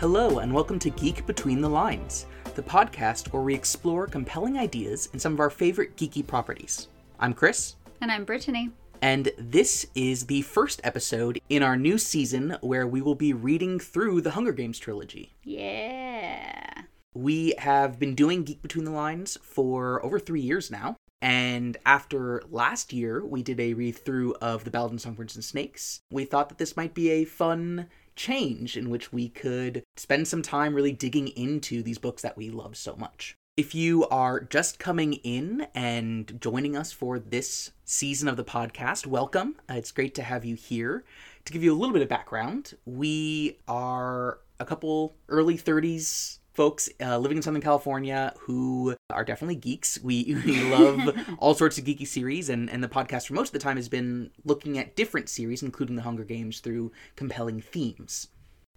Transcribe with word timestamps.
Hello, 0.00 0.38
and 0.38 0.52
welcome 0.52 0.78
to 0.78 0.88
Geek 0.90 1.26
Between 1.26 1.60
the 1.60 1.68
Lines, 1.68 2.24
the 2.54 2.62
podcast 2.62 3.32
where 3.32 3.42
we 3.42 3.54
explore 3.54 4.06
compelling 4.06 4.56
ideas 4.58 5.10
in 5.12 5.18
some 5.18 5.34
of 5.34 5.40
our 5.40 5.50
favorite 5.50 5.94
geeky 5.96 6.26
properties. 6.26 6.88
I'm 7.18 7.34
Chris, 7.34 7.76
And 8.00 8.10
I'm 8.10 8.24
Brittany. 8.24 8.70
and 9.02 9.30
this 9.36 9.86
is 9.94 10.24
the 10.26 10.40
first 10.42 10.80
episode 10.84 11.38
in 11.50 11.62
our 11.62 11.76
new 11.76 11.98
season 11.98 12.56
where 12.62 12.86
we 12.86 13.02
will 13.02 13.14
be 13.14 13.34
reading 13.34 13.78
through 13.78 14.22
the 14.22 14.30
Hunger 14.30 14.52
Games 14.52 14.78
trilogy. 14.78 15.34
Yeah. 15.44 16.82
We 17.12 17.54
have 17.58 17.98
been 17.98 18.14
doing 18.14 18.44
Geek 18.44 18.62
Between 18.62 18.86
the 18.86 18.90
Lines 18.92 19.36
for 19.42 20.02
over 20.04 20.18
three 20.18 20.40
years 20.40 20.70
now. 20.70 20.96
And 21.22 21.76
after 21.84 22.42
last 22.50 22.94
year, 22.94 23.22
we 23.22 23.42
did 23.42 23.60
a 23.60 23.74
read 23.74 23.98
through 23.98 24.34
of 24.36 24.64
The 24.64 24.70
Ballad 24.70 24.94
of 24.94 25.00
Songbirds 25.02 25.34
and 25.34 25.44
Snakes. 25.44 26.00
We 26.10 26.24
thought 26.24 26.48
that 26.48 26.56
this 26.56 26.78
might 26.78 26.94
be 26.94 27.10
a 27.10 27.26
fun 27.26 27.88
change 28.20 28.76
in 28.76 28.90
which 28.90 29.14
we 29.14 29.30
could 29.30 29.82
spend 29.96 30.28
some 30.28 30.42
time 30.42 30.74
really 30.74 30.92
digging 30.92 31.28
into 31.28 31.82
these 31.82 31.96
books 31.96 32.20
that 32.20 32.36
we 32.36 32.50
love 32.50 32.76
so 32.76 32.94
much. 32.96 33.34
If 33.56 33.74
you 33.74 34.06
are 34.08 34.40
just 34.40 34.78
coming 34.78 35.14
in 35.14 35.66
and 35.74 36.38
joining 36.38 36.76
us 36.76 36.92
for 36.92 37.18
this 37.18 37.70
season 37.86 38.28
of 38.28 38.36
the 38.36 38.44
podcast, 38.44 39.06
welcome. 39.06 39.56
Uh, 39.70 39.74
It's 39.74 39.90
great 39.90 40.14
to 40.16 40.22
have 40.22 40.44
you 40.44 40.54
here. 40.54 41.02
To 41.46 41.52
give 41.52 41.64
you 41.64 41.72
a 41.72 41.78
little 41.78 41.94
bit 41.94 42.02
of 42.02 42.10
background, 42.10 42.74
we 42.84 43.58
are 43.66 44.40
a 44.58 44.66
couple 44.66 45.16
early 45.30 45.56
30s 45.56 46.39
folks 46.60 46.90
uh, 47.00 47.16
living 47.16 47.38
in 47.38 47.42
Southern 47.42 47.62
California 47.62 48.34
who 48.40 48.94
are 49.08 49.24
definitely 49.24 49.54
geeks. 49.54 49.98
We, 50.02 50.36
we 50.44 50.62
love 50.64 51.16
all 51.38 51.54
sorts 51.54 51.78
of 51.78 51.84
geeky 51.84 52.06
series, 52.06 52.50
and, 52.50 52.68
and 52.68 52.84
the 52.84 52.88
podcast 52.88 53.28
for 53.28 53.32
most 53.32 53.48
of 53.48 53.52
the 53.54 53.60
time 53.60 53.78
has 53.78 53.88
been 53.88 54.30
looking 54.44 54.76
at 54.76 54.94
different 54.94 55.30
series, 55.30 55.62
including 55.62 55.96
the 55.96 56.02
Hunger 56.02 56.22
Games, 56.22 56.60
through 56.60 56.92
compelling 57.16 57.62
themes. 57.62 58.28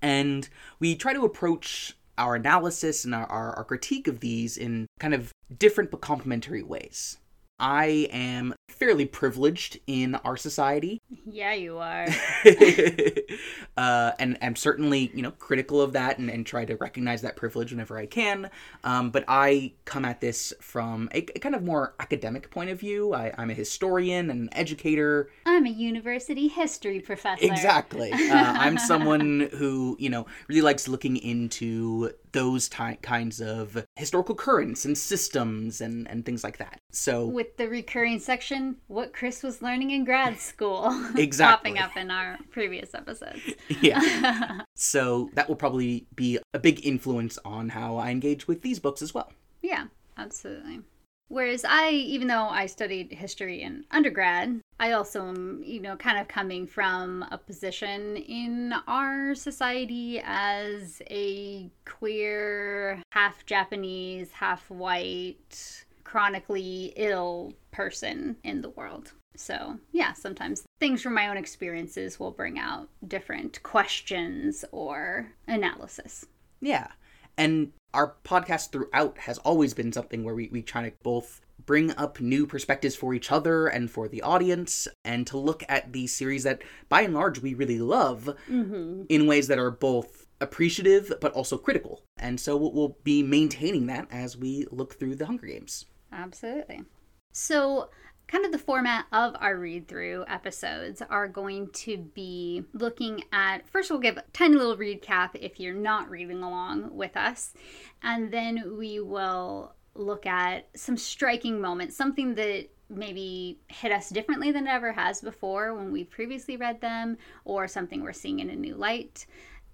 And 0.01 0.47
we 0.79 0.95
try 0.95 1.11
to 1.11 1.25
approach 1.25 1.97
our 2.17 2.35
analysis 2.35 3.03
and 3.03 3.13
our, 3.13 3.25
our, 3.25 3.53
our 3.57 3.65
critique 3.65 4.07
of 4.07 4.21
these 4.21 4.55
in 4.55 4.87
kind 5.01 5.13
of 5.13 5.33
different 5.59 5.91
but 5.91 5.99
complementary 5.99 6.63
ways. 6.63 7.17
I 7.59 8.07
am 8.13 8.53
fairly 8.73 9.05
privileged 9.05 9.79
in 9.87 10.15
our 10.15 10.37
society 10.37 11.01
Yeah, 11.25 11.53
you 11.53 11.77
are. 11.77 12.07
uh, 13.77 14.11
and 14.19 14.37
I'm 14.41 14.55
certainly, 14.55 15.11
you 15.13 15.21
know, 15.21 15.31
critical 15.31 15.81
of 15.81 15.93
that 15.93 16.17
and, 16.17 16.29
and 16.29 16.45
try 16.45 16.65
to 16.65 16.75
recognize 16.75 17.21
that 17.21 17.35
privilege 17.35 17.71
whenever 17.71 17.97
I 17.97 18.05
can. 18.05 18.49
Um, 18.83 19.09
but 19.11 19.23
I 19.27 19.73
come 19.85 20.05
at 20.05 20.21
this 20.21 20.53
from 20.61 21.09
a, 21.13 21.19
a 21.35 21.39
kind 21.39 21.55
of 21.55 21.63
more 21.63 21.95
academic 21.99 22.49
point 22.51 22.69
of 22.69 22.79
view. 22.79 23.13
I, 23.13 23.33
I'm 23.37 23.49
a 23.49 23.53
historian 23.53 24.29
and 24.29 24.41
an 24.41 24.49
educator. 24.53 25.29
I'm 25.45 25.65
a 25.65 25.69
university 25.69 26.47
history 26.47 26.99
professor. 26.99 27.45
Exactly. 27.45 28.11
Uh, 28.11 28.17
I'm 28.33 28.77
someone 28.91 29.49
who, 29.53 29.95
you 29.99 30.09
know, 30.09 30.25
really 30.47 30.61
likes 30.61 30.87
looking 30.87 31.17
into 31.17 32.11
those 32.31 32.67
ty- 32.67 32.97
kinds 33.01 33.39
of 33.39 33.85
historical 33.95 34.35
currents 34.35 34.85
and 34.85 34.97
systems 34.97 35.81
and, 35.81 36.07
and 36.07 36.25
things 36.25 36.43
like 36.43 36.57
that. 36.57 36.79
So, 36.91 37.25
With 37.25 37.57
the 37.57 37.69
recurring 37.69 38.19
section, 38.19 38.62
what 38.87 39.13
Chris 39.13 39.43
was 39.43 39.61
learning 39.61 39.91
in 39.91 40.03
grad 40.05 40.39
school. 40.39 40.91
Exactly. 41.15 41.71
Popping 41.71 41.79
up 41.79 41.97
in 41.97 42.11
our 42.11 42.37
previous 42.51 42.93
episodes. 42.93 43.39
yeah. 43.81 44.61
so 44.75 45.29
that 45.33 45.47
will 45.47 45.55
probably 45.55 46.07
be 46.15 46.39
a 46.53 46.59
big 46.59 46.85
influence 46.85 47.37
on 47.45 47.69
how 47.69 47.97
I 47.97 48.11
engage 48.11 48.47
with 48.47 48.61
these 48.61 48.79
books 48.79 49.01
as 49.01 49.13
well. 49.13 49.31
Yeah, 49.61 49.85
absolutely. 50.17 50.81
Whereas 51.29 51.65
I, 51.67 51.89
even 51.89 52.27
though 52.27 52.47
I 52.47 52.67
studied 52.67 53.11
history 53.11 53.61
in 53.61 53.85
undergrad, 53.89 54.61
I 54.79 54.91
also 54.91 55.27
am, 55.27 55.63
you 55.65 55.79
know, 55.79 55.95
kind 55.95 56.19
of 56.19 56.27
coming 56.27 56.67
from 56.67 57.25
a 57.31 57.37
position 57.37 58.17
in 58.17 58.73
our 58.87 59.33
society 59.33 60.21
as 60.23 61.01
a 61.09 61.71
queer, 61.85 63.01
half 63.11 63.45
Japanese, 63.45 64.31
half 64.31 64.69
white, 64.69 65.85
chronically 66.13 66.93
ill 66.95 67.51
person 67.71 68.35
in 68.43 68.61
the 68.61 68.69
world. 68.69 69.13
So, 69.35 69.79
yeah, 69.93 70.13
sometimes 70.13 70.61
things 70.79 71.01
from 71.01 71.15
my 71.15 71.27
own 71.27 71.37
experiences 71.37 72.19
will 72.19 72.29
bring 72.29 72.59
out 72.59 72.87
different 73.07 73.63
questions 73.63 74.63
or 74.71 75.31
analysis. 75.47 76.27
Yeah. 76.61 76.89
And 77.35 77.71
our 77.95 78.13
podcast 78.23 78.71
throughout 78.71 79.17
has 79.17 79.39
always 79.39 79.73
been 79.73 79.91
something 79.91 80.23
where 80.23 80.35
we, 80.35 80.49
we 80.51 80.61
try 80.61 80.87
to 80.87 80.95
both 81.01 81.41
bring 81.65 81.89
up 81.97 82.21
new 82.21 82.45
perspectives 82.45 82.95
for 82.95 83.15
each 83.15 83.31
other 83.31 83.65
and 83.65 83.89
for 83.89 84.07
the 84.07 84.21
audience 84.21 84.87
and 85.03 85.25
to 85.25 85.39
look 85.39 85.63
at 85.67 85.93
these 85.93 86.15
series 86.15 86.43
that 86.43 86.61
by 86.89 87.01
and 87.01 87.15
large 87.15 87.41
we 87.41 87.55
really 87.55 87.79
love 87.79 88.29
Mm-hmm. 88.47 89.05
in 89.09 89.25
ways 89.25 89.47
that 89.47 89.57
are 89.57 89.71
both 89.71 90.27
appreciative 90.39 91.11
but 91.21 91.33
also 91.33 91.57
critical. 91.57 92.03
And 92.17 92.39
so 92.39 92.55
we'll, 92.55 92.71
we'll 92.71 92.97
be 93.03 93.23
maintaining 93.23 93.87
that 93.87 94.07
as 94.11 94.37
we 94.37 94.67
look 94.69 94.99
through 94.99 95.15
the 95.15 95.25
Hunger 95.25 95.47
Games. 95.47 95.85
Absolutely. 96.13 96.83
So, 97.31 97.89
kind 98.27 98.45
of 98.45 98.51
the 98.51 98.57
format 98.57 99.05
of 99.11 99.35
our 99.39 99.57
read 99.57 99.87
through 99.87 100.25
episodes 100.27 101.01
are 101.09 101.27
going 101.27 101.69
to 101.71 101.97
be 101.97 102.63
looking 102.73 103.23
at 103.33 103.67
first, 103.67 103.89
we'll 103.89 103.99
give 103.99 104.17
a 104.17 104.23
tiny 104.31 104.55
little 104.55 104.77
recap 104.77 105.31
if 105.33 105.59
you're 105.59 105.73
not 105.73 106.09
reading 106.09 106.41
along 106.41 106.95
with 106.95 107.17
us, 107.17 107.53
and 108.01 108.31
then 108.31 108.77
we 108.77 108.99
will 108.99 109.73
look 109.95 110.25
at 110.25 110.69
some 110.75 110.97
striking 110.97 111.59
moments, 111.59 111.95
something 111.95 112.35
that 112.35 112.69
maybe 112.89 113.59
hit 113.67 113.91
us 113.91 114.09
differently 114.09 114.51
than 114.51 114.67
it 114.67 114.71
ever 114.71 114.91
has 114.91 115.21
before 115.21 115.73
when 115.73 115.91
we 115.91 116.03
previously 116.03 116.55
read 116.55 116.79
them, 116.81 117.17
or 117.45 117.67
something 117.67 118.03
we're 118.03 118.13
seeing 118.13 118.39
in 118.39 118.49
a 118.49 118.55
new 118.55 118.75
light 118.75 119.25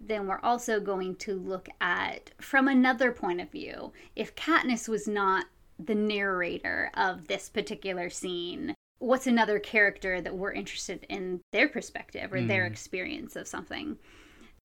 then 0.02 0.28
we're 0.28 0.40
also 0.40 0.80
going 0.80 1.14
to 1.14 1.36
look 1.36 1.68
at 1.82 2.32
from 2.40 2.70
another 2.70 3.12
point 3.12 3.42
of 3.42 3.52
view 3.52 3.92
if 4.16 4.34
Katniss 4.34 4.88
was 4.88 5.10
not 5.10 5.46
the 5.84 5.96
narrator 5.96 6.92
of 6.96 7.28
this 7.28 7.50
particular 7.50 8.10
scene. 8.10 8.76
What's 9.00 9.28
another 9.28 9.60
character 9.60 10.22
that 10.22 10.36
we're 10.36 10.52
interested 10.52 11.06
in 11.10 11.40
their 11.52 11.70
perspective 11.70 12.34
or 12.34 12.42
their 12.42 12.66
mm. 12.66 12.72
experience 12.72 13.36
of 13.36 13.48
something? 13.48 13.98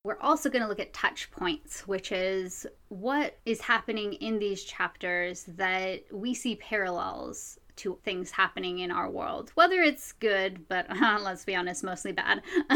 We're 0.02 0.20
also 0.20 0.50
going 0.50 0.62
to 0.62 0.68
look 0.68 0.80
at 0.80 0.92
touch 0.92 1.30
points 1.30 1.86
which 1.86 2.12
is 2.12 2.66
what 2.88 3.38
is 3.46 3.60
happening 3.60 4.14
in 4.14 4.38
these 4.38 4.64
chapters 4.64 5.44
that 5.56 6.02
we 6.12 6.34
see 6.34 6.56
parallels 6.56 7.58
to 7.76 7.98
things 8.04 8.30
happening 8.30 8.78
in 8.80 8.90
our 8.90 9.10
world 9.10 9.50
whether 9.54 9.80
it's 9.80 10.12
good 10.12 10.68
but 10.68 10.86
let's 11.22 11.44
be 11.44 11.54
honest 11.54 11.82
mostly 11.82 12.12
bad 12.12 12.42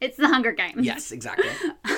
it's 0.00 0.16
the 0.16 0.28
hunger 0.28 0.52
games 0.52 0.84
Yes, 0.84 1.12
exactly. 1.12 1.48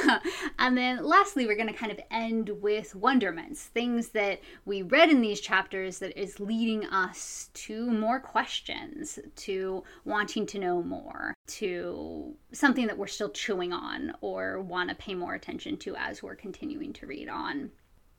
and 0.58 0.78
then 0.78 1.04
lastly, 1.04 1.46
we're 1.46 1.56
going 1.56 1.66
to 1.66 1.72
kind 1.72 1.92
of 1.92 2.00
end 2.10 2.50
with 2.60 2.94
wonderments, 2.94 3.64
things 3.64 4.08
that 4.10 4.40
we 4.64 4.82
read 4.82 5.10
in 5.10 5.20
these 5.20 5.40
chapters 5.40 5.98
that 5.98 6.18
is 6.18 6.38
leading 6.40 6.84
us 6.86 7.50
to 7.54 7.90
more 7.90 8.20
questions, 8.20 9.18
to 9.34 9.82
wanting 10.04 10.46
to 10.46 10.58
know 10.58 10.82
more, 10.82 11.34
to 11.48 12.34
something 12.52 12.86
that 12.86 12.96
we're 12.96 13.06
still 13.06 13.30
chewing 13.30 13.72
on 13.72 14.12
or 14.20 14.60
want 14.60 14.88
to 14.88 14.94
pay 14.94 15.14
more 15.14 15.34
attention 15.34 15.76
to 15.78 15.96
as 15.96 16.22
we're 16.22 16.36
continuing 16.36 16.92
to 16.92 17.06
read 17.06 17.28
on. 17.28 17.70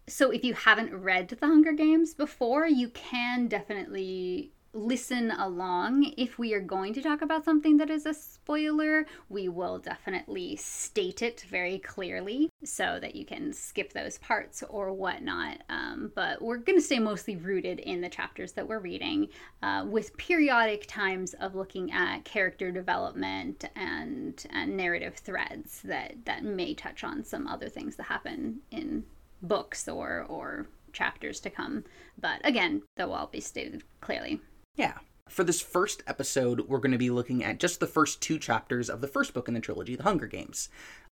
So 0.10 0.32
if 0.32 0.42
you 0.46 0.54
haven't 0.54 0.96
read 0.96 1.28
The 1.28 1.46
Hunger 1.46 1.74
Games 1.74 2.14
before, 2.14 2.66
you 2.66 2.88
can 2.90 3.48
definitely 3.48 4.54
listen 4.72 5.32
along. 5.32 6.14
If 6.18 6.40
we 6.40 6.54
are 6.54 6.62
going 6.62 6.94
to 6.94 7.02
talk 7.02 7.22
about 7.22 7.44
something 7.44 7.76
that 7.78 7.90
is 7.90 8.06
a 8.06 8.14
spoiler, 8.14 9.06
we 9.28 9.50
will 9.50 9.80
definitely 9.80 10.56
state 10.56 11.22
it 11.22 11.44
very 11.50 11.80
clearly 11.80 12.50
so 12.64 13.00
that 13.02 13.16
you 13.16 13.26
can 13.26 13.52
skip 13.52 13.92
those 13.92 14.18
parts 14.20 14.64
or 14.70 14.94
whatnot. 14.94 15.58
Um, 15.68 16.14
but 16.16 16.42
we're 16.42 16.58
going 16.58 16.78
to 16.78 16.86
stay 16.86 17.00
mostly 17.00 17.36
rooted 17.36 17.80
in 17.80 18.00
the 18.00 18.10
chapters 18.10 18.54
that 18.54 18.68
we're 18.68 18.80
reading 18.80 19.28
uh, 19.62 19.86
with 19.86 20.16
periodic 20.16 20.86
times 20.88 21.34
of 21.34 21.54
looking 21.54 21.92
at 21.92 22.24
character 22.24 22.72
development 22.72 23.66
and, 23.76 24.46
and 24.52 24.78
narrative 24.78 25.16
threads 25.16 25.82
that, 25.82 26.14
that 26.24 26.46
may 26.46 26.74
touch 26.74 27.04
on 27.04 27.26
some 27.26 27.46
other 27.46 27.68
things 27.68 27.98
that 27.98 28.04
happen 28.04 28.60
in 28.72 29.04
books 29.42 29.88
or 29.88 30.26
or 30.28 30.68
chapters 30.94 31.40
to 31.40 31.50
come 31.50 31.84
but 32.20 32.40
again 32.44 32.82
that 32.96 33.08
will 33.08 33.16
all 33.16 33.28
be 33.28 33.40
stated 33.40 33.84
clearly 34.02 34.42
Yeah. 34.76 34.94
For 35.30 35.44
this 35.44 35.60
first 35.60 36.04
episode, 36.08 36.62
we're 36.70 36.78
going 36.80 36.94
to 36.94 36.98
be 36.98 37.10
looking 37.10 37.44
at 37.44 37.60
just 37.60 37.82
the 37.82 37.86
first 37.86 38.22
two 38.22 38.40
chapters 38.40 38.90
of 38.90 39.02
the 39.02 39.10
first 39.10 39.34
book 39.34 39.50
in 39.50 39.56
the 39.56 39.60
trilogy, 39.60 39.94
The 39.98 40.04
Hunger 40.04 40.26
Games. 40.26 40.70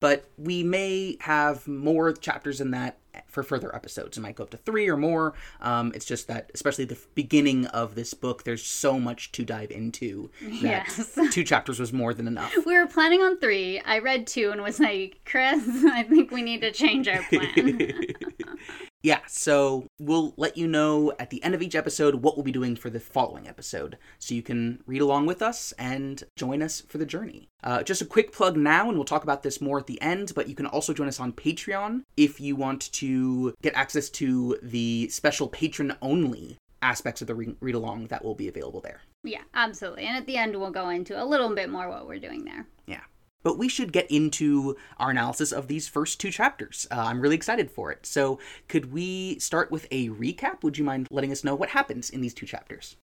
But 0.01 0.30
we 0.38 0.63
may 0.63 1.18
have 1.22 1.68
more 1.68 2.13
chapters 2.13 2.62
in 2.62 2.72
that 2.72 2.98
for 3.28 3.44
further 3.44 3.75
episodes. 3.75 4.18
It 4.18 4.22
might 4.22 4.36
go 4.36 4.44
up 4.46 4.50
to 4.51 4.57
three 4.57 4.88
or 4.88 4.96
more. 4.96 5.34
Um, 5.60 5.92
it's 5.94 6.06
just 6.06 6.28
that, 6.28 6.50
especially 6.54 6.86
the 6.86 6.98
beginning 7.16 7.66
of 7.68 7.96
this 7.96 8.13
book, 8.13 8.44
there's 8.44 8.63
so 8.63 8.98
much 8.98 9.31
to 9.34 9.44
dive 9.44 9.72
into 9.72 10.30
that 10.62 10.86
Yes. 10.88 11.19
two 11.31 11.44
chapters 11.44 11.80
was 11.81 11.92
more 11.92 12.13
than 12.13 12.28
enough. 12.28 12.54
we 12.66 12.75
were 12.78 12.88
planning 12.88 13.22
on 13.22 13.38
three 13.40 13.80
i 13.81 14.00
read 14.00 14.25
two 14.28 14.51
and 14.51 14.62
was 14.62 14.80
like 14.80 15.19
chris 15.25 15.63
i 15.92 16.04
think 16.04 16.31
we 16.31 16.42
need 16.42 16.62
to 16.62 16.72
change 16.72 17.07
our 17.07 17.22
plan 17.24 17.80
Yeah, 19.01 19.19
so 19.28 19.88
we'll 19.98 20.34
let 20.36 20.57
you 20.57 20.68
know 20.68 21.13
at 21.19 21.30
the 21.30 21.42
end 21.42 21.56
of 21.56 21.62
each 21.62 21.75
episode 21.75 22.16
what 22.16 22.36
we'll 22.36 22.44
be 22.44 22.51
doing 22.51 22.75
for 22.75 22.90
the 22.90 23.00
following 23.00 23.48
episode, 23.48 23.98
so 24.18 24.34
you 24.36 24.42
can 24.42 24.84
read 24.86 25.01
along 25.01 25.25
with 25.25 25.42
us 25.42 25.72
and 25.80 26.24
join 26.36 26.62
us 26.62 26.81
for 26.81 26.98
the 26.98 27.06
journey. 27.06 27.48
Uh, 27.63 27.81
just 27.81 28.01
a 28.01 28.06
quick 28.06 28.34
plug 28.34 28.57
now, 28.57 28.90
and 28.90 28.98
we'll 28.98 29.06
talk 29.06 29.24
about 29.24 29.42
this 29.42 29.62
more 29.62 29.80
at 29.80 29.88
the 29.88 30.01
end, 30.01 30.34
but 30.36 30.50
you 30.50 30.56
can 30.56 30.66
also 30.66 30.94
join 30.94 31.07
us 31.07 31.19
on 31.19 31.31
Patreon 31.31 32.01
if 32.18 32.42
you 32.42 32.57
want 32.57 32.92
to 32.94 33.54
get 33.62 33.74
access 33.74 34.10
to 34.10 34.57
the 34.62 35.07
special 35.10 35.48
patron 35.48 35.96
only 36.01 36.57
aspects 36.81 37.22
of 37.22 37.28
the 37.28 37.36
re- 37.36 37.56
read 37.62 37.75
along 37.75 38.07
that 38.07 38.24
will 38.24 38.36
be 38.36 38.48
available 38.48 38.81
there. 38.81 39.01
Yeah, 39.24 39.42
absolutely. 39.54 40.06
And 40.06 40.18
at 40.18 40.25
the 40.25 40.38
end, 40.38 40.57
we'll 40.57 40.72
go 40.72 40.90
into 40.90 41.22
a 41.22 41.25
little 41.25 41.54
bit 41.56 41.69
more 41.69 41.90
what 41.90 42.07
we're 42.07 42.19
doing 42.19 42.46
there. 42.46 42.68
Yeah. 42.86 43.01
But 43.44 43.57
we 43.57 43.69
should 43.69 43.94
get 43.94 44.09
into 44.12 44.75
our 44.97 45.12
analysis 45.12 45.51
of 45.51 45.68
these 45.68 45.88
first 45.88 46.19
two 46.19 46.31
chapters. 46.31 46.88
Uh, 46.91 47.00
I'm 47.00 47.21
really 47.21 47.36
excited 47.36 47.71
for 47.71 47.91
it. 47.91 48.06
So, 48.06 48.39
could 48.68 48.91
we 48.91 49.39
start 49.39 49.71
with 49.71 49.88
a 49.91 50.09
recap? 50.09 50.63
Would 50.63 50.77
you 50.77 50.83
mind 50.83 51.07
letting 51.09 51.31
us 51.31 51.44
know 51.44 51.56
what 51.56 51.69
happens 51.69 52.09
in 52.09 52.21
these 52.21 52.33
two 52.33 52.45
chapters? 52.45 52.97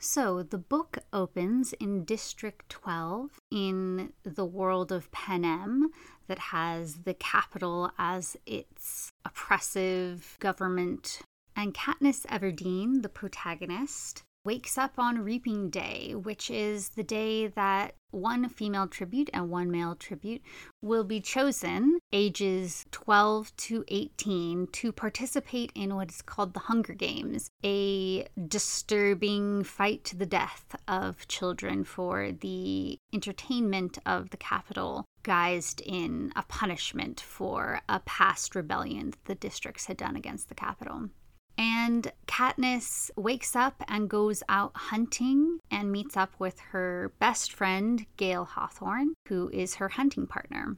So, 0.00 0.44
the 0.44 0.58
book 0.58 0.98
opens 1.12 1.72
in 1.74 2.04
District 2.04 2.68
12 2.68 3.40
in 3.50 4.12
the 4.22 4.44
world 4.44 4.92
of 4.92 5.10
Panem 5.10 5.90
that 6.28 6.38
has 6.38 6.98
the 7.02 7.14
Capitol 7.14 7.90
as 7.98 8.36
its 8.46 9.10
oppressive 9.24 10.36
government. 10.38 11.22
And 11.56 11.74
Katniss 11.74 12.24
Everdeen, 12.26 13.02
the 13.02 13.08
protagonist, 13.08 14.22
wakes 14.44 14.78
up 14.78 14.98
on 14.98 15.24
Reaping 15.24 15.70
Day, 15.70 16.14
which 16.14 16.50
is 16.50 16.90
the 16.90 17.02
day 17.02 17.48
that 17.48 17.94
one 18.10 18.48
female 18.48 18.86
tribute 18.86 19.28
and 19.34 19.50
one 19.50 19.70
male 19.70 19.94
tribute 19.94 20.42
will 20.80 21.04
be 21.04 21.20
chosen, 21.20 21.98
ages 22.12 22.86
12 22.90 23.54
to 23.56 23.84
18, 23.88 24.68
to 24.68 24.92
participate 24.92 25.70
in 25.74 25.94
what 25.94 26.10
is 26.10 26.22
called 26.22 26.54
the 26.54 26.60
Hunger 26.60 26.94
Games, 26.94 27.50
a 27.62 28.26
disturbing 28.48 29.64
fight 29.64 30.04
to 30.04 30.16
the 30.16 30.26
death 30.26 30.74
of 30.86 31.28
children 31.28 31.84
for 31.84 32.32
the 32.32 32.98
entertainment 33.12 33.98
of 34.06 34.30
the 34.30 34.38
Capitol, 34.38 35.04
guised 35.22 35.82
in 35.84 36.32
a 36.34 36.42
punishment 36.44 37.20
for 37.20 37.82
a 37.88 38.00
past 38.00 38.54
rebellion 38.54 39.10
that 39.10 39.24
the 39.26 39.34
districts 39.34 39.86
had 39.86 39.98
done 39.98 40.16
against 40.16 40.48
the 40.48 40.54
Capitol. 40.54 41.10
And 41.58 42.12
Katniss 42.28 43.10
wakes 43.16 43.56
up 43.56 43.82
and 43.88 44.08
goes 44.08 44.44
out 44.48 44.70
hunting 44.74 45.58
and 45.72 45.90
meets 45.90 46.16
up 46.16 46.30
with 46.38 46.60
her 46.70 47.12
best 47.18 47.52
friend, 47.52 48.06
Gale 48.16 48.44
Hawthorne, 48.44 49.14
who 49.26 49.50
is 49.52 49.74
her 49.74 49.88
hunting 49.88 50.28
partner. 50.28 50.76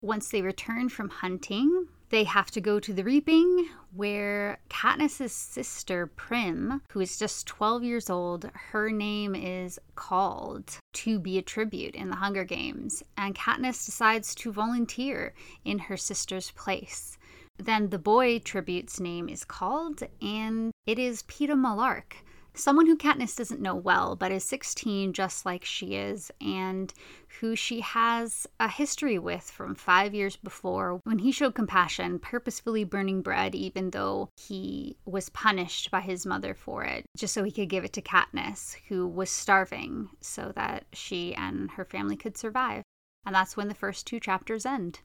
Once 0.00 0.28
they 0.28 0.40
return 0.40 0.88
from 0.88 1.08
hunting, 1.10 1.88
they 2.10 2.24
have 2.24 2.50
to 2.50 2.60
go 2.60 2.80
to 2.80 2.92
the 2.92 3.04
reaping 3.04 3.68
where 3.94 4.58
Katniss's 4.68 5.32
sister 5.32 6.06
Prim, 6.06 6.80
who 6.92 7.00
is 7.00 7.18
just 7.18 7.46
12 7.46 7.84
years 7.84 8.08
old, 8.08 8.50
her 8.54 8.90
name 8.90 9.34
is 9.34 9.78
called 9.94 10.76
to 10.92 11.18
be 11.18 11.38
a 11.38 11.42
tribute 11.42 11.94
in 11.94 12.08
the 12.08 12.16
Hunger 12.16 12.44
Games, 12.44 13.02
and 13.16 13.34
Katniss 13.34 13.84
decides 13.84 14.34
to 14.36 14.52
volunteer 14.52 15.34
in 15.64 15.78
her 15.78 15.96
sister's 15.96 16.50
place. 16.52 17.16
Then 17.60 17.90
the 17.90 17.98
boy 17.98 18.38
tribute's 18.38 18.98
name 18.98 19.28
is 19.28 19.44
called, 19.44 20.02
and 20.22 20.72
it 20.86 20.98
is 20.98 21.22
Peeta 21.24 21.54
Mellark, 21.54 22.14
someone 22.54 22.86
who 22.86 22.96
Katniss 22.96 23.36
doesn't 23.36 23.60
know 23.60 23.74
well, 23.74 24.16
but 24.16 24.32
is 24.32 24.44
16 24.44 25.12
just 25.12 25.44
like 25.44 25.64
she 25.64 25.94
is, 25.94 26.30
and 26.40 26.92
who 27.40 27.54
she 27.54 27.80
has 27.80 28.46
a 28.58 28.68
history 28.68 29.18
with 29.18 29.42
from 29.42 29.74
five 29.74 30.14
years 30.14 30.36
before 30.36 31.00
when 31.04 31.18
he 31.18 31.32
showed 31.32 31.54
compassion, 31.54 32.18
purposefully 32.18 32.84
burning 32.84 33.20
bread, 33.20 33.54
even 33.54 33.90
though 33.90 34.30
he 34.38 34.96
was 35.04 35.28
punished 35.28 35.90
by 35.90 36.00
his 36.00 36.24
mother 36.24 36.54
for 36.54 36.84
it, 36.84 37.04
just 37.16 37.34
so 37.34 37.44
he 37.44 37.52
could 37.52 37.68
give 37.68 37.84
it 37.84 37.92
to 37.92 38.02
Katniss, 38.02 38.76
who 38.88 39.06
was 39.06 39.30
starving, 39.30 40.08
so 40.20 40.52
that 40.56 40.86
she 40.94 41.34
and 41.34 41.72
her 41.72 41.84
family 41.84 42.16
could 42.16 42.36
survive. 42.38 42.82
And 43.26 43.34
that's 43.34 43.54
when 43.56 43.68
the 43.68 43.74
first 43.74 44.06
two 44.06 44.18
chapters 44.18 44.64
end. 44.64 45.00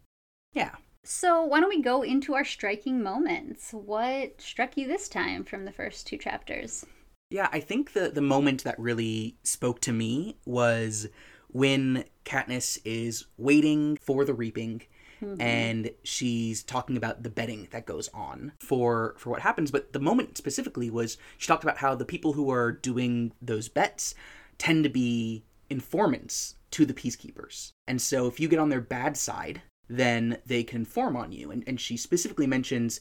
Yeah, 0.53 0.75
so, 1.07 1.43
why 1.43 1.59
don't 1.59 1.69
we 1.69 1.81
go 1.81 2.01
into 2.01 2.35
our 2.35 2.43
striking 2.43 3.01
moments? 3.01 3.71
What 3.71 4.41
struck 4.41 4.77
you 4.77 4.87
this 4.87 5.07
time 5.07 5.43
from 5.43 5.65
the 5.65 5.71
first 5.71 6.07
two 6.07 6.17
chapters? 6.17 6.85
Yeah, 7.29 7.49
I 7.51 7.59
think 7.59 7.93
the 7.93 8.09
the 8.09 8.21
moment 8.21 8.63
that 8.63 8.79
really 8.79 9.35
spoke 9.43 9.81
to 9.81 9.93
me 9.93 10.37
was 10.45 11.07
when 11.47 12.05
Katniss 12.25 12.79
is 12.83 13.25
waiting 13.37 13.97
for 13.97 14.25
the 14.25 14.33
reaping 14.33 14.81
mm-hmm. 15.21 15.41
and 15.41 15.91
she's 16.03 16.63
talking 16.63 16.97
about 16.97 17.23
the 17.23 17.29
betting 17.29 17.67
that 17.71 17.85
goes 17.85 18.09
on 18.13 18.51
for 18.59 19.15
for 19.17 19.29
what 19.29 19.41
happens, 19.41 19.71
but 19.71 19.93
the 19.93 19.99
moment 19.99 20.37
specifically 20.37 20.89
was 20.89 21.17
she 21.37 21.47
talked 21.47 21.63
about 21.63 21.77
how 21.77 21.95
the 21.95 22.05
people 22.05 22.33
who 22.33 22.49
are 22.51 22.71
doing 22.71 23.31
those 23.41 23.69
bets 23.69 24.15
tend 24.57 24.83
to 24.83 24.89
be 24.89 25.43
informants 25.69 26.55
to 26.71 26.85
the 26.85 26.93
peacekeepers. 26.93 27.71
And 27.87 28.01
so 28.01 28.27
if 28.27 28.39
you 28.39 28.47
get 28.47 28.59
on 28.59 28.69
their 28.69 28.81
bad 28.81 29.17
side, 29.17 29.61
then 29.87 30.37
they 30.45 30.63
can 30.63 30.85
form 30.85 31.15
on 31.15 31.31
you. 31.31 31.51
And, 31.51 31.63
and 31.67 31.79
she 31.79 31.97
specifically 31.97 32.47
mentions 32.47 32.99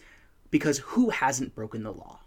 because 0.50 0.78
who 0.78 1.10
hasn't 1.10 1.54
broken 1.54 1.82
the 1.82 1.92
law? 1.92 2.20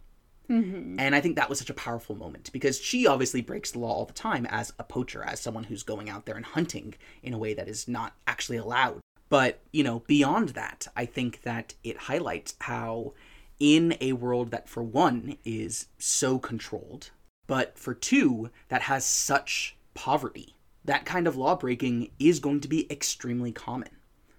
Mm-hmm. 0.49 0.99
And 0.99 1.13
I 1.13 1.21
think 1.21 1.35
that 1.35 1.49
was 1.49 1.59
such 1.59 1.69
a 1.69 1.75
powerful 1.75 2.15
moment 2.15 2.51
because 2.53 2.79
she 2.79 3.05
obviously 3.05 3.41
breaks 3.41 3.71
the 3.71 3.79
law 3.79 3.91
all 3.91 4.05
the 4.05 4.13
time 4.13 4.45
as 4.49 4.73
a 4.79 4.83
poacher, 4.83 5.23
as 5.23 5.41
someone 5.41 5.65
who's 5.65 5.83
going 5.83 6.09
out 6.09 6.25
there 6.25 6.35
and 6.35 6.45
hunting 6.45 6.95
in 7.21 7.33
a 7.33 7.37
way 7.37 7.53
that 7.53 7.67
is 7.67 7.87
not 7.87 8.13
actually 8.27 8.57
allowed. 8.57 9.01
But, 9.29 9.59
you 9.73 9.83
know, 9.83 10.03
beyond 10.07 10.49
that, 10.49 10.87
I 10.95 11.05
think 11.05 11.41
that 11.41 11.73
it 11.83 11.97
highlights 11.97 12.55
how, 12.61 13.13
in 13.59 13.97
a 13.99 14.13
world 14.13 14.51
that, 14.51 14.69
for 14.69 14.81
one, 14.81 15.37
is 15.43 15.87
so 15.97 16.39
controlled, 16.39 17.09
but 17.45 17.77
for 17.77 17.93
two, 17.93 18.49
that 18.69 18.83
has 18.83 19.05
such 19.05 19.75
poverty, 19.93 20.55
that 20.85 21.03
kind 21.03 21.27
of 21.27 21.35
law 21.35 21.55
breaking 21.55 22.11
is 22.19 22.39
going 22.39 22.61
to 22.61 22.69
be 22.69 22.89
extremely 22.89 23.51
common 23.51 23.89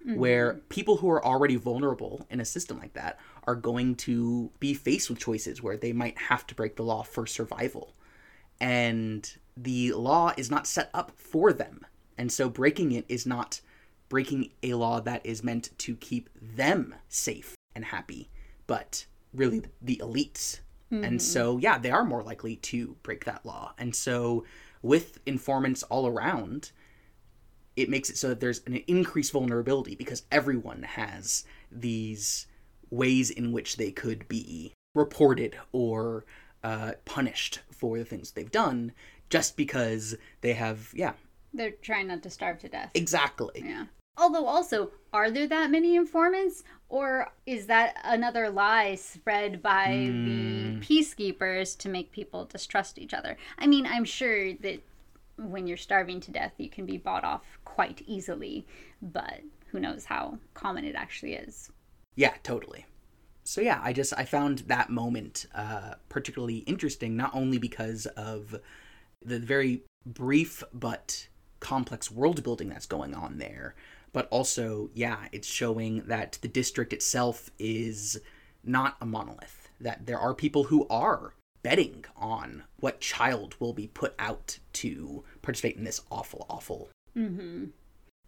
mm-hmm. 0.05 0.19
where 0.19 0.55
people 0.69 0.97
who 0.97 1.09
are 1.09 1.23
already 1.23 1.55
vulnerable 1.55 2.25
in 2.29 2.39
a 2.39 2.45
system 2.45 2.79
like 2.79 2.93
that 2.93 3.19
are 3.45 3.55
going 3.55 3.95
to 3.95 4.51
be 4.59 4.73
faced 4.73 5.09
with 5.09 5.19
choices 5.19 5.61
where 5.61 5.77
they 5.77 5.93
might 5.93 6.17
have 6.17 6.45
to 6.47 6.55
break 6.55 6.75
the 6.75 6.83
law 6.83 7.03
for 7.03 7.25
survival. 7.25 7.95
And 8.59 9.31
the 9.55 9.93
law 9.93 10.33
is 10.37 10.51
not 10.51 10.67
set 10.67 10.89
up 10.93 11.11
for 11.15 11.53
them. 11.53 11.85
And 12.17 12.31
so 12.31 12.49
breaking 12.49 12.91
it 12.91 13.05
is 13.07 13.25
not 13.25 13.61
breaking 14.09 14.51
a 14.63 14.73
law 14.73 14.99
that 14.99 15.25
is 15.25 15.43
meant 15.43 15.69
to 15.77 15.95
keep 15.95 16.29
them 16.41 16.95
safe 17.07 17.55
and 17.75 17.85
happy, 17.85 18.29
but 18.67 19.05
really 19.33 19.63
the 19.81 20.01
elites. 20.03 20.59
Mm-hmm. 20.91 21.03
And 21.03 21.21
so, 21.21 21.57
yeah, 21.57 21.77
they 21.77 21.91
are 21.91 22.03
more 22.03 22.23
likely 22.23 22.55
to 22.57 22.95
break 23.03 23.25
that 23.25 23.45
law. 23.45 23.73
And 23.77 23.95
so, 23.95 24.43
with 24.81 25.19
informants 25.25 25.83
all 25.83 26.07
around, 26.07 26.71
it 27.81 27.89
makes 27.89 28.09
it 28.09 28.17
so 28.17 28.29
that 28.29 28.39
there's 28.39 28.61
an 28.65 28.75
increased 28.87 29.31
vulnerability 29.31 29.95
because 29.95 30.23
everyone 30.31 30.83
has 30.83 31.45
these 31.71 32.47
ways 32.89 33.29
in 33.29 33.51
which 33.51 33.77
they 33.77 33.91
could 33.91 34.27
be 34.27 34.73
reported 34.95 35.55
or 35.71 36.25
uh, 36.63 36.93
punished 37.05 37.59
for 37.71 37.97
the 37.97 38.05
things 38.05 38.31
they've 38.31 38.51
done 38.51 38.91
just 39.29 39.55
because 39.55 40.15
they 40.41 40.53
have, 40.53 40.89
yeah. 40.93 41.13
They're 41.53 41.71
trying 41.71 42.07
not 42.07 42.23
to 42.23 42.29
starve 42.29 42.59
to 42.59 42.69
death. 42.69 42.91
Exactly. 42.93 43.63
Yeah. 43.65 43.85
Although, 44.17 44.45
also, 44.45 44.91
are 45.13 45.31
there 45.31 45.47
that 45.47 45.71
many 45.71 45.95
informants? 45.95 46.63
Or 46.89 47.31
is 47.45 47.67
that 47.67 47.95
another 48.03 48.49
lie 48.49 48.95
spread 48.95 49.61
by 49.61 49.87
mm. 49.87 50.25
the 50.25 50.71
hmm. 50.73 50.79
peacekeepers 50.79 51.77
to 51.77 51.89
make 51.89 52.11
people 52.11 52.45
distrust 52.45 52.99
each 52.99 53.13
other? 53.13 53.37
I 53.57 53.67
mean, 53.67 53.85
I'm 53.85 54.05
sure 54.05 54.53
that 54.55 54.81
when 55.47 55.67
you're 55.67 55.77
starving 55.77 56.19
to 56.21 56.31
death, 56.31 56.53
you 56.57 56.69
can 56.69 56.85
be 56.85 56.97
bought 56.97 57.23
off 57.23 57.43
quite 57.65 58.01
easily, 58.05 58.65
but 59.01 59.41
who 59.67 59.79
knows 59.79 60.05
how 60.05 60.37
common 60.53 60.85
it 60.85 60.95
actually 60.95 61.33
is. 61.33 61.71
Yeah, 62.15 62.33
totally. 62.43 62.85
So 63.43 63.61
yeah, 63.61 63.79
I 63.83 63.93
just 63.93 64.13
I 64.17 64.25
found 64.25 64.59
that 64.67 64.89
moment 64.89 65.47
uh, 65.55 65.95
particularly 66.09 66.57
interesting, 66.59 67.15
not 67.15 67.33
only 67.33 67.57
because 67.57 68.05
of 68.05 68.59
the 69.23 69.39
very 69.39 69.83
brief 70.05 70.63
but 70.73 71.27
complex 71.59 72.11
world 72.11 72.43
building 72.43 72.69
that's 72.69 72.85
going 72.85 73.13
on 73.13 73.37
there, 73.37 73.75
but 74.13 74.27
also 74.29 74.89
yeah, 74.93 75.27
it's 75.31 75.47
showing 75.47 76.03
that 76.07 76.37
the 76.41 76.47
district 76.47 76.93
itself 76.93 77.49
is 77.57 78.19
not 78.63 78.97
a 79.01 79.05
monolith. 79.05 79.69
That 79.79 80.05
there 80.05 80.19
are 80.19 80.33
people 80.33 80.65
who 80.65 80.85
are 80.89 81.33
betting 81.63 82.05
on 82.15 82.63
what 82.79 83.01
child 83.01 83.55
will 83.59 83.73
be 83.73 83.87
put 83.87 84.15
out 84.19 84.59
to 84.73 85.23
participate 85.41 85.77
in 85.77 85.83
this 85.83 86.01
awful, 86.11 86.45
awful. 86.49 86.89
Mm-hmm. 87.17 87.65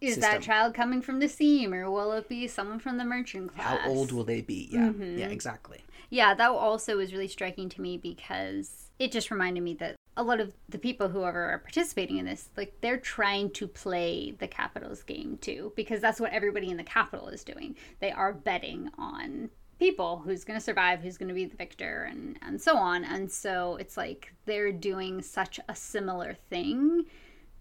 Is 0.00 0.14
system. 0.14 0.32
that 0.32 0.42
child 0.42 0.74
coming 0.74 1.00
from 1.00 1.20
the 1.20 1.28
seam, 1.28 1.72
or 1.72 1.88
will 1.88 2.12
it 2.12 2.28
be 2.28 2.48
someone 2.48 2.80
from 2.80 2.98
the 2.98 3.04
merchant 3.04 3.54
class? 3.54 3.78
How 3.80 3.88
old 3.88 4.10
will 4.10 4.24
they 4.24 4.40
be? 4.40 4.68
Yeah, 4.72 4.88
mm-hmm. 4.88 5.18
yeah, 5.18 5.28
exactly. 5.28 5.84
Yeah, 6.10 6.34
that 6.34 6.50
also 6.50 6.96
was 6.96 7.12
really 7.12 7.28
striking 7.28 7.68
to 7.70 7.80
me 7.80 7.98
because 7.98 8.90
it 8.98 9.12
just 9.12 9.30
reminded 9.30 9.62
me 9.62 9.74
that 9.74 9.94
a 10.16 10.22
lot 10.22 10.40
of 10.40 10.52
the 10.68 10.78
people 10.78 11.08
who 11.08 11.22
are 11.22 11.60
participating 11.62 12.18
in 12.18 12.26
this, 12.26 12.50
like 12.56 12.74
they're 12.80 12.98
trying 12.98 13.50
to 13.50 13.66
play 13.66 14.34
the 14.38 14.48
Capitals 14.48 15.02
game 15.02 15.38
too, 15.40 15.72
because 15.76 16.00
that's 16.00 16.20
what 16.20 16.32
everybody 16.32 16.70
in 16.70 16.76
the 16.76 16.84
Capitol 16.84 17.28
is 17.28 17.44
doing. 17.44 17.76
They 18.00 18.10
are 18.10 18.32
betting 18.32 18.90
on 18.98 19.50
people 19.82 20.22
who's 20.24 20.44
going 20.44 20.58
to 20.58 20.64
survive 20.64 21.00
who's 21.00 21.18
going 21.18 21.28
to 21.28 21.34
be 21.34 21.44
the 21.44 21.56
victor 21.56 22.08
and 22.08 22.38
and 22.42 22.60
so 22.60 22.76
on. 22.76 23.04
And 23.04 23.30
so 23.30 23.76
it's 23.80 23.96
like 23.96 24.32
they're 24.44 24.70
doing 24.70 25.20
such 25.22 25.58
a 25.68 25.74
similar 25.74 26.34
thing 26.50 27.06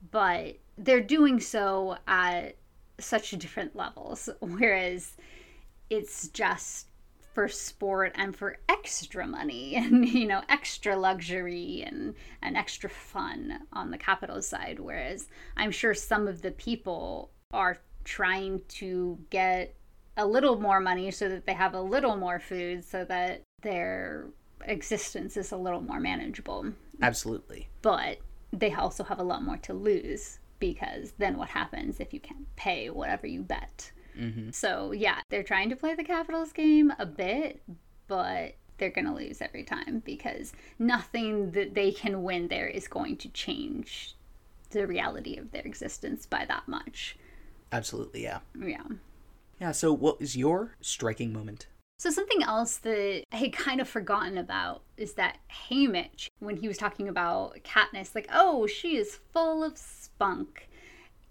but 0.09 0.57
they're 0.77 1.01
doing 1.01 1.39
so 1.39 1.97
at 2.07 2.55
such 2.99 3.31
different 3.31 3.75
levels. 3.75 4.29
Whereas 4.39 5.17
it's 5.89 6.27
just 6.29 6.87
for 7.33 7.47
sport 7.47 8.11
and 8.15 8.35
for 8.35 8.57
extra 8.67 9.25
money 9.25 9.75
and 9.81 10.07
you 10.07 10.27
know 10.27 10.41
extra 10.49 10.95
luxury 10.95 11.83
and 11.87 12.13
and 12.41 12.57
extra 12.57 12.89
fun 12.89 13.61
on 13.73 13.89
the 13.89 13.97
Capitol 13.97 14.41
side. 14.41 14.79
Whereas 14.79 15.27
i'm 15.57 15.71
sure 15.71 15.93
some 15.93 16.27
of 16.27 16.41
the 16.41 16.51
people 16.51 17.31
are 17.51 17.77
trying 18.03 18.61
to 18.67 19.17
get 19.29 19.75
a 20.17 20.25
little 20.25 20.59
more 20.59 20.79
money 20.79 21.11
so 21.11 21.29
that 21.29 21.45
they 21.45 21.53
have 21.53 21.73
a 21.73 21.81
little 21.81 22.15
more 22.15 22.39
food 22.39 22.83
so 22.83 23.05
that 23.05 23.43
their 23.61 24.27
existence 24.65 25.37
is 25.37 25.51
a 25.51 25.57
little 25.57 25.81
more 25.81 25.99
manageable 25.99 26.71
Absolutely. 27.01 27.67
but 27.81 28.17
they 28.53 28.73
also 28.73 29.03
have 29.03 29.19
a 29.19 29.23
lot 29.23 29.43
more 29.43 29.57
to 29.57 29.73
lose 29.73 30.39
because 30.59 31.13
then 31.17 31.37
what 31.37 31.49
happens 31.49 31.99
if 31.99 32.13
you 32.13 32.19
can't 32.19 32.55
pay 32.55 32.89
whatever 32.89 33.27
you 33.27 33.41
bet? 33.41 33.91
Mm-hmm. 34.17 34.51
So, 34.51 34.91
yeah, 34.91 35.19
they're 35.29 35.43
trying 35.43 35.69
to 35.69 35.75
play 35.75 35.95
the 35.95 36.03
Capitals 36.03 36.51
game 36.53 36.93
a 36.99 37.05
bit, 37.05 37.61
but 38.07 38.55
they're 38.77 38.89
going 38.89 39.07
to 39.07 39.13
lose 39.13 39.41
every 39.41 39.63
time 39.63 40.01
because 40.05 40.53
nothing 40.79 41.51
that 41.51 41.73
they 41.73 41.91
can 41.91 42.23
win 42.23 42.47
there 42.47 42.67
is 42.67 42.87
going 42.87 43.17
to 43.17 43.29
change 43.29 44.15
the 44.69 44.87
reality 44.87 45.37
of 45.37 45.51
their 45.51 45.63
existence 45.63 46.25
by 46.25 46.45
that 46.45 46.67
much. 46.67 47.17
Absolutely, 47.71 48.23
yeah. 48.23 48.39
Yeah. 48.59 48.83
Yeah, 49.61 49.73
so 49.73 49.93
what 49.93 50.17
is 50.19 50.35
your 50.35 50.75
striking 50.81 51.31
moment? 51.31 51.67
So 51.99 52.09
something 52.09 52.41
else 52.41 52.77
that 52.77 53.25
I 53.31 53.35
had 53.35 53.53
kind 53.53 53.79
of 53.79 53.87
forgotten 53.87 54.39
about 54.39 54.81
is 54.97 55.13
that 55.13 55.37
Haymitch, 55.69 56.25
when 56.39 56.57
he 56.57 56.67
was 56.67 56.79
talking 56.79 57.07
about 57.07 57.59
Katniss, 57.63 58.15
like, 58.15 58.27
oh, 58.33 58.65
she 58.65 58.97
is 58.97 59.19
full 59.31 59.63
of 59.63 59.77
spunk. 59.77 60.67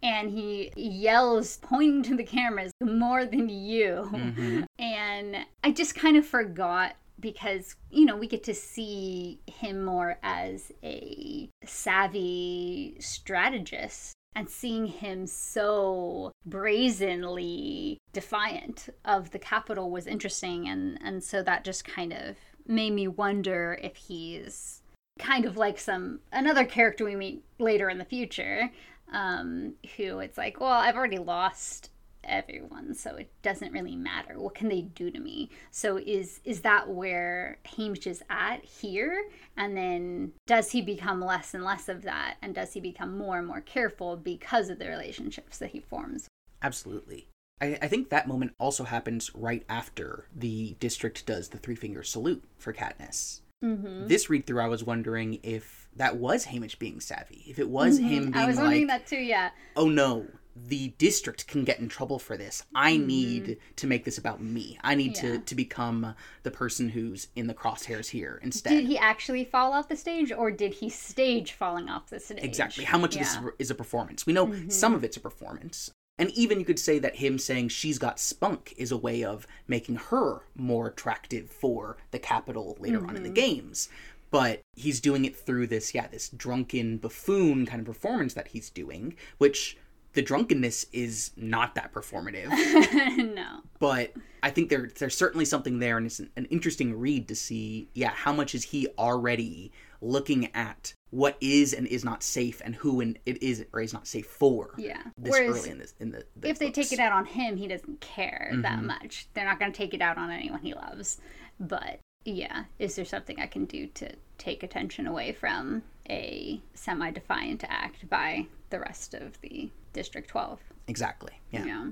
And 0.01 0.31
he 0.31 0.71
yells, 0.77 1.57
pointing 1.57 2.05
to 2.05 2.17
the 2.17 2.23
cameras, 2.23 2.71
more 2.81 3.27
than 3.27 3.49
you. 3.49 4.09
Mm-hmm. 4.13 4.63
And 4.79 5.37
I 5.65 5.73
just 5.73 5.97
kind 5.97 6.17
of 6.17 6.25
forgot 6.25 6.95
because, 7.19 7.75
you 7.91 8.05
know, 8.05 8.17
we 8.17 8.29
get 8.29 8.45
to 8.45 8.55
see 8.55 9.41
him 9.47 9.85
more 9.85 10.19
as 10.23 10.73
a 10.83 11.51
savvy 11.67 12.97
strategist 13.01 14.15
and 14.35 14.49
seeing 14.49 14.87
him 14.87 15.27
so 15.27 16.33
brazenly 16.47 17.99
defiant 18.13 18.89
of 19.05 19.31
the 19.31 19.39
Capitol 19.39 19.91
was 19.91 20.07
interesting 20.07 20.69
and 20.69 20.99
and 21.03 21.23
so 21.23 21.43
that 21.43 21.65
just 21.65 21.85
kind 21.85 22.13
of 22.13 22.37
made 22.67 22.93
me 22.93 23.09
wonder 23.09 23.79
if 23.83 23.97
he's 23.97 24.83
kind 25.19 25.45
of 25.45 25.57
like 25.57 25.79
some 25.79 26.21
another 26.33 26.65
character 26.65 27.05
we 27.05 27.17
meet 27.17 27.43
later 27.59 27.91
in 27.91 27.99
the 27.99 28.05
future 28.05 28.71
um 29.13 29.75
who 29.97 30.21
it's 30.21 30.39
like 30.39 30.61
well 30.61 30.71
i've 30.71 30.97
already 30.97 31.19
lost 31.19 31.91
everyone 32.25 32.95
so 32.95 33.17
it 33.17 33.31
doesn't 33.43 33.73
really 33.73 33.97
matter 33.97 34.39
what 34.39 34.55
can 34.55 34.69
they 34.69 34.83
do 34.83 35.11
to 35.11 35.19
me 35.21 35.49
so 35.71 35.97
is 35.97 36.41
is 36.45 36.61
that 36.61 36.89
where 36.89 37.59
hamish 37.65 38.07
is 38.07 38.23
at 38.29 38.65
here 38.65 39.25
and 39.57 39.77
then 39.77 40.33
does 40.47 40.71
he 40.71 40.83
become 40.83 41.21
less 41.21 41.55
and 41.55 41.65
less 41.65 41.89
of 41.89 42.03
that 42.03 42.37
and 42.43 42.55
does 42.55 42.73
he 42.73 42.81
become 42.81 43.17
more 43.17 43.39
and 43.39 43.47
more 43.47 43.61
careful 43.61 44.17
because 44.17 44.69
of 44.69 44.79
the 44.79 44.89
relationships 44.89 45.59
that 45.59 45.71
he 45.71 45.81
forms 45.81 46.29
Absolutely. 46.63 47.27
I, 47.61 47.79
I 47.83 47.89
think 47.89 48.09
that 48.11 48.29
moment 48.29 48.55
also 48.59 48.85
happens 48.85 49.31
right 49.35 49.65
after 49.69 50.27
the 50.35 50.77
district 50.81 51.27
does 51.27 51.49
the 51.49 51.59
three 51.59 51.75
finger 51.75 52.03
salute 52.03 52.43
for 52.59 52.73
Katniss. 52.73 53.41
mm-hmm. 53.65 54.07
This 54.07 54.31
read 54.31 54.47
through, 54.47 54.61
I 54.63 54.69
was 54.69 54.85
wondering 54.85 55.41
if 55.43 55.89
that 55.97 56.17
was 56.17 56.47
Haymitch 56.47 56.79
being 56.79 57.01
savvy. 57.01 57.45
If 57.47 57.59
it 57.59 57.69
was 57.69 57.99
him 57.99 58.09
being 58.09 58.23
Mm-hmm. 58.27 58.39
i 58.39 58.47
was 58.47 58.57
wondering 58.57 58.87
like, 58.87 59.05
that 59.05 59.09
too 59.09 59.21
yeah 59.23 59.51
oh 59.77 59.89
no, 59.89 60.27
the 60.57 60.89
district 60.99 61.47
can 61.47 61.65
get 61.65 61.79
in 61.79 61.89
trouble 61.89 62.19
for 62.19 62.37
this. 62.37 62.63
I 62.75 62.93
Mm-hmm. 62.95 63.07
need 63.07 63.59
to 63.77 63.87
make 63.87 64.05
this 64.05 64.19
about 64.19 64.43
me. 64.43 64.79
I 64.83 64.95
need 64.95 65.17
Yeah. 65.17 65.23
to, 65.23 65.39
to 65.39 65.55
become 65.55 66.15
the 66.43 66.51
person 66.51 66.89
who's 66.91 67.29
in 67.37 67.47
the 67.47 67.55
crosshairs 67.55 68.09
here 68.11 68.41
instead. 68.43 68.71
did 68.71 68.87
he 68.87 68.99
actually 68.99 69.45
fall 69.45 69.73
off 69.73 69.89
the 69.89 69.97
stage 69.97 70.33
or 70.33 70.51
did 70.51 70.75
he 70.75 70.89
stage 70.91 71.53
falling 71.53 71.89
off 71.89 72.11
the 72.11 72.21
stage 72.21 72.41
Exactly. 72.43 72.85
How 72.85 72.99
much 72.99 73.15
of 73.15 73.21
this 73.21 73.35
is- 73.37 73.43
is 73.59 73.71
a 73.71 73.75
performance? 73.75 74.27
We 74.27 74.33
know 74.33 74.55
some 74.69 74.95
of 74.95 75.05
it's 75.05 75.17
a 75.17 75.21
performance. 75.21 75.91
And 76.19 76.31
even 76.33 76.59
you 76.59 76.67
could 76.67 76.79
say 76.79 76.99
that 76.99 77.17
him 77.17 77.39
saying 77.39 77.69
she's 77.69 77.99
got 77.99 78.21
spunk 78.21 78.75
is 78.77 78.93
a 78.93 78.97
way 78.97 79.25
of 79.25 79.47
making 79.67 79.95
her 79.97 80.43
more 80.55 80.89
attractive 80.89 81.49
for 81.51 81.97
the 82.11 82.19
Capitol 82.19 82.77
later 82.79 83.07
on 83.07 83.17
in 83.17 83.23
the 83.23 83.31
games. 83.31 83.89
But 84.31 84.61
he's 84.77 85.01
doing 85.01 85.25
it 85.25 85.35
through 85.35 85.69
this, 85.69 85.95
yeah, 85.95 86.07
this 86.09 86.29
drunken 86.29 86.99
buffoon 86.99 87.65
kind 87.67 87.81
of 87.81 87.87
performance 87.87 88.35
that 88.35 88.49
he's 88.49 88.69
doing, 88.71 89.17
which 89.39 89.77
the 90.13 90.23
drunkenness 90.23 90.87
is 90.93 91.31
not 91.37 91.75
that 91.77 91.93
performative. 91.93 92.49
no 93.35 93.61
but 93.79 94.13
I 94.43 94.51
think 94.51 94.69
there 94.71 94.91
there's 94.99 95.17
certainly 95.17 95.45
something 95.45 95.79
there, 95.79 95.97
and 95.97 96.07
it's 96.07 96.19
an, 96.19 96.31
an 96.37 96.47
interesting 96.47 96.99
read 96.99 97.29
to 97.29 97.35
see. 97.35 97.89
Yeah, 97.95 98.11
how 98.11 98.33
much 98.33 98.55
is 98.55 98.65
he 98.65 98.89
already 98.99 99.73
looking 100.03 100.55
at 100.55 100.95
what 101.11 101.37
is 101.41 101.75
and 101.75 101.87
is 101.87 102.05
not 102.05 102.23
safe, 102.23 102.61
and 102.65 102.75
who 102.75 103.01
and 103.01 103.19
it 103.27 103.43
is 103.43 103.65
or 103.73 103.81
is 103.81 103.93
not 103.93 104.07
safe 104.07 104.27
for? 104.27 104.75
yeah 104.79 105.03
This 105.19 105.33
whereas 105.33 105.59
early 105.61 105.71
in 105.71 105.79
this 105.79 105.95
in 106.01 106.11
the, 106.13 106.25
the 106.37 106.49
if 106.49 106.59
they 106.59 106.71
take 106.71 106.93
it 106.93 106.99
out 106.99 107.13
on 107.13 107.25
him, 107.27 107.57
he 107.57 107.67
doesn't 107.69 108.01
care 108.01 108.51
that 108.63 108.79
Mm-hmm. 108.79 108.87
much. 108.87 109.29
They're 109.35 109.45
not 109.45 109.59
going 109.59 109.73
to 109.73 109.77
take 109.77 109.95
it 109.95 110.01
out 110.03 110.17
on 110.19 110.31
anyone 110.31 110.61
he 110.61 110.75
loves. 110.75 111.19
But 111.59 112.01
yeah, 112.25 112.65
is 112.79 112.97
there 112.97 113.05
something 113.05 113.39
I 113.41 113.47
can 113.47 113.65
do 113.67 113.87
to 113.89 114.11
take 114.39 114.63
attention 114.63 115.07
away 115.07 115.33
from 115.33 115.83
a 116.09 116.61
semi 116.75 117.11
defiant 117.11 117.65
act 117.69 118.09
by 118.09 118.47
the 118.71 118.81
rest 118.81 119.15
of 119.15 119.41
the 119.43 119.71
District 119.93 120.29
12? 120.29 120.61
exactly, 120.89 121.33
yeah. 121.53 121.65
yeah, 121.65 121.87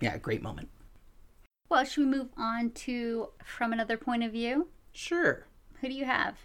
Yeah. 0.00 0.16
great 0.18 0.42
moment. 0.42 0.68
Well, 1.68 1.84
should 1.84 2.04
we 2.04 2.10
move 2.18 2.28
on 2.36 2.70
to 2.70 3.28
from 3.44 3.72
another 3.72 3.96
point 3.96 4.22
of 4.22 4.32
view? 4.32 4.68
Sure. 4.92 5.46
Who 5.80 5.88
do 5.88 5.94
you 5.94 6.04
have? 6.04 6.38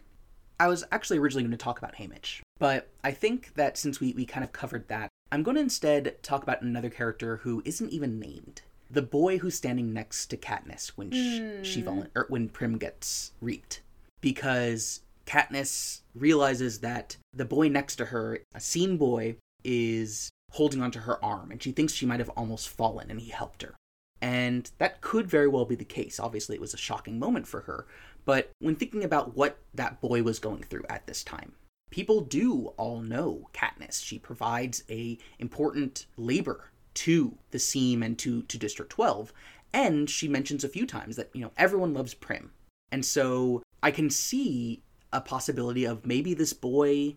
I 0.59 0.67
was 0.67 0.83
actually 0.91 1.17
originally 1.17 1.43
going 1.43 1.51
to 1.51 1.57
talk 1.57 1.79
about 1.79 1.95
Haymitch, 1.95 2.41
but 2.59 2.89
I 3.03 3.11
think 3.11 3.55
that 3.55 3.77
since 3.77 3.99
we, 3.99 4.13
we 4.13 4.25
kind 4.25 4.43
of 4.43 4.51
covered 4.51 4.87
that, 4.89 5.09
I'm 5.31 5.41
going 5.43 5.55
to 5.55 5.61
instead 5.61 6.21
talk 6.21 6.43
about 6.43 6.61
another 6.61 6.89
character 6.89 7.37
who 7.37 7.61
isn't 7.65 7.89
even 7.91 8.19
named. 8.19 8.61
The 8.89 9.01
boy 9.01 9.37
who's 9.39 9.55
standing 9.55 9.93
next 9.93 10.27
to 10.27 10.37
Katniss 10.37 10.89
when 10.89 11.11
sh- 11.11 11.39
hmm. 11.39 11.63
she 11.63 11.81
vol- 11.81 12.07
or 12.13 12.25
when 12.29 12.49
Prim 12.49 12.77
gets 12.77 13.31
reaped, 13.41 13.81
because 14.19 15.01
Katniss 15.25 16.01
realizes 16.13 16.79
that 16.79 17.17
the 17.33 17.45
boy 17.45 17.69
next 17.69 17.95
to 17.95 18.05
her, 18.05 18.39
a 18.53 18.59
Seam 18.59 18.97
boy, 18.97 19.37
is 19.63 20.29
holding 20.51 20.81
onto 20.81 20.99
her 20.99 21.23
arm, 21.23 21.51
and 21.51 21.61
she 21.61 21.71
thinks 21.71 21.93
she 21.93 22.05
might 22.05 22.19
have 22.19 22.29
almost 22.29 22.69
fallen, 22.69 23.09
and 23.09 23.19
he 23.19 23.31
helped 23.31 23.61
her. 23.61 23.75
And 24.21 24.69
that 24.77 25.01
could 25.01 25.27
very 25.27 25.47
well 25.47 25.65
be 25.65 25.75
the 25.75 25.83
case. 25.83 26.19
Obviously, 26.19 26.55
it 26.55 26.61
was 26.61 26.73
a 26.73 26.77
shocking 26.77 27.17
moment 27.17 27.47
for 27.47 27.61
her. 27.61 27.87
But 28.23 28.51
when 28.59 28.75
thinking 28.75 29.03
about 29.03 29.35
what 29.35 29.57
that 29.73 29.99
boy 29.99 30.21
was 30.21 30.37
going 30.37 30.63
through 30.63 30.83
at 30.89 31.07
this 31.07 31.23
time, 31.23 31.53
people 31.89 32.21
do 32.21 32.67
all 32.77 33.01
know 33.01 33.49
Katniss. 33.53 34.03
She 34.03 34.19
provides 34.19 34.83
a 34.89 35.17
important 35.39 36.05
labor 36.17 36.71
to 36.93 37.37
the 37.49 37.59
Seam 37.59 38.03
and 38.03 38.17
to, 38.19 38.43
to 38.43 38.57
District 38.57 38.91
12. 38.91 39.33
And 39.73 40.09
she 40.09 40.27
mentions 40.27 40.63
a 40.63 40.69
few 40.69 40.85
times 40.85 41.15
that, 41.15 41.29
you 41.33 41.41
know, 41.41 41.51
everyone 41.57 41.93
loves 41.93 42.13
Prim. 42.13 42.51
And 42.91 43.05
so 43.05 43.63
I 43.81 43.89
can 43.89 44.09
see 44.09 44.83
a 45.13 45.21
possibility 45.21 45.85
of 45.85 46.05
maybe 46.05 46.33
this 46.33 46.53
boy 46.53 47.15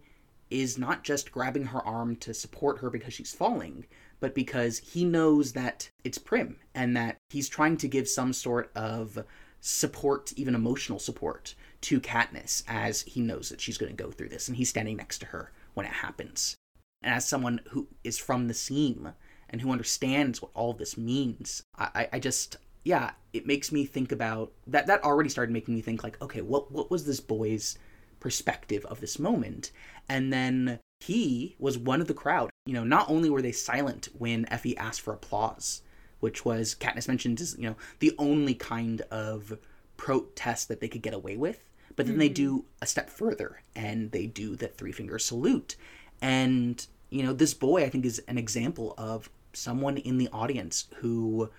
is 0.54 0.78
not 0.78 1.02
just 1.02 1.32
grabbing 1.32 1.66
her 1.66 1.82
arm 1.84 2.14
to 2.16 2.32
support 2.32 2.78
her 2.78 2.88
because 2.88 3.12
she's 3.12 3.34
falling, 3.34 3.87
but 4.20 4.34
because 4.34 4.78
he 4.78 5.04
knows 5.04 5.52
that 5.52 5.90
it's 6.04 6.18
Prim 6.18 6.56
and 6.75 6.96
that 6.96 7.16
he's 7.30 7.49
trying 7.49 7.76
to 7.78 7.88
give 7.88 8.08
some 8.08 8.32
sort 8.32 8.70
of 8.76 9.25
support, 9.61 10.32
even 10.37 10.54
emotional 10.54 10.99
support, 11.00 11.54
to 11.82 12.00
Katniss 12.00 12.62
as 12.68 13.02
he 13.02 13.20
knows 13.20 13.49
that 13.49 13.61
she's 13.61 13.78
going 13.78 13.94
to 13.94 14.02
go 14.02 14.11
through 14.11 14.28
this 14.28 14.46
and 14.46 14.56
he's 14.56 14.68
standing 14.68 14.96
next 14.96 15.18
to 15.18 15.26
her 15.26 15.50
when 15.75 15.87
it 15.87 15.92
happens. 15.92 16.54
And 17.02 17.12
as 17.12 17.26
someone 17.26 17.61
who 17.70 17.88
is 18.04 18.18
from 18.18 18.46
the 18.46 18.54
seam 18.54 19.12
and 19.50 19.61
who 19.61 19.73
understands 19.73 20.40
what 20.40 20.52
all 20.54 20.73
this 20.73 20.96
means, 20.96 21.62
I, 21.76 22.08
I- 22.12 22.18
just 22.20 22.56
yeah, 22.84 23.12
it 23.32 23.46
makes 23.46 23.73
me 23.73 23.87
think 23.87 24.12
about 24.12 24.52
that 24.66 24.87
that 24.87 25.02
already 25.02 25.30
started 25.30 25.52
making 25.52 25.75
me 25.75 25.80
think 25.80 26.04
like, 26.04 26.20
okay, 26.23 26.42
what 26.42 26.70
what 26.70 26.90
was 26.90 27.04
this 27.06 27.20
boy's 27.20 27.78
perspective 28.20 28.84
of 28.87 29.00
this 29.00 29.18
moment? 29.18 29.70
And 30.08 30.32
then 30.32 30.80
he 31.00 31.56
was 31.58 31.78
one 31.78 32.00
of 32.00 32.06
the 32.06 32.14
crowd. 32.14 32.50
You 32.66 32.75
know, 32.75 32.84
not 32.84 33.11
only 33.11 33.30
were 33.30 33.42
they 33.42 33.52
silent 33.52 34.08
when 34.16 34.46
Effie 34.50 34.76
asked 34.76 35.00
for 35.00 35.12
applause, 35.12 35.82
which 36.20 36.44
was 36.44 36.75
Katniss 36.75 37.08
mentioned 37.08 37.40
is, 37.40 37.56
you 37.58 37.68
know, 37.68 37.76
the 37.99 38.14
only 38.18 38.54
kind 38.54 39.02
of 39.11 39.58
protest 39.96 40.68
that 40.68 40.80
they 40.80 40.88
could 40.88 41.02
get 41.02 41.14
away 41.14 41.37
with, 41.37 41.70
but 41.96 42.06
then 42.06 42.18
they 42.18 42.28
do 42.28 42.58
mm-hmm. 42.58 42.66
a 42.82 42.87
step 42.87 43.11
further 43.11 43.62
and 43.76 44.11
they 44.12 44.26
do 44.26 44.56
the 44.56 44.68
three 44.68 44.92
finger 44.92 45.18
salute. 45.18 45.76
And, 46.20 46.84
you 47.11 47.23
know, 47.23 47.32
this 47.32 47.54
boy 47.54 47.84
I 47.84 47.88
think 47.90 48.04
is 48.04 48.20
an 48.26 48.38
example 48.38 48.94
of 48.96 49.30
someone 49.52 49.99
in 49.99 50.18
the 50.18 50.28
audience 50.32 50.87
who 50.96 51.50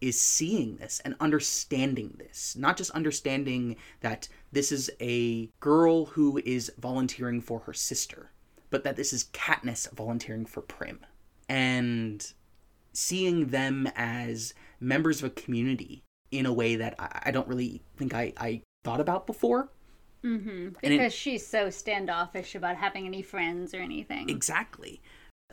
is 0.00 0.20
seeing 0.20 0.76
this 0.76 1.00
and 1.04 1.14
understanding 1.20 2.14
this. 2.18 2.56
Not 2.56 2.76
just 2.76 2.90
understanding 2.90 3.76
that 4.00 4.28
this 4.52 4.70
is 4.70 4.90
a 5.00 5.50
girl 5.60 6.06
who 6.06 6.40
is 6.44 6.72
volunteering 6.78 7.40
for 7.40 7.60
her 7.60 7.72
sister, 7.72 8.30
but 8.70 8.84
that 8.84 8.96
this 8.96 9.12
is 9.12 9.24
Katniss 9.32 9.90
volunteering 9.92 10.46
for 10.46 10.60
Prim. 10.60 11.00
And 11.48 12.32
seeing 12.92 13.48
them 13.48 13.88
as 13.96 14.54
members 14.80 15.22
of 15.22 15.26
a 15.30 15.34
community 15.34 16.02
in 16.30 16.46
a 16.46 16.52
way 16.52 16.76
that 16.76 16.94
I, 16.98 17.22
I 17.26 17.30
don't 17.30 17.48
really 17.48 17.82
think 17.96 18.14
I, 18.14 18.32
I 18.36 18.62
thought 18.84 19.00
about 19.00 19.26
before. 19.26 19.70
Mm-hmm. 20.24 20.48
And 20.82 20.94
it- 20.94 20.98
Because 20.98 21.12
she's 21.14 21.46
so 21.46 21.70
standoffish 21.70 22.54
about 22.54 22.76
having 22.76 23.06
any 23.06 23.22
friends 23.22 23.74
or 23.74 23.78
anything. 23.78 24.28
Exactly. 24.28 25.02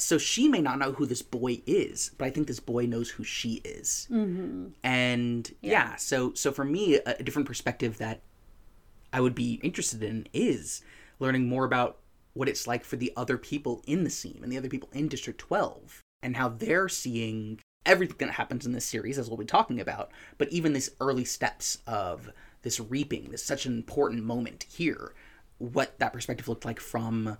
So 0.01 0.17
she 0.17 0.47
may 0.47 0.61
not 0.61 0.79
know 0.79 0.93
who 0.93 1.05
this 1.05 1.21
boy 1.21 1.61
is, 1.65 2.11
but 2.17 2.25
I 2.25 2.29
think 2.29 2.47
this 2.47 2.59
boy 2.59 2.85
knows 2.85 3.09
who 3.11 3.23
she 3.23 3.61
is. 3.63 4.07
mm-hmm. 4.11 4.67
And 4.83 5.49
yeah. 5.61 5.71
Yeah. 5.71 5.95
so 5.95 6.33
so 6.33 6.51
for 6.51 6.65
me, 6.65 6.95
a, 6.95 7.15
a 7.19 7.23
different 7.23 7.47
perspective 7.47 7.97
that 7.97 8.21
I 9.13 9.21
would 9.21 9.35
be 9.35 9.59
interested 9.63 10.03
in 10.03 10.27
is 10.33 10.81
learning 11.19 11.47
more 11.47 11.65
about 11.65 11.97
what 12.33 12.47
it's 12.47 12.65
like 12.65 12.83
for 12.83 12.95
the 12.95 13.11
other 13.15 13.37
people 13.37 13.83
in 13.85 14.03
the 14.03 14.09
scene 14.09 14.39
and 14.41 14.51
the 14.51 14.57
other 14.57 14.69
people 14.69 14.89
in 14.93 15.07
District 15.07 15.39
12 15.39 16.01
and 16.23 16.37
how 16.37 16.49
they're 16.49 16.87
seeing 16.87 17.59
everything 17.85 18.15
that 18.19 18.33
happens 18.33 18.65
in 18.65 18.71
this 18.71 18.85
series, 18.85 19.17
as 19.17 19.27
we'll 19.27 19.37
be 19.37 19.45
talking 19.45 19.79
about, 19.79 20.11
but 20.37 20.49
even 20.49 20.73
these 20.73 20.91
early 20.99 21.25
steps 21.25 21.79
of 21.87 22.31
this 22.61 22.79
reaping, 22.79 23.31
this 23.31 23.43
such 23.43 23.65
an 23.65 23.73
important 23.73 24.23
moment 24.23 24.65
here, 24.71 25.13
what 25.57 25.97
that 25.99 26.13
perspective 26.13 26.47
looked 26.47 26.65
like 26.65 26.79
from 26.79 27.37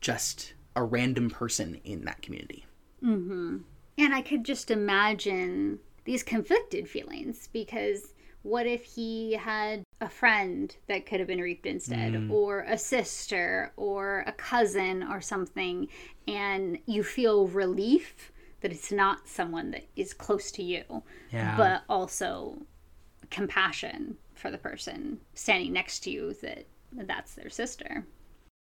just 0.00 0.54
a 0.76 0.82
random 0.82 1.30
person 1.30 1.80
in 1.84 2.04
that 2.04 2.22
community. 2.22 2.64
Mm-hmm. 3.02 3.58
And 3.98 4.14
I 4.14 4.22
could 4.22 4.44
just 4.44 4.70
imagine 4.70 5.78
these 6.04 6.22
conflicted 6.22 6.88
feelings 6.88 7.48
because 7.52 8.14
what 8.42 8.66
if 8.66 8.82
he 8.84 9.34
had 9.34 9.84
a 10.00 10.08
friend 10.08 10.74
that 10.88 11.06
could 11.06 11.20
have 11.20 11.28
been 11.28 11.40
reaped 11.40 11.66
instead, 11.66 12.12
Mm. 12.14 12.30
or 12.30 12.60
a 12.62 12.76
sister, 12.76 13.72
or 13.76 14.24
a 14.26 14.32
cousin, 14.32 15.04
or 15.04 15.20
something, 15.20 15.86
and 16.26 16.78
you 16.86 17.04
feel 17.04 17.46
relief 17.46 18.32
that 18.62 18.72
it's 18.72 18.90
not 18.90 19.28
someone 19.28 19.70
that 19.72 19.84
is 19.94 20.12
close 20.12 20.50
to 20.52 20.62
you, 20.62 21.02
Yeah. 21.32 21.56
but 21.56 21.82
also 21.88 22.62
compassion 23.30 24.16
for 24.34 24.50
the 24.50 24.58
person 24.58 25.20
standing 25.34 25.72
next 25.72 26.00
to 26.00 26.10
you 26.10 26.34
that 26.42 26.66
that's 26.92 27.34
their 27.34 27.48
sister. 27.50 28.04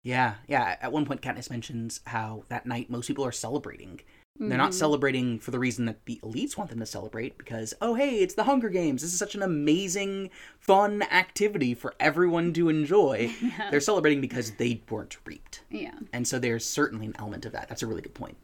Yeah, 0.08 0.34
yeah. 0.46 0.76
At 0.80 0.90
one 0.92 1.04
point, 1.04 1.20
Katniss 1.20 1.50
mentions 1.50 2.00
how 2.06 2.44
that 2.48 2.64
night 2.66 2.88
most 2.88 3.06
people 3.08 3.26
are 3.26 3.32
celebrating. 3.32 4.00
They're 4.40 4.56
not 4.56 4.70
Mhm. 4.70 4.74
celebrating 4.74 5.38
for 5.40 5.50
the 5.50 5.58
reason 5.58 5.84
that 5.86 6.06
the 6.06 6.20
elites 6.22 6.56
want 6.56 6.70
them 6.70 6.78
to 6.78 6.86
celebrate 6.86 7.36
because, 7.36 7.74
oh, 7.80 7.94
hey, 7.94 8.20
it's 8.20 8.34
the 8.34 8.44
Hunger 8.44 8.68
Games. 8.68 9.02
This 9.02 9.12
is 9.12 9.18
such 9.18 9.34
an 9.34 9.42
amazing, 9.42 10.30
fun 10.60 11.02
activity 11.02 11.74
for 11.74 11.92
everyone 12.00 12.52
to 12.54 12.68
enjoy. 12.68 13.34
Yeah. 13.42 13.70
They're 13.70 13.80
celebrating 13.80 14.20
because 14.20 14.52
they 14.52 14.82
weren't 14.88 15.18
reaped. 15.26 15.62
yeah. 15.70 15.98
And 16.12 16.26
so 16.26 16.38
there's 16.38 16.64
certainly 16.64 17.06
an 17.06 17.16
element 17.18 17.44
of 17.46 17.52
that. 17.52 17.68
That's 17.68 17.82
a 17.82 17.86
really 17.88 18.00
good 18.02 18.14
point. 18.14 18.36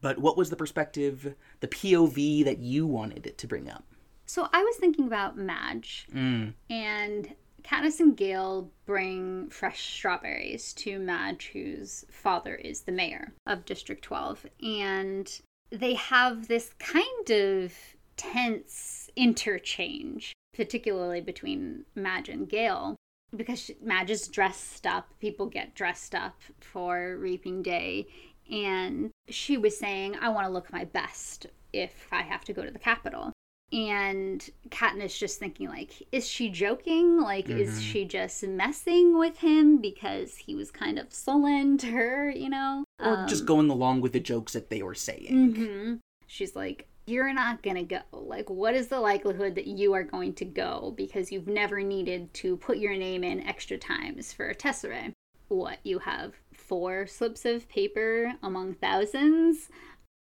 But 0.00 0.18
what 0.18 0.36
was 0.36 0.48
the 0.50 0.56
perspective, 0.56 1.34
the 1.60 1.68
POV 1.68 2.44
that 2.44 2.58
you 2.60 2.86
wanted 2.86 3.34
to 3.36 3.46
bring 3.48 3.68
up? 3.68 3.84
So 4.24 4.48
I 4.52 4.62
was 4.62 4.76
thinking 4.76 5.06
about 5.08 5.36
Madge 5.36 6.06
Mm, 6.14 6.54
and 6.70 7.34
Katniss 7.62 8.00
and 8.00 8.16
Gale 8.16 8.70
bring 8.86 9.50
fresh 9.50 9.94
strawberries 9.94 10.72
to 10.74 10.98
Madge, 10.98 11.50
whose 11.52 12.04
father 12.10 12.54
is 12.54 12.82
the 12.82 12.92
mayor 12.92 13.34
of 13.46 13.64
District 13.64 14.02
12. 14.02 14.46
And 14.62 15.40
they 15.70 15.94
have 15.94 16.48
this 16.48 16.72
kind 16.78 17.30
of 17.30 17.74
tense 18.16 19.10
interchange, 19.16 20.32
particularly 20.54 21.20
between 21.20 21.84
Madge 21.94 22.28
and 22.28 22.48
Gale. 22.48 22.96
Because 23.36 23.70
Madge 23.82 24.10
is 24.10 24.28
dressed 24.28 24.86
up, 24.86 25.12
people 25.20 25.46
get 25.46 25.74
dressed 25.74 26.14
up 26.14 26.40
for 26.60 27.16
Reaping 27.18 27.62
Day. 27.62 28.06
And 28.50 29.10
she 29.28 29.58
was 29.58 29.78
saying, 29.78 30.16
I 30.20 30.30
want 30.30 30.46
to 30.46 30.52
look 30.52 30.72
my 30.72 30.84
best 30.84 31.46
if 31.72 32.08
I 32.10 32.22
have 32.22 32.44
to 32.46 32.54
go 32.54 32.64
to 32.64 32.70
the 32.70 32.78
Capitol 32.78 33.32
and 33.72 34.48
Katniss 34.70 35.18
just 35.18 35.38
thinking 35.38 35.68
like 35.68 36.02
is 36.12 36.26
she 36.26 36.48
joking? 36.48 37.20
Like 37.20 37.48
is 37.50 37.78
Mhm. 37.78 37.82
she 37.82 38.04
just 38.04 38.42
messing 38.46 39.18
with 39.18 39.38
him 39.38 39.78
because 39.78 40.36
he 40.36 40.54
was 40.54 40.70
kind 40.70 40.98
of 40.98 41.12
sullen 41.12 41.76
to 41.78 41.86
her 41.88 42.30
you 42.30 42.48
know? 42.48 42.84
Or 42.98 43.24
just 43.28 43.44
going 43.46 43.70
along 43.70 44.00
with 44.00 44.12
the 44.12 44.20
jokes 44.20 44.52
that 44.54 44.70
they 44.70 44.82
were 44.82 44.94
saying. 44.94 45.54
hmm 45.54 45.94
she's 46.26 46.54
like 46.56 46.86
you're 47.06 47.32
not 47.32 47.62
gonna 47.62 47.84
go. 47.84 48.00
Like 48.12 48.50
what 48.50 48.74
is 48.74 48.88
the 48.88 49.00
likelihood 49.00 49.54
that 49.54 49.66
you 49.66 49.94
are 49.94 50.02
going 50.02 50.34
to 50.34 50.44
go 50.44 50.92
because 50.96 51.32
you've 51.32 51.46
never 51.46 51.80
needed 51.80 52.34
to 52.34 52.58
put 52.58 52.76
your 52.76 52.94
name 52.96 53.24
in 53.24 53.40
extra 53.46 53.78
times 53.78 54.32
for 54.32 54.48
a 54.50 54.54
tesseract 54.54 55.12
what 55.48 55.78
you 55.84 55.98
have 56.00 56.34
four 56.52 57.06
slips 57.06 57.46
of 57.46 57.66
paper 57.70 58.34
among 58.42 58.74
thousands? 58.74 59.70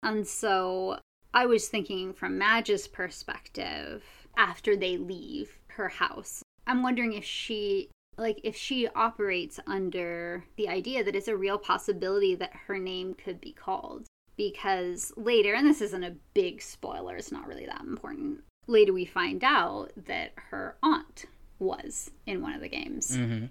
And 0.02 0.26
so 0.26 0.98
I 1.34 1.46
was 1.46 1.68
thinking 1.68 2.12
from 2.12 2.38
Madge's 2.38 2.86
perspective 2.86 4.04
after 4.36 4.76
they 4.76 4.96
leave 4.96 5.58
her 5.68 5.88
house. 5.88 6.42
I'm 6.66 6.82
wondering 6.82 7.12
if 7.14 7.24
she 7.24 7.88
like 8.18 8.40
if 8.44 8.54
she 8.54 8.86
operates 8.88 9.58
under 9.66 10.44
the 10.56 10.68
idea 10.68 11.02
that 11.02 11.16
it's 11.16 11.28
a 11.28 11.36
real 11.36 11.56
possibility 11.56 12.34
that 12.34 12.52
her 12.66 12.78
name 12.78 13.14
could 13.14 13.40
be 13.40 13.52
called 13.52 14.06
because 14.36 15.12
later 15.16 15.54
and 15.54 15.66
this 15.66 15.80
isn't 15.80 16.04
a 16.04 16.16
big 16.34 16.60
spoiler, 16.60 17.16
it's 17.16 17.32
not 17.32 17.46
really 17.46 17.66
that 17.66 17.80
important. 17.80 18.40
Later 18.66 18.92
we 18.92 19.06
find 19.06 19.42
out 19.42 19.92
that 19.96 20.32
her 20.50 20.76
aunt 20.82 21.24
was 21.58 22.10
in 22.26 22.42
one 22.42 22.52
of 22.52 22.60
the 22.60 22.68
games. 22.68 23.16
hmm 23.16 23.46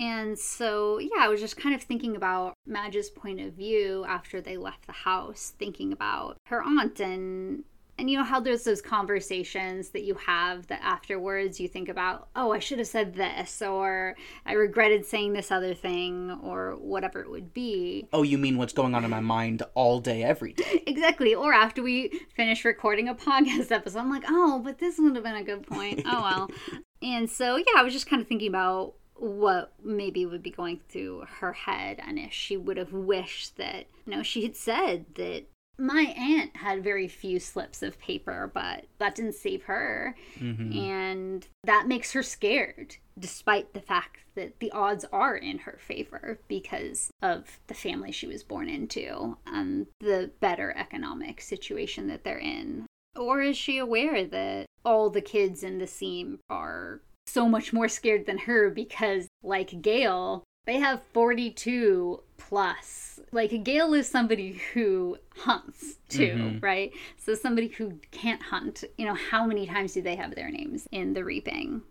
And 0.00 0.38
so, 0.38 0.98
yeah, 0.98 1.20
I 1.20 1.28
was 1.28 1.40
just 1.40 1.58
kind 1.58 1.74
of 1.74 1.82
thinking 1.82 2.16
about 2.16 2.54
Madge's 2.66 3.10
point 3.10 3.38
of 3.38 3.52
view 3.52 4.06
after 4.08 4.40
they 4.40 4.56
left 4.56 4.86
the 4.86 4.92
house, 4.92 5.52
thinking 5.58 5.92
about 5.92 6.38
her 6.46 6.62
aunt 6.62 7.00
and 7.00 7.64
and 7.98 8.10
you 8.10 8.16
know 8.16 8.24
how 8.24 8.40
there's 8.40 8.64
those 8.64 8.80
conversations 8.80 9.90
that 9.90 10.04
you 10.04 10.14
have 10.14 10.66
that 10.68 10.80
afterwards 10.82 11.60
you 11.60 11.68
think 11.68 11.90
about, 11.90 12.28
oh, 12.34 12.50
I 12.50 12.58
should 12.58 12.78
have 12.78 12.88
said 12.88 13.14
this 13.14 13.60
or 13.60 14.16
I 14.46 14.54
regretted 14.54 15.04
saying 15.04 15.34
this 15.34 15.50
other 15.50 15.74
thing 15.74 16.30
or 16.42 16.76
whatever 16.76 17.20
it 17.20 17.30
would 17.30 17.52
be. 17.52 18.08
Oh, 18.14 18.22
you 18.22 18.38
mean 18.38 18.56
what's 18.56 18.72
going 18.72 18.94
on 18.94 19.04
in 19.04 19.10
my 19.10 19.20
mind 19.20 19.62
all 19.74 20.00
day, 20.00 20.22
every 20.24 20.54
day? 20.54 20.82
Exactly. 20.90 21.34
Or 21.34 21.52
after 21.52 21.82
we 21.82 22.20
finish 22.34 22.64
recording 22.64 23.08
a 23.08 23.14
podcast 23.14 23.70
episode, 23.70 23.98
I'm 23.98 24.10
like, 24.10 24.24
oh, 24.26 24.60
but 24.64 24.78
this 24.78 24.98
would 24.98 25.14
have 25.14 25.24
been 25.24 25.36
a 25.36 25.44
good 25.44 25.66
point. 25.66 26.02
Oh, 26.06 26.22
well. 26.22 26.50
and 27.02 27.28
so, 27.28 27.56
yeah, 27.56 27.64
I 27.76 27.82
was 27.82 27.92
just 27.92 28.08
kind 28.08 28.22
of 28.22 28.28
thinking 28.28 28.48
about 28.48 28.94
what 29.20 29.72
maybe 29.84 30.24
would 30.24 30.42
be 30.42 30.50
going 30.50 30.80
through 30.88 31.24
her 31.40 31.52
head 31.52 32.00
and 32.06 32.18
if 32.18 32.32
she 32.32 32.56
would 32.56 32.78
have 32.78 32.92
wished 32.92 33.56
that, 33.58 33.86
you 34.06 34.16
know, 34.16 34.22
she 34.22 34.42
had 34.42 34.56
said 34.56 35.04
that 35.14 35.44
my 35.78 36.14
aunt 36.16 36.56
had 36.56 36.84
very 36.84 37.08
few 37.08 37.40
slips 37.40 37.82
of 37.82 37.98
paper, 37.98 38.50
but 38.52 38.84
that 38.98 39.14
didn't 39.14 39.34
save 39.34 39.64
her. 39.64 40.14
hmm 40.38 40.72
And 40.72 41.46
that 41.64 41.88
makes 41.88 42.12
her 42.12 42.22
scared, 42.22 42.96
despite 43.18 43.72
the 43.72 43.80
fact 43.80 44.24
that 44.34 44.60
the 44.60 44.70
odds 44.72 45.04
are 45.12 45.36
in 45.36 45.58
her 45.58 45.78
favor 45.80 46.38
because 46.48 47.10
of 47.22 47.60
the 47.66 47.74
family 47.74 48.12
she 48.12 48.26
was 48.26 48.42
born 48.42 48.68
into 48.68 49.36
and 49.46 49.86
the 50.00 50.30
better 50.40 50.74
economic 50.76 51.40
situation 51.40 52.08
that 52.08 52.24
they're 52.24 52.38
in. 52.38 52.86
Or 53.16 53.42
is 53.42 53.56
she 53.56 53.78
aware 53.78 54.24
that 54.24 54.66
all 54.84 55.10
the 55.10 55.20
kids 55.20 55.62
in 55.62 55.78
the 55.78 55.86
scene 55.86 56.38
are 56.48 57.00
so 57.30 57.48
much 57.48 57.72
more 57.72 57.88
scared 57.88 58.26
than 58.26 58.38
her 58.38 58.70
because, 58.70 59.28
like 59.42 59.80
Gale, 59.82 60.44
they 60.66 60.78
have 60.78 61.02
42 61.12 62.22
plus. 62.36 63.20
Like, 63.32 63.64
Gale 63.64 63.94
is 63.94 64.08
somebody 64.08 64.60
who 64.74 65.18
hunts 65.36 65.96
too, 66.08 66.34
Mhm. 66.34 66.62
right? 66.62 66.92
So, 67.16 67.34
somebody 67.34 67.68
who 67.68 67.98
can't 68.10 68.42
hunt, 68.42 68.84
you 68.98 69.06
know, 69.06 69.14
how 69.14 69.46
many 69.46 69.66
times 69.66 69.94
do 69.94 70.02
they 70.02 70.16
have 70.16 70.34
their 70.34 70.50
names 70.50 70.86
in 70.90 71.14
the 71.14 71.24
reaping? 71.24 71.82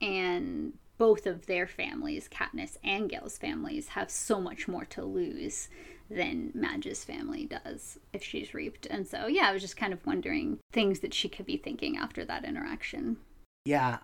And 0.00 0.74
both 0.98 1.26
of 1.26 1.46
their 1.46 1.66
families, 1.66 2.28
Katniss 2.28 2.76
and 2.82 3.08
Gale's 3.08 3.38
families, 3.38 3.88
have 3.88 4.10
so 4.10 4.40
much 4.40 4.66
more 4.68 4.84
to 4.86 5.04
lose 5.04 5.68
than 6.10 6.50
Madge's 6.54 7.04
family 7.04 7.46
does 7.46 7.98
if 8.12 8.22
she's 8.22 8.54
reaped. 8.54 8.86
And 8.86 9.06
so, 9.06 9.26
yeah, 9.26 9.48
I 9.48 9.52
was 9.52 9.62
just 9.62 9.76
kind 9.76 9.92
of 9.92 10.04
wondering 10.06 10.58
things 10.72 11.00
that 11.00 11.14
she 11.14 11.28
could 11.28 11.46
be 11.46 11.56
thinking 11.56 11.96
after 11.96 12.24
that 12.24 12.44
interaction. 12.44 13.18
Yeah. 13.64 13.98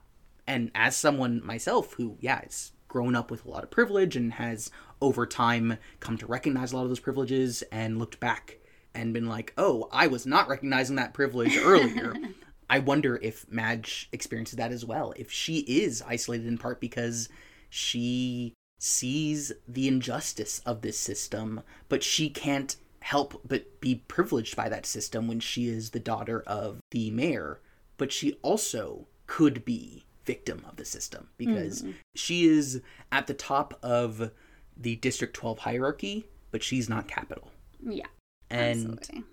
And 0.47 0.71
as 0.75 0.97
someone 0.97 1.45
myself 1.45 1.95
who, 1.95 2.17
yeah, 2.21 2.41
has 2.43 2.73
grown 2.89 3.17
up 3.17 3.31
with 3.31 3.45
a 3.45 3.51
lot 3.51 3.65
of 3.65 3.71
privilege 3.71 4.17
and 4.17 4.35
has 4.35 4.71
over 5.01 5.27
time 5.27 5.79
come 6.01 6.17
to 6.19 6.27
recognize 6.27 6.73
a 6.73 6.77
lot 6.77 6.83
of 6.83 6.89
those 6.89 7.01
privileges 7.01 7.63
and 7.73 7.99
looked 7.99 8.21
back 8.21 8.59
and 8.95 9.13
been 9.13 9.29
like, 9.29 9.53
oh, 9.59 9.89
I 9.91 10.07
was 10.07 10.27
not 10.27 10.49
recognizing 10.49 10.97
that 10.97 11.15
privilege 11.15 11.57
earlier. 11.57 12.15
I 12.71 12.79
wonder 12.79 13.17
if 13.17 13.51
Madge 13.51 14.09
experiences 14.13 14.57
that 14.57 14.73
as 14.73 14.85
well. 14.85 15.13
If 15.17 15.31
she 15.31 15.59
is 15.61 16.03
isolated 16.07 16.47
in 16.47 16.59
part 16.59 16.81
because 16.81 17.29
she 17.69 18.55
sees 18.79 19.53
the 19.67 19.89
injustice 19.89 20.61
of 20.61 20.83
this 20.83 20.99
system, 20.99 21.63
but 21.89 22.03
she 22.03 22.31
can't 22.31 22.77
help 23.01 23.41
but 23.47 23.81
be 23.81 23.97
privileged 24.09 24.57
by 24.57 24.69
that 24.69 24.87
system 24.87 25.29
when 25.29 25.41
she 25.41 25.69
is 25.69 25.91
the 25.91 26.01
daughter 26.01 26.43
of 26.47 26.81
the 26.91 27.11
mayor 27.11 27.61
but 27.97 28.13
she 28.13 28.35
also 28.43 29.07
could 29.27 29.65
be 29.65 30.05
victim 30.25 30.65
of 30.69 30.77
the 30.77 30.85
system 30.85 31.29
because 31.37 31.83
mm-hmm. 31.83 31.93
she 32.15 32.47
is 32.47 32.81
at 33.13 33.27
the 33.27 33.35
top 33.35 33.79
of 33.83 34.31
the 34.77 34.97
District 34.97 35.35
12 35.35 35.61
hierarchy, 35.61 36.27
but 36.51 36.63
she's 36.63 36.89
not 36.89 37.09
capital. 37.09 37.51
Yeah. 37.83 38.07
And 38.51 38.99
absolutely. 38.99 39.25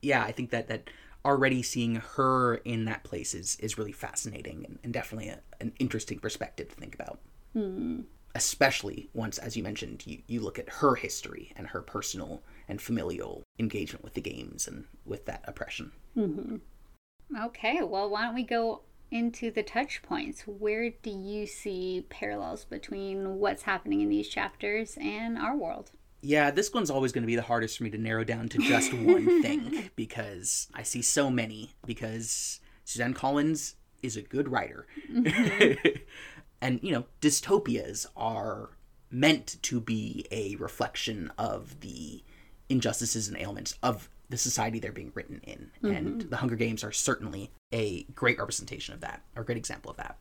yeah, 0.00 0.22
I 0.24 0.32
think 0.32 0.50
that 0.50 0.68
that 0.68 0.90
already 1.24 1.62
seeing 1.62 1.96
her 1.96 2.56
in 2.56 2.84
that 2.86 3.04
place 3.04 3.34
is, 3.34 3.56
is 3.60 3.78
really 3.78 3.92
fascinating 3.92 4.64
and, 4.66 4.78
and 4.82 4.92
definitely 4.92 5.28
a, 5.28 5.40
an 5.60 5.72
interesting 5.78 6.18
perspective 6.18 6.68
to 6.68 6.74
think 6.74 6.94
about. 6.94 7.20
Hmm. 7.52 8.00
Especially 8.34 9.10
once, 9.12 9.38
as 9.38 9.56
you 9.56 9.62
mentioned, 9.62 10.06
you, 10.06 10.22
you 10.26 10.40
look 10.40 10.58
at 10.58 10.68
her 10.68 10.94
history 10.94 11.52
and 11.54 11.66
her 11.68 11.82
personal 11.82 12.42
and 12.66 12.80
familial 12.80 13.42
engagement 13.58 14.02
with 14.02 14.14
the 14.14 14.22
games 14.22 14.66
and 14.66 14.84
with 15.04 15.26
that 15.26 15.44
oppression. 15.46 15.92
Mm-hmm. 16.16 16.56
Okay, 17.44 17.82
well, 17.82 18.08
why 18.08 18.22
don't 18.22 18.34
we 18.34 18.42
go 18.42 18.82
into 19.12 19.50
the 19.50 19.62
touch 19.62 20.02
points? 20.02 20.42
Where 20.46 20.90
do 20.90 21.10
you 21.10 21.46
see 21.46 22.06
parallels 22.08 22.64
between 22.64 23.38
what's 23.38 23.62
happening 23.62 24.00
in 24.00 24.08
these 24.08 24.28
chapters 24.28 24.98
and 25.00 25.38
our 25.38 25.56
world? 25.56 25.90
Yeah, 26.22 26.50
this 26.50 26.72
one's 26.72 26.90
always 26.90 27.12
going 27.12 27.22
to 27.22 27.28
be 27.28 27.36
the 27.36 27.42
hardest 27.42 27.78
for 27.78 27.84
me 27.84 27.90
to 27.90 27.98
narrow 27.98 28.24
down 28.24 28.48
to 28.50 28.58
just 28.58 28.94
one 28.94 29.42
thing 29.42 29.90
because 29.96 30.68
I 30.72 30.82
see 30.82 31.02
so 31.02 31.30
many. 31.30 31.72
Because 31.84 32.60
Suzanne 32.84 33.14
Collins 33.14 33.74
is 34.02 34.16
a 34.16 34.22
good 34.22 34.48
writer. 34.48 34.86
Mm-hmm. 35.12 35.88
and, 36.60 36.80
you 36.82 36.92
know, 36.92 37.04
dystopias 37.20 38.06
are 38.16 38.70
meant 39.10 39.62
to 39.62 39.80
be 39.80 40.26
a 40.30 40.56
reflection 40.56 41.30
of 41.36 41.80
the 41.80 42.22
injustices 42.68 43.28
and 43.28 43.36
ailments 43.36 43.76
of 43.82 44.08
the 44.32 44.38
society 44.38 44.78
they're 44.78 44.92
being 44.92 45.12
written 45.14 45.42
in. 45.44 45.70
And 45.82 46.06
mm-hmm. 46.20 46.30
the 46.30 46.38
Hunger 46.38 46.56
Games 46.56 46.82
are 46.82 46.90
certainly 46.90 47.50
a 47.70 48.04
great 48.14 48.38
representation 48.38 48.94
of 48.94 49.02
that, 49.02 49.22
or 49.36 49.42
a 49.42 49.44
great 49.44 49.58
example 49.58 49.90
of 49.90 49.98
that. 49.98 50.16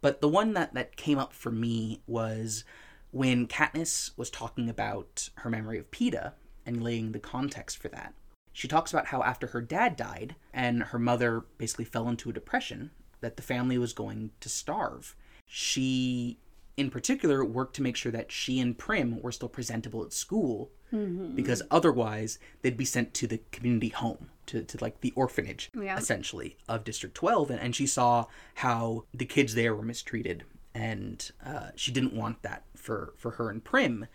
But 0.00 0.20
the 0.20 0.28
one 0.28 0.52
that, 0.52 0.74
that 0.74 0.94
came 0.94 1.18
up 1.18 1.32
for 1.32 1.50
me 1.50 2.00
was 2.06 2.62
when 3.10 3.48
Katniss 3.48 4.16
was 4.16 4.30
talking 4.30 4.68
about 4.68 5.30
her 5.38 5.50
memory 5.50 5.80
of 5.80 5.90
Peeta 5.90 6.34
and 6.64 6.80
laying 6.80 7.10
the 7.10 7.18
context 7.18 7.78
for 7.78 7.88
that. 7.88 8.14
She 8.52 8.68
talks 8.68 8.92
about 8.92 9.06
how 9.06 9.24
after 9.24 9.48
her 9.48 9.60
dad 9.60 9.96
died 9.96 10.36
and 10.54 10.84
her 10.84 10.98
mother 11.00 11.44
basically 11.58 11.86
fell 11.86 12.08
into 12.08 12.30
a 12.30 12.32
depression, 12.32 12.92
that 13.20 13.36
the 13.36 13.42
family 13.42 13.78
was 13.78 13.92
going 13.92 14.30
to 14.38 14.48
starve. 14.48 15.16
She, 15.44 16.38
in 16.76 16.88
particular, 16.88 17.44
worked 17.44 17.74
to 17.76 17.82
make 17.82 17.96
sure 17.96 18.12
that 18.12 18.30
she 18.30 18.60
and 18.60 18.78
Prim 18.78 19.20
were 19.20 19.32
still 19.32 19.48
presentable 19.48 20.04
at 20.04 20.12
school 20.12 20.70
because 20.90 21.62
otherwise 21.70 22.38
they'd 22.62 22.76
be 22.76 22.84
sent 22.84 23.12
to 23.14 23.26
the 23.26 23.40
community 23.52 23.88
home, 23.88 24.30
to, 24.46 24.62
to 24.62 24.78
like 24.80 25.00
the 25.00 25.12
orphanage, 25.16 25.70
Yeah. 25.74 25.96
essentially, 25.98 26.56
of 26.68 26.84
District 26.84 27.14
12. 27.14 27.50
And, 27.50 27.60
and 27.60 27.74
she 27.76 27.86
saw 27.86 28.26
how 28.54 29.04
the 29.12 29.24
kids 29.26 29.54
there 29.54 29.74
were 29.74 29.82
mistreated 29.84 30.44
and 30.74 31.30
uh, 31.44 31.70
she 31.74 31.90
didn't 31.90 32.12
want 32.14 32.42
that 32.42 32.62
for, 32.76 33.12
for 33.16 33.32
her 33.32 33.50
and 33.50 33.64
Prim. 33.64 34.06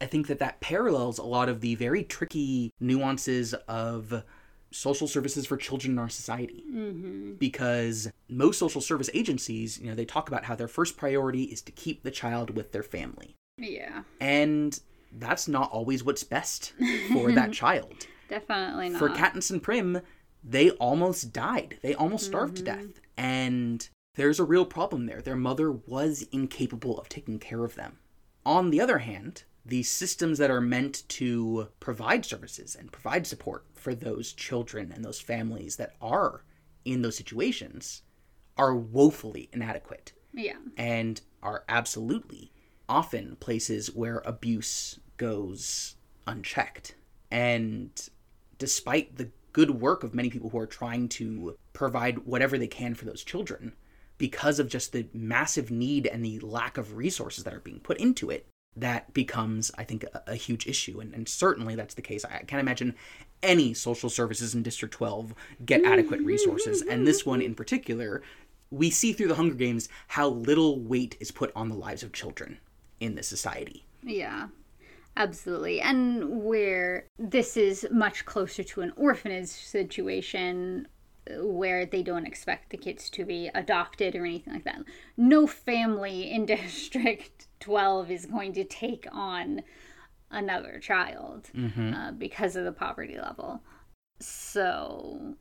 I 0.00 0.06
think 0.06 0.26
that 0.28 0.38
that 0.38 0.60
parallels 0.60 1.18
a 1.18 1.24
lot 1.24 1.48
of 1.48 1.60
the 1.60 1.74
very 1.74 2.04
tricky 2.04 2.70
nuances 2.80 3.54
of 3.66 4.22
social 4.70 5.08
services 5.08 5.46
for 5.46 5.56
children 5.56 5.92
in 5.94 5.98
our 5.98 6.08
society. 6.08 6.64
Because 7.38 8.08
most 8.28 8.58
social 8.58 8.80
service 8.80 9.10
agencies, 9.14 9.78
you 9.78 9.88
know, 9.88 9.94
they 9.94 10.04
talk 10.04 10.28
about 10.28 10.44
how 10.44 10.54
their 10.54 10.68
first 10.68 10.96
priority 10.96 11.44
is 11.44 11.60
to 11.62 11.72
keep 11.72 12.02
the 12.02 12.10
child 12.10 12.50
with 12.50 12.72
their 12.72 12.82
family. 12.82 13.34
Yeah, 13.58 14.02
And 14.20 14.78
that's 15.18 15.48
not 15.48 15.70
always 15.70 16.04
what's 16.04 16.24
best 16.24 16.72
for 17.12 17.32
that 17.34 17.52
child. 17.52 18.06
definitely 18.28 18.90
not. 18.90 18.98
For 18.98 19.08
Katniss 19.08 19.50
and 19.50 19.62
Prim, 19.62 20.00
they 20.42 20.70
almost 20.70 21.32
died. 21.32 21.78
They 21.82 21.94
almost 21.94 22.26
starved 22.26 22.56
to 22.58 22.62
mm-hmm. 22.62 22.86
death. 22.86 23.00
And 23.16 23.88
there's 24.14 24.40
a 24.40 24.44
real 24.44 24.64
problem 24.64 25.06
there. 25.06 25.20
Their 25.20 25.36
mother 25.36 25.72
was 25.72 26.26
incapable 26.32 26.98
of 26.98 27.08
taking 27.08 27.38
care 27.38 27.64
of 27.64 27.74
them. 27.74 27.98
On 28.44 28.70
the 28.70 28.80
other 28.80 28.98
hand, 28.98 29.44
the 29.64 29.82
systems 29.82 30.38
that 30.38 30.50
are 30.50 30.60
meant 30.60 31.02
to 31.08 31.68
provide 31.80 32.24
services 32.24 32.76
and 32.76 32.92
provide 32.92 33.26
support 33.26 33.66
for 33.74 33.94
those 33.94 34.32
children 34.32 34.92
and 34.92 35.04
those 35.04 35.20
families 35.20 35.76
that 35.76 35.94
are 36.00 36.44
in 36.84 37.02
those 37.02 37.16
situations 37.16 38.02
are 38.56 38.74
woefully 38.74 39.48
inadequate 39.52 40.12
yeah, 40.32 40.56
and 40.76 41.20
are 41.42 41.64
absolutely 41.68 42.52
often 42.88 43.36
places 43.36 43.94
where 43.94 44.22
abuse 44.24 45.00
goes 45.16 45.96
unchecked. 46.26 46.94
And 47.30 47.90
despite 48.58 49.16
the 49.16 49.30
good 49.52 49.70
work 49.70 50.04
of 50.04 50.14
many 50.14 50.30
people 50.30 50.50
who 50.50 50.58
are 50.58 50.66
trying 50.66 51.08
to 51.08 51.56
provide 51.72 52.18
whatever 52.20 52.58
they 52.58 52.66
can 52.66 52.94
for 52.94 53.04
those 53.04 53.24
children, 53.24 53.72
because 54.18 54.58
of 54.58 54.68
just 54.68 54.92
the 54.92 55.06
massive 55.12 55.70
need 55.70 56.06
and 56.06 56.24
the 56.24 56.38
lack 56.40 56.78
of 56.78 56.96
resources 56.96 57.44
that 57.44 57.54
are 57.54 57.60
being 57.60 57.80
put 57.80 57.98
into 57.98 58.30
it, 58.30 58.46
that 58.76 59.12
becomes, 59.14 59.70
I 59.78 59.84
think, 59.84 60.04
a, 60.04 60.22
a 60.26 60.34
huge 60.34 60.66
issue. 60.66 61.00
And, 61.00 61.14
and 61.14 61.28
certainly 61.28 61.74
that's 61.74 61.94
the 61.94 62.02
case. 62.02 62.24
I 62.24 62.42
can't 62.46 62.60
imagine 62.60 62.94
any 63.42 63.74
social 63.74 64.10
services 64.10 64.54
in 64.54 64.62
District 64.62 64.92
12 64.92 65.34
get 65.64 65.84
adequate 65.84 66.20
resources. 66.20 66.82
And 66.82 67.06
this 67.06 67.24
one 67.24 67.40
in 67.40 67.54
particular, 67.54 68.22
we 68.70 68.90
see 68.90 69.12
through 69.12 69.28
the 69.28 69.34
Hunger 69.34 69.54
Games 69.54 69.88
how 70.08 70.28
little 70.28 70.80
weight 70.80 71.16
is 71.20 71.30
put 71.30 71.52
on 71.56 71.68
the 71.68 71.74
lives 71.74 72.02
of 72.02 72.12
children 72.12 72.58
in 73.00 73.14
this 73.14 73.28
society. 73.28 73.84
yeah, 74.02 74.48
absolutely. 75.16 75.80
And 75.80 76.44
where 76.44 77.06
this 77.18 77.56
is 77.56 77.86
much 77.90 78.24
closer 78.24 78.62
to 78.62 78.80
an 78.82 78.92
orphanage 78.96 79.48
situation 79.48 80.88
uh, 81.28 81.46
where 81.46 81.86
they 81.86 82.02
don't 82.02 82.26
expect 82.26 82.70
the 82.70 82.76
kids 82.76 83.10
to 83.10 83.24
be 83.24 83.50
adopted 83.54 84.14
or 84.14 84.24
anything 84.24 84.54
like 84.54 84.64
that. 84.64 84.80
No 85.16 85.46
family 85.46 86.30
in 86.32 86.46
District 86.46 87.46
12 87.60 88.10
is 88.10 88.26
going 88.26 88.52
to 88.54 88.64
take 88.64 89.06
on 89.12 89.62
another 90.30 90.80
child 90.80 91.50
uh, 91.94 92.10
because 92.12 92.56
of 92.56 92.64
the 92.64 92.72
poverty 92.72 93.16
level. 93.18 93.62
So 94.20 95.36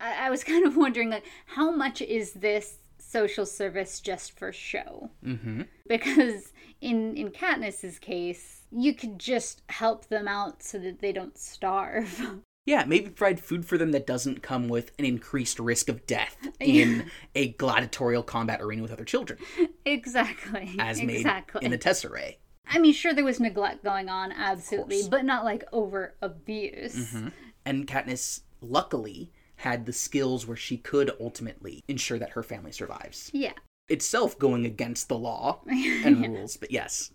I, 0.00 0.26
I 0.26 0.30
was 0.30 0.44
kind 0.52 0.66
of 0.66 0.76
wondering, 0.76 1.10
like, 1.10 1.26
how 1.46 1.70
much 1.70 2.02
is 2.02 2.32
this 2.32 2.78
social 2.98 3.46
service 3.46 4.00
just 4.00 4.38
for 4.38 4.52
show? 4.52 5.10
Mm-hmm. 5.24 5.62
Because 5.88 6.52
in 6.82 7.16
in 7.16 7.30
Katniss's 7.30 7.98
case, 7.98 8.62
you 8.70 8.94
could 8.94 9.18
just 9.18 9.62
help 9.68 10.08
them 10.08 10.28
out 10.28 10.62
so 10.62 10.78
that 10.78 11.00
they 11.00 11.12
don't 11.12 11.38
starve. 11.38 12.20
Yeah, 12.64 12.84
maybe 12.86 13.10
provide 13.10 13.40
food 13.40 13.66
for 13.66 13.76
them 13.76 13.90
that 13.90 14.06
doesn't 14.06 14.40
come 14.40 14.68
with 14.68 14.92
an 14.96 15.04
increased 15.04 15.58
risk 15.58 15.88
of 15.88 16.06
death 16.06 16.36
in 16.60 17.10
a 17.34 17.48
gladiatorial 17.54 18.22
combat 18.22 18.62
arena 18.62 18.82
with 18.82 18.92
other 18.92 19.04
children, 19.04 19.40
exactly. 19.84 20.76
as 20.78 21.02
made 21.02 21.16
exactly. 21.16 21.64
in 21.64 21.72
the 21.72 21.78
Tesserae. 21.78 22.36
I 22.68 22.78
mean, 22.78 22.92
sure, 22.92 23.12
there 23.14 23.24
was 23.24 23.40
neglect 23.40 23.82
going 23.82 24.08
on, 24.08 24.30
absolutely, 24.30 25.02
but 25.10 25.24
not 25.24 25.44
like 25.44 25.64
over 25.72 26.14
abuse. 26.22 26.94
Mm-hmm. 26.94 27.28
And 27.64 27.88
Katniss, 27.88 28.42
luckily, 28.60 29.32
had 29.56 29.84
the 29.84 29.92
skills 29.92 30.46
where 30.46 30.56
she 30.56 30.76
could 30.76 31.10
ultimately 31.20 31.82
ensure 31.88 32.20
that 32.20 32.30
her 32.30 32.44
family 32.44 32.70
survives. 32.70 33.28
Yeah, 33.34 33.54
Itself 33.92 34.38
going 34.38 34.64
against 34.64 35.08
the 35.08 35.18
law 35.18 35.60
and 35.66 36.26
rules, 36.26 36.56
but 36.56 36.70
yes. 36.70 37.10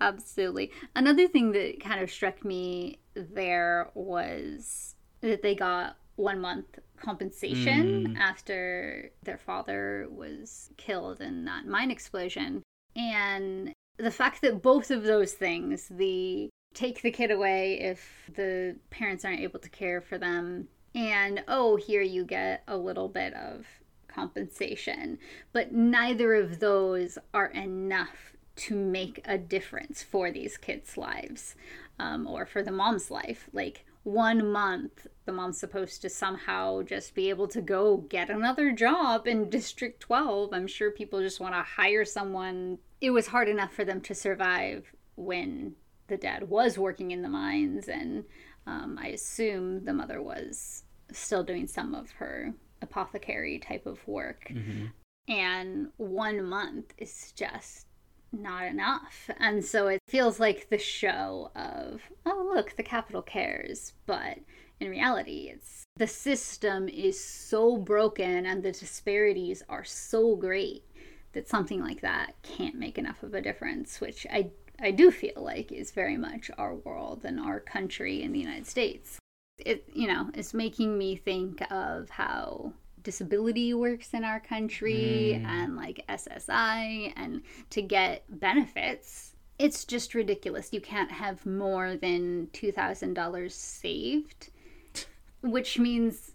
absolutely. 0.00 0.70
Another 0.94 1.26
thing 1.26 1.52
that 1.52 1.80
kind 1.80 2.02
of 2.02 2.10
struck 2.10 2.44
me 2.44 2.98
there 3.14 3.90
was 3.94 4.94
that 5.22 5.42
they 5.42 5.54
got 5.54 5.96
one 6.16 6.40
month 6.40 6.78
compensation 6.98 8.08
mm. 8.08 8.18
after 8.18 9.10
their 9.22 9.38
father 9.38 10.06
was 10.10 10.70
killed 10.76 11.20
in 11.20 11.44
that 11.44 11.66
mine 11.66 11.90
explosion. 11.90 12.62
And 12.94 13.72
the 13.98 14.10
fact 14.10 14.42
that 14.42 14.62
both 14.62 14.90
of 14.90 15.02
those 15.04 15.32
things, 15.32 15.88
the 15.88 16.48
take 16.74 17.00
the 17.00 17.10
kid 17.10 17.30
away 17.30 17.80
if 17.80 18.30
the 18.34 18.76
parents 18.90 19.24
aren't 19.24 19.40
able 19.40 19.60
to 19.60 19.68
care 19.70 20.00
for 20.00 20.18
them, 20.18 20.68
and 20.94 21.42
oh, 21.48 21.76
here 21.76 22.02
you 22.02 22.24
get 22.24 22.62
a 22.68 22.76
little 22.76 23.08
bit 23.08 23.34
of 23.34 23.66
compensation, 24.16 25.18
but 25.52 25.72
neither 25.72 26.34
of 26.34 26.58
those 26.58 27.18
are 27.34 27.48
enough 27.48 28.32
to 28.56 28.74
make 28.74 29.20
a 29.26 29.36
difference 29.36 30.02
for 30.02 30.30
these 30.30 30.56
kids' 30.56 30.96
lives 30.96 31.54
um, 31.98 32.26
or 32.26 32.46
for 32.46 32.62
the 32.62 32.72
mom's 32.72 33.10
life. 33.10 33.48
Like, 33.52 33.84
one 34.02 34.50
month, 34.52 35.06
the 35.24 35.32
mom's 35.32 35.58
supposed 35.58 36.00
to 36.02 36.08
somehow 36.08 36.82
just 36.82 37.14
be 37.14 37.28
able 37.28 37.48
to 37.48 37.60
go 37.60 37.96
get 37.96 38.30
another 38.30 38.70
job 38.72 39.26
in 39.26 39.50
District 39.50 40.00
12. 40.00 40.52
I'm 40.52 40.68
sure 40.68 40.90
people 40.90 41.20
just 41.20 41.40
want 41.40 41.54
to 41.54 41.62
hire 41.62 42.04
someone. 42.04 42.78
It 43.00 43.10
was 43.10 43.26
hard 43.26 43.48
enough 43.48 43.72
for 43.72 43.84
them 43.84 44.00
to 44.02 44.14
survive 44.14 44.92
when 45.16 45.74
the 46.06 46.16
dad 46.16 46.48
was 46.48 46.78
working 46.78 47.10
in 47.10 47.22
the 47.22 47.28
mines, 47.28 47.88
and 47.88 48.24
um, 48.66 48.98
I 49.00 49.08
assume 49.08 49.84
the 49.84 49.92
mother 49.92 50.22
was 50.22 50.84
still 51.12 51.42
doing 51.42 51.66
some 51.66 51.94
of 51.94 52.12
her 52.12 52.54
apothecary 52.86 53.58
type 53.58 53.86
of 53.86 54.06
work. 54.06 54.46
Mm-hmm. 54.50 54.86
And 55.28 55.88
one 55.96 56.44
month 56.44 56.94
is 56.98 57.32
just 57.32 57.86
not 58.32 58.64
enough. 58.64 59.30
And 59.38 59.64
so 59.64 59.88
it 59.88 60.00
feels 60.08 60.38
like 60.38 60.68
the 60.68 60.78
show 60.78 61.50
of, 61.54 62.02
oh, 62.24 62.50
look, 62.54 62.76
the 62.76 62.82
Capitol 62.82 63.22
cares, 63.22 63.92
but 64.06 64.38
in 64.80 64.90
reality, 64.90 65.50
it's 65.52 65.84
the 65.96 66.06
system 66.06 66.88
is 66.88 67.22
so 67.22 67.76
broken 67.76 68.44
and 68.46 68.62
the 68.62 68.72
disparities 68.72 69.62
are 69.68 69.84
so 69.84 70.36
great 70.36 70.84
that 71.32 71.48
something 71.48 71.80
like 71.80 72.02
that 72.02 72.34
can't 72.42 72.76
make 72.76 72.98
enough 72.98 73.22
of 73.22 73.34
a 73.34 73.40
difference, 73.40 74.00
which 74.00 74.26
I 74.30 74.50
I 74.78 74.90
do 74.90 75.10
feel 75.10 75.32
like 75.36 75.72
is 75.72 75.90
very 75.90 76.18
much 76.18 76.50
our 76.58 76.74
world 76.74 77.22
and 77.24 77.40
our 77.40 77.60
country 77.60 78.22
in 78.22 78.32
the 78.32 78.38
United 78.38 78.66
States. 78.66 79.18
It 79.58 79.88
you 79.94 80.06
know, 80.06 80.30
is 80.34 80.52
making 80.52 80.98
me 80.98 81.16
think 81.16 81.62
of 81.72 82.10
how 82.10 82.72
disability 83.02 83.72
works 83.72 84.12
in 84.14 84.24
our 84.24 84.40
country 84.40 85.38
Mm. 85.40 85.44
and 85.46 85.76
like 85.76 86.04
SSI 86.08 87.12
and 87.16 87.42
to 87.70 87.80
get 87.82 88.24
benefits. 88.28 89.34
It's 89.58 89.84
just 89.84 90.14
ridiculous. 90.14 90.72
You 90.72 90.80
can't 90.82 91.10
have 91.10 91.46
more 91.46 91.96
than 91.96 92.48
$2,000 92.52 93.54
saved, 93.54 94.50
which 95.40 95.78
means 95.78 96.32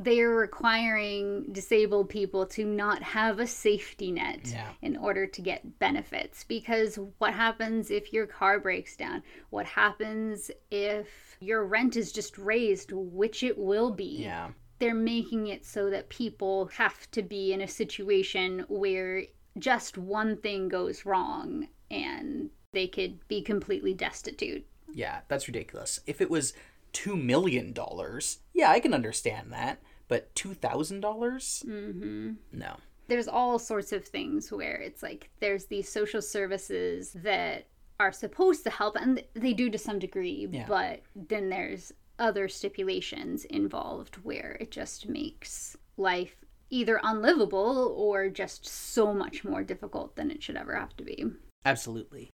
they're 0.00 0.30
requiring 0.30 1.44
disabled 1.52 2.08
people 2.08 2.46
to 2.46 2.64
not 2.64 3.02
have 3.02 3.40
a 3.40 3.46
safety 3.48 4.12
net 4.12 4.40
Yeah. 4.44 4.70
in 4.80 4.96
order 4.96 5.26
to 5.26 5.42
get 5.42 5.78
benefits. 5.80 6.44
Because 6.44 6.98
what 7.18 7.34
happens 7.34 7.90
if 7.90 8.12
your 8.12 8.26
car 8.26 8.60
breaks 8.60 8.96
down? 8.96 9.24
What 9.50 9.66
happens 9.66 10.52
if 10.70 11.36
your 11.40 11.64
rent 11.64 11.96
is 11.96 12.12
just 12.12 12.38
raised, 12.38 12.92
which 12.92 13.42
it 13.42 13.58
will 13.58 13.90
be? 13.90 14.22
Yeah. 14.22 14.50
they're 14.80 14.94
making 14.94 15.48
it 15.48 15.64
so 15.66 15.90
that 15.90 16.08
people 16.08 16.66
have 16.66 17.10
to 17.10 17.20
be 17.20 17.52
in 17.52 17.60
a 17.60 17.66
situation 17.66 18.64
where 18.68 19.24
just 19.58 19.98
one 19.98 20.36
thing 20.36 20.68
goes 20.68 21.04
wrong 21.04 21.66
and 21.90 22.48
they 22.72 22.86
could 22.86 23.26
be 23.26 23.42
completely 23.42 23.92
destitute. 23.92 24.64
Yeah, 24.94 25.22
that's 25.26 25.48
ridiculous. 25.48 25.98
If 26.06 26.20
it 26.20 26.30
was 26.30 26.52
two 26.92 27.16
million 27.16 27.72
dollars, 27.72 28.38
yeah, 28.54 28.70
I 28.70 28.80
can 28.80 28.94
understand 28.94 29.52
that. 29.52 29.80
But 30.08 30.34
two 30.34 30.54
thousand 30.54 31.00
dollars? 31.00 31.62
Mm-hmm. 31.66 32.32
No. 32.52 32.76
There's 33.08 33.28
all 33.28 33.58
sorts 33.58 33.92
of 33.92 34.04
things 34.04 34.52
where 34.52 34.76
it's 34.76 35.02
like 35.02 35.30
there's 35.40 35.66
these 35.66 35.88
social 35.88 36.20
services 36.20 37.12
that 37.14 37.66
are 38.00 38.12
supposed 38.12 38.64
to 38.64 38.70
help 38.70 38.96
and 38.96 39.22
they 39.34 39.52
do 39.52 39.70
to 39.70 39.78
some 39.78 39.98
degree, 39.98 40.46
Yeah. 40.50 40.66
but 40.68 41.02
then 41.16 41.48
there's 41.48 41.92
other 42.18 42.48
stipulations 42.48 43.44
involved 43.46 44.16
where 44.16 44.56
it 44.60 44.70
just 44.70 45.08
makes 45.08 45.76
life 45.96 46.36
either 46.70 47.00
unlivable 47.02 47.94
or 47.96 48.28
just 48.28 48.66
so 48.66 49.12
much 49.14 49.42
more 49.44 49.62
difficult 49.62 50.14
than 50.16 50.30
it 50.30 50.42
should 50.42 50.56
ever 50.56 50.74
have 50.74 50.94
to 50.98 51.04
be. 51.04 51.24
Absolutely. 51.64 52.30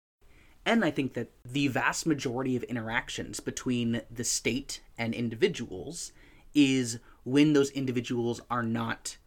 And 0.66 0.86
I 0.86 0.92
think 0.92 1.14
that 1.14 1.32
the 1.44 1.68
vast 1.68 2.06
majority 2.06 2.56
of 2.56 2.64
interactions 2.64 3.40
between 3.40 4.02
the 4.12 4.24
state 4.24 4.82
and 4.98 5.14
individuals 5.14 6.12
is 6.54 7.00
when 7.24 7.54
those 7.54 7.72
individuals 7.72 8.42
are 8.50 8.64
not 8.64 9.18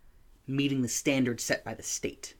meeting 0.47 0.83
the 0.83 0.89
standards 0.89 1.43
set 1.43 1.65
by 1.65 1.75
the 1.75 1.83
state 1.83 2.35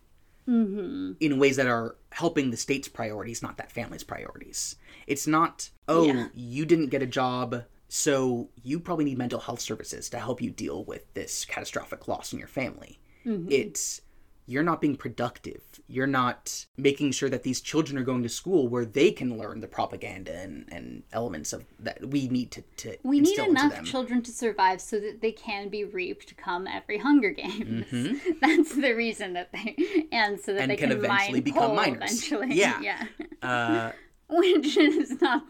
Mm-hmm. 0.47 1.13
in 1.21 1.39
ways 1.39 1.57
that 1.57 1.67
are 1.67 1.97
helping 2.13 2.51
the 2.51 2.59
state's 2.59 2.87
priorities, 2.87 3.43
not 3.43 3.57
that 3.57 3.73
family's 3.73 4.05
priorities. 4.05 4.77
It's 5.07 5.27
not, 5.27 5.71
oh, 5.89 6.05
Yeah. 6.05 6.29
you 6.35 6.67
didn't 6.67 6.89
get 6.91 7.03
a 7.03 7.07
job, 7.07 7.65
so 7.89 8.51
you 8.63 8.79
probably 8.79 9.07
need 9.07 9.17
mental 9.17 9.41
health 9.41 9.61
services 9.61 10.11
to 10.11 10.19
help 10.19 10.43
you 10.43 10.51
deal 10.51 10.85
with 10.85 11.11
this 11.15 11.47
catastrophic 11.47 12.09
loss 12.09 12.35
in 12.35 12.39
your 12.39 12.49
family. 12.49 12.99
It's, 13.25 14.03
you're 14.47 14.63
not 14.63 14.81
being 14.81 14.97
productive. 14.97 15.63
You're 15.89 16.07
not 16.07 16.67
making 16.77 17.13
sure 17.13 17.31
that 17.31 17.43
these 17.45 17.61
children 17.61 17.97
are 17.99 18.03
going 18.03 18.23
to 18.23 18.29
school 18.29 18.69
where 18.69 18.85
they 18.85 19.11
can 19.11 19.39
learn 19.39 19.61
the 19.61 19.67
propaganda 19.67 20.37
and, 20.37 20.67
and 20.71 21.03
elements 21.13 21.53
of 21.53 21.65
that 21.81 22.07
we 22.09 22.29
need 22.29 22.51
to, 22.53 22.63
to 22.79 22.97
We 23.03 23.21
need 23.21 23.39
enough 23.39 23.85
children 23.85 24.23
to 24.23 24.31
survive 24.31 24.81
so 24.81 25.01
that 25.01 25.21
they 25.21 25.33
can 25.33 25.69
be 25.69 25.85
reaped 25.85 26.37
come 26.37 26.67
every 26.67 26.99
Hunger 26.99 27.31
Games. 27.31 27.87
Mhm. 27.87 28.21
That's 28.41 28.75
the 28.75 28.93
reason 28.93 29.33
that 29.33 29.51
they 29.53 30.07
and 30.13 30.39
so 30.39 30.53
that 30.53 30.63
And 30.63 30.71
they 30.71 30.77
can 30.77 30.91
can, 30.91 30.99
eventually 30.99 31.41
become 31.41 31.75
miners. 31.77 32.03
Eventually, 32.03 32.55
Yeah. 32.55 32.81
yeah. 32.83 33.07
uh, 33.43 33.93
Which 34.37 34.77
is 34.77 35.21
not 35.21 35.45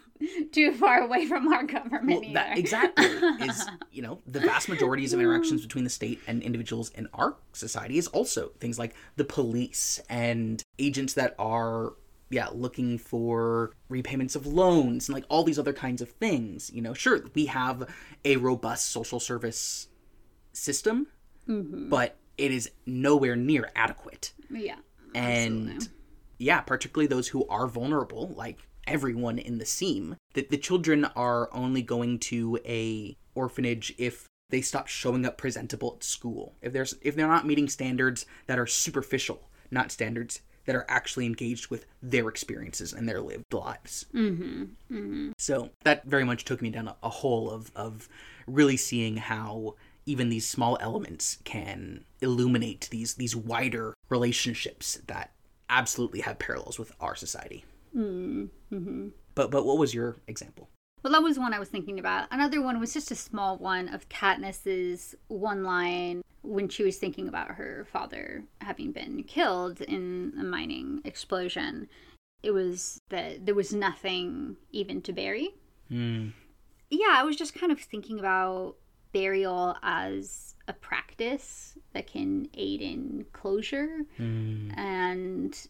too 0.52 0.72
far 0.72 1.00
away 1.00 1.26
from 1.26 1.52
our 1.52 1.64
government 1.64 2.20
well, 2.20 2.24
either. 2.24 2.34
that 2.34 2.58
exactly 2.58 3.04
is 3.46 3.66
you 3.90 4.02
know 4.02 4.20
the 4.26 4.40
vast 4.40 4.68
majorities 4.68 5.12
of 5.12 5.20
interactions 5.20 5.62
between 5.62 5.84
the 5.84 5.90
state 5.90 6.20
and 6.26 6.42
individuals 6.42 6.90
in 6.90 7.08
our 7.14 7.36
society 7.52 7.98
is 7.98 8.06
also 8.08 8.50
things 8.60 8.78
like 8.78 8.94
the 9.16 9.24
police 9.24 10.00
and 10.08 10.62
agents 10.78 11.14
that 11.14 11.34
are 11.38 11.94
yeah 12.30 12.48
looking 12.52 12.98
for 12.98 13.72
repayments 13.88 14.34
of 14.34 14.46
loans 14.46 15.08
and 15.08 15.14
like 15.14 15.24
all 15.28 15.44
these 15.44 15.58
other 15.58 15.72
kinds 15.72 16.00
of 16.00 16.08
things 16.10 16.70
you 16.72 16.80
know 16.80 16.94
sure 16.94 17.20
we 17.34 17.46
have 17.46 17.88
a 18.24 18.36
robust 18.36 18.90
social 18.90 19.20
service 19.20 19.88
system 20.52 21.06
mm-hmm. 21.48 21.88
but 21.88 22.16
it 22.38 22.50
is 22.50 22.70
nowhere 22.86 23.36
near 23.36 23.70
adequate 23.76 24.32
yeah. 24.50 24.76
and 25.14 25.70
Absolutely. 25.70 25.88
yeah 26.38 26.60
particularly 26.60 27.06
those 27.06 27.28
who 27.28 27.46
are 27.48 27.66
vulnerable 27.66 28.28
like 28.36 28.66
everyone 28.86 29.38
in 29.38 29.58
the 29.58 29.66
seam 29.66 30.16
that 30.34 30.50
the 30.50 30.56
children 30.56 31.04
are 31.16 31.48
only 31.52 31.82
going 31.82 32.18
to 32.18 32.58
a 32.64 33.16
orphanage 33.34 33.94
if 33.98 34.28
they 34.50 34.60
stop 34.60 34.86
showing 34.86 35.24
up 35.26 35.36
presentable 35.38 35.94
at 35.96 36.04
school 36.04 36.54
if 36.62 36.72
there's 36.72 36.94
if 37.02 37.16
they're 37.16 37.28
not 37.28 37.46
meeting 37.46 37.68
standards 37.68 38.26
that 38.46 38.58
are 38.58 38.66
superficial 38.66 39.48
not 39.70 39.90
standards 39.90 40.40
that 40.66 40.76
are 40.76 40.86
actually 40.88 41.26
engaged 41.26 41.68
with 41.68 41.84
their 42.02 42.28
experiences 42.28 42.92
and 42.92 43.08
their 43.08 43.20
lived 43.20 43.52
lives 43.52 44.06
Mm-hmm. 44.14 44.62
Mm-hmm. 44.92 45.30
so 45.38 45.70
that 45.84 46.04
very 46.04 46.24
much 46.24 46.44
took 46.44 46.62
me 46.62 46.70
down 46.70 46.88
a, 46.88 46.96
a 47.02 47.10
hole 47.10 47.50
of 47.50 47.70
of 47.74 48.08
really 48.46 48.76
seeing 48.76 49.16
how 49.16 49.74
even 50.06 50.28
these 50.28 50.46
small 50.46 50.76
elements 50.80 51.38
can 51.44 52.04
illuminate 52.20 52.88
these 52.90 53.14
these 53.14 53.34
wider 53.34 53.94
relationships 54.08 54.98
that 55.06 55.32
absolutely 55.70 56.20
have 56.20 56.38
parallels 56.38 56.78
with 56.78 56.92
our 57.00 57.16
society. 57.16 57.64
Mm-hmm. 57.96 59.08
But 59.34 59.50
but 59.50 59.64
what 59.64 59.78
was 59.78 59.94
your 59.94 60.16
example? 60.26 60.68
Well, 61.02 61.12
that 61.12 61.22
was 61.22 61.38
one 61.38 61.52
I 61.52 61.58
was 61.58 61.68
thinking 61.68 61.98
about. 61.98 62.28
Another 62.30 62.62
one 62.62 62.80
was 62.80 62.94
just 62.94 63.10
a 63.10 63.14
small 63.14 63.58
one 63.58 63.88
of 63.88 64.08
Katniss's 64.08 65.14
one 65.28 65.62
line 65.62 66.22
when 66.42 66.68
she 66.68 66.82
was 66.82 66.96
thinking 66.96 67.28
about 67.28 67.52
her 67.52 67.86
father 67.92 68.44
having 68.62 68.90
been 68.92 69.22
killed 69.24 69.82
in 69.82 70.32
a 70.40 70.44
mining 70.44 71.02
explosion. 71.04 71.88
It 72.42 72.52
was 72.52 72.98
that 73.10 73.44
there 73.44 73.54
was 73.54 73.74
nothing 73.74 74.56
even 74.70 75.02
to 75.02 75.12
bury. 75.12 75.54
Hmm. 75.88 76.28
Yeah, 76.90 77.12
I 77.12 77.22
was 77.24 77.36
just 77.36 77.54
kind 77.54 77.72
of 77.72 77.80
thinking 77.80 78.18
about 78.18 78.76
burial 79.12 79.76
as 79.82 80.54
a 80.68 80.72
practice 80.72 81.76
that 81.92 82.06
can 82.06 82.48
aid 82.54 82.80
in 82.80 83.26
closure 83.32 84.04
Hmm. 84.16 84.70
and 84.76 85.66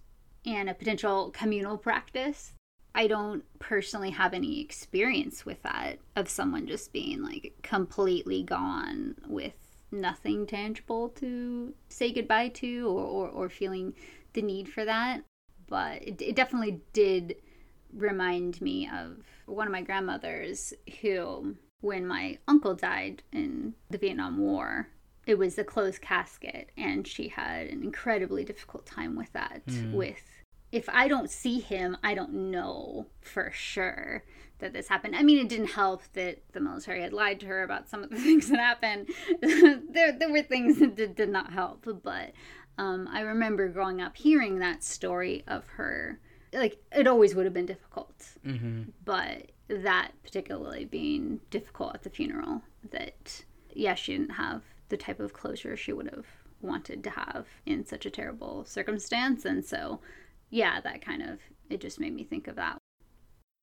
and 0.47 0.69
a 0.69 0.75
potential 0.75 1.31
communal 1.31 1.79
practice. 1.79 2.53
I 2.95 3.07
don't 3.09 3.45
personally 3.59 4.11
have 4.11 4.35
any 4.35 4.61
experience 4.61 5.45
with 5.45 5.63
that 5.63 5.99
of 6.15 6.29
someone 6.29 6.67
just 6.67 6.93
being 6.93 7.23
like 7.23 7.55
completely 7.63 8.45
gone 8.45 9.17
with 9.27 9.55
nothing 9.91 10.47
tangible 10.47 11.09
to 11.11 11.75
say 11.89 12.13
goodbye 12.13 12.49
to 12.49 12.89
or, 12.89 13.05
or, 13.05 13.29
or 13.29 13.49
feeling 13.49 13.95
the 14.33 14.43
need 14.43 14.69
for 14.69 14.85
that. 14.85 15.25
But 15.67 16.03
it, 16.03 16.21
it 16.21 16.37
definitely 16.37 16.81
did 16.93 17.37
remind 17.93 18.61
me 18.61 18.89
of 18.89 19.19
one 19.47 19.67
of 19.67 19.73
my 19.73 19.83
grandmothers 19.83 20.73
who, 21.01 21.57
when 21.81 22.07
my 22.07 22.39
uncle 22.47 22.75
died 22.75 23.23
in 23.33 23.75
the 23.91 23.99
Vietnam 23.99 24.39
War, 24.39 24.89
it 25.27 25.39
was 25.39 25.59
a 25.59 25.65
closed 25.65 26.01
casket 26.01 26.71
and 26.77 27.07
she 27.07 27.29
had 27.29 27.67
an 27.69 27.83
incredibly 27.83 28.45
difficult 28.45 28.85
time 28.85 29.17
with 29.17 29.33
that 29.33 29.63
hmm. 29.67 29.93
with 29.93 30.23
if 30.75 30.89
i 30.89 31.07
don't 31.09 31.31
see 31.31 31.61
him 31.61 31.97
i 32.03 32.15
don't 32.15 32.33
know 32.33 33.07
for 33.21 33.51
sure 33.53 34.25
that 34.61 34.73
this 34.73 34.87
happened. 34.89 35.17
I 35.17 35.23
mean 35.23 35.39
it 35.39 35.49
didn't 35.49 35.73
help 35.73 36.03
that 36.13 36.39
the 36.53 36.61
military 36.61 37.03
had 37.03 37.13
lied 37.13 37.41
to 37.41 37.47
her 37.47 37.65
about 37.65 37.89
some 37.89 38.05
of 38.05 38.11
the 38.11 38.17
things 38.27 38.49
that 38.49 38.59
happened. 38.59 39.09
There, 39.95 40.13
there 40.13 40.31
were 40.31 40.43
things 40.43 40.79
that 40.79 40.95
did, 40.95 41.17
did 41.17 41.29
not 41.29 41.53
help 41.53 41.87
but 42.03 42.33
um, 42.79 43.09
i 43.13 43.21
remember 43.21 43.69
growing 43.69 44.01
up 44.01 44.17
hearing 44.17 44.59
that 44.61 44.83
story 44.85 45.43
of 45.47 45.67
her 45.77 46.19
like 46.53 46.79
it 46.97 47.07
always 47.07 47.35
would 47.35 47.45
have 47.47 47.55
been 47.55 47.67
difficult 47.67 48.15
Mm-hmm. 48.47 48.83
but 49.05 49.51
that 49.69 50.13
particularly 50.23 50.85
being 50.85 51.41
difficult 51.51 51.95
at 51.95 52.03
the 52.03 52.11
funeral 52.11 52.63
that 52.91 53.45
yeah 53.73 53.95
she 53.95 54.13
didn't 54.13 54.31
have 54.35 54.63
the 54.89 54.97
type 54.97 55.21
of 55.21 55.33
closure 55.33 55.77
she 55.77 55.93
would 55.93 56.11
have 56.11 56.27
wanted 56.65 57.05
to 57.05 57.11
have 57.11 57.47
in 57.67 57.85
such 57.85 58.07
a 58.07 58.11
terrible 58.11 58.65
circumstance. 58.65 59.45
And 59.45 59.65
so 59.65 60.01
yeah 60.51 60.81
that 60.81 61.05
kind 61.05 61.23
of 61.23 61.39
it 61.71 61.81
just 61.81 61.99
made 61.99 62.15
me 62.15 62.25
think 62.25 62.47
of 62.49 62.57
that 62.57 62.79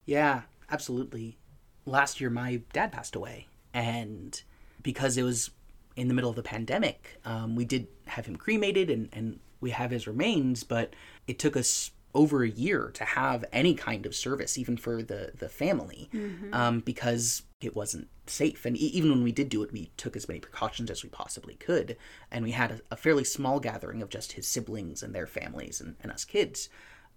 Yeah, 0.06 0.42
absolutely. 0.70 1.38
Last 1.86 2.20
year, 2.22 2.30
my 2.30 2.62
dad 2.74 2.92
passed 2.92 3.16
away, 3.16 3.48
and 3.74 4.42
because 4.82 5.18
it 5.18 5.24
was 5.24 5.52
in 5.96 6.08
the 6.08 6.14
middle 6.14 6.30
of 6.30 6.36
the 6.36 6.44
pandemic, 6.44 7.20
um, 7.26 7.56
we 7.56 7.66
did 7.66 7.88
have 8.08 8.26
him 8.26 8.36
cremated 8.36 8.90
and, 8.90 9.10
and 9.14 9.40
we 9.60 9.72
have 9.72 9.92
his 9.92 10.08
remains, 10.08 10.64
but 10.64 10.94
it 11.28 11.38
took 11.38 11.56
us 11.56 11.92
over 12.14 12.44
a 12.44 12.50
year 12.50 12.92
to 12.94 13.06
have 13.06 13.46
any 13.52 13.74
kind 13.74 14.06
of 14.06 14.16
service, 14.16 14.58
even 14.58 14.78
for 14.78 15.02
the 15.04 15.32
the 15.38 15.50
family, 15.50 16.10
um, 16.54 16.80
because 16.80 17.44
it 17.62 17.76
wasn't 17.76 18.08
safe. 18.28 18.66
And 18.66 18.76
e- 18.76 18.92
even 18.94 19.12
when 19.12 19.24
we 19.24 19.32
did 19.32 19.50
do 19.50 19.64
it, 19.64 19.72
we 19.72 19.92
took 19.98 20.16
as 20.16 20.28
many 20.28 20.40
precautions 20.40 20.90
as 20.90 21.04
we 21.04 21.10
possibly 21.10 21.56
could, 21.56 21.98
and 22.32 22.44
we 22.44 22.52
had 22.52 22.72
a, 22.72 22.80
a 22.92 22.96
fairly 22.96 23.24
small 23.24 23.60
gathering 23.60 24.02
of 24.02 24.10
just 24.10 24.34
his 24.34 24.48
siblings 24.48 25.04
and 25.04 25.14
their 25.14 25.28
families 25.28 25.82
and, 25.82 25.96
and 26.02 26.12
us 26.12 26.26
kids. 26.26 26.70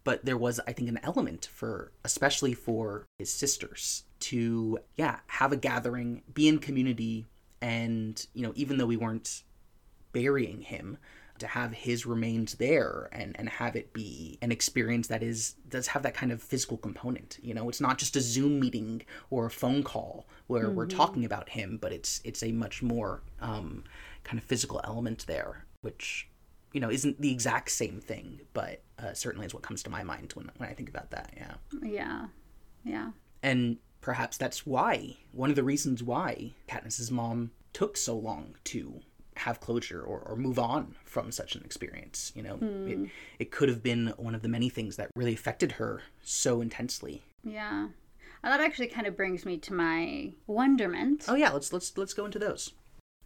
But 0.04 0.24
there 0.26 0.36
was, 0.36 0.60
I 0.66 0.72
think, 0.72 0.90
an 0.90 1.00
element 1.02 1.48
for, 1.50 1.92
especially 2.04 2.52
for 2.52 3.06
his 3.18 3.32
sisters, 3.32 4.04
to 4.20 4.78
yeah 4.96 5.20
have 5.26 5.52
a 5.52 5.56
gathering, 5.56 6.22
be 6.32 6.48
in 6.48 6.58
community, 6.58 7.26
and 7.60 8.26
you 8.34 8.42
know 8.42 8.52
even 8.54 8.78
though 8.78 8.86
we 8.86 8.96
weren't 8.96 9.42
burying 10.12 10.62
him 10.62 10.98
to 11.38 11.46
have 11.48 11.72
his 11.72 12.06
remains 12.06 12.54
there 12.54 13.08
and 13.12 13.34
and 13.38 13.48
have 13.48 13.74
it 13.76 13.92
be 13.92 14.38
an 14.40 14.52
experience 14.52 15.08
that 15.08 15.22
is 15.22 15.54
does 15.68 15.88
have 15.88 16.02
that 16.02 16.14
kind 16.14 16.30
of 16.32 16.42
physical 16.42 16.76
component 16.76 17.38
you 17.42 17.52
know 17.52 17.68
it's 17.68 17.80
not 17.80 17.98
just 17.98 18.14
a 18.16 18.20
zoom 18.20 18.60
meeting 18.60 19.02
or 19.30 19.46
a 19.46 19.50
phone 19.50 19.82
call 19.82 20.26
where 20.46 20.70
we're 20.70 20.86
talking 20.86 21.24
about 21.24 21.48
him 21.48 21.76
but 21.80 21.92
it's 21.92 22.20
it's 22.24 22.42
a 22.42 22.52
much 22.52 22.82
more 22.82 23.22
um, 23.40 23.82
kind 24.22 24.38
of 24.38 24.44
physical 24.44 24.80
element 24.84 25.26
there 25.26 25.64
which 25.80 26.28
you 26.72 26.80
know 26.80 26.90
isn't 26.90 27.20
the 27.20 27.30
exact 27.32 27.70
same 27.70 28.00
thing 28.00 28.40
but 28.52 28.82
uh, 28.98 29.12
certainly 29.12 29.46
is 29.46 29.52
what 29.54 29.62
comes 29.62 29.82
to 29.82 29.90
my 29.90 30.02
mind 30.04 30.32
when, 30.34 30.50
when 30.58 30.68
i 30.68 30.72
think 30.72 30.88
about 30.88 31.10
that 31.10 31.32
yeah 31.36 31.54
Yeah. 31.82 32.26
Yeah. 32.84 33.10
and 33.42 33.78
perhaps 34.00 34.36
that's 34.36 34.64
why 34.66 35.16
one 35.32 35.50
of 35.50 35.56
the 35.56 35.62
reasons 35.64 36.02
why 36.02 36.52
Katniss's 36.68 37.10
mom 37.10 37.50
took 37.72 37.96
so 37.96 38.14
long 38.16 38.54
to 38.64 39.00
have 39.36 39.60
closure 39.60 40.00
or, 40.00 40.20
or 40.20 40.36
move 40.36 40.58
on 40.58 40.94
from 41.04 41.32
such 41.32 41.54
an 41.54 41.62
experience. 41.64 42.32
You 42.34 42.42
know, 42.42 42.56
hmm. 42.56 42.88
it, 42.88 43.10
it 43.38 43.50
could 43.50 43.68
have 43.68 43.82
been 43.82 44.12
one 44.16 44.34
of 44.34 44.42
the 44.42 44.48
many 44.48 44.68
things 44.68 44.96
that 44.96 45.10
really 45.14 45.34
affected 45.34 45.72
her 45.72 46.02
so 46.22 46.60
intensely. 46.60 47.22
Yeah. 47.42 47.88
And 48.42 48.52
that 48.52 48.60
actually 48.60 48.88
kind 48.88 49.06
of 49.06 49.16
brings 49.16 49.46
me 49.46 49.56
to 49.58 49.72
my 49.72 50.32
wonderment. 50.46 51.24
Oh 51.28 51.34
yeah, 51.34 51.50
let's 51.50 51.72
let's 51.72 51.96
let's 51.96 52.12
go 52.12 52.26
into 52.26 52.38
those. 52.38 52.72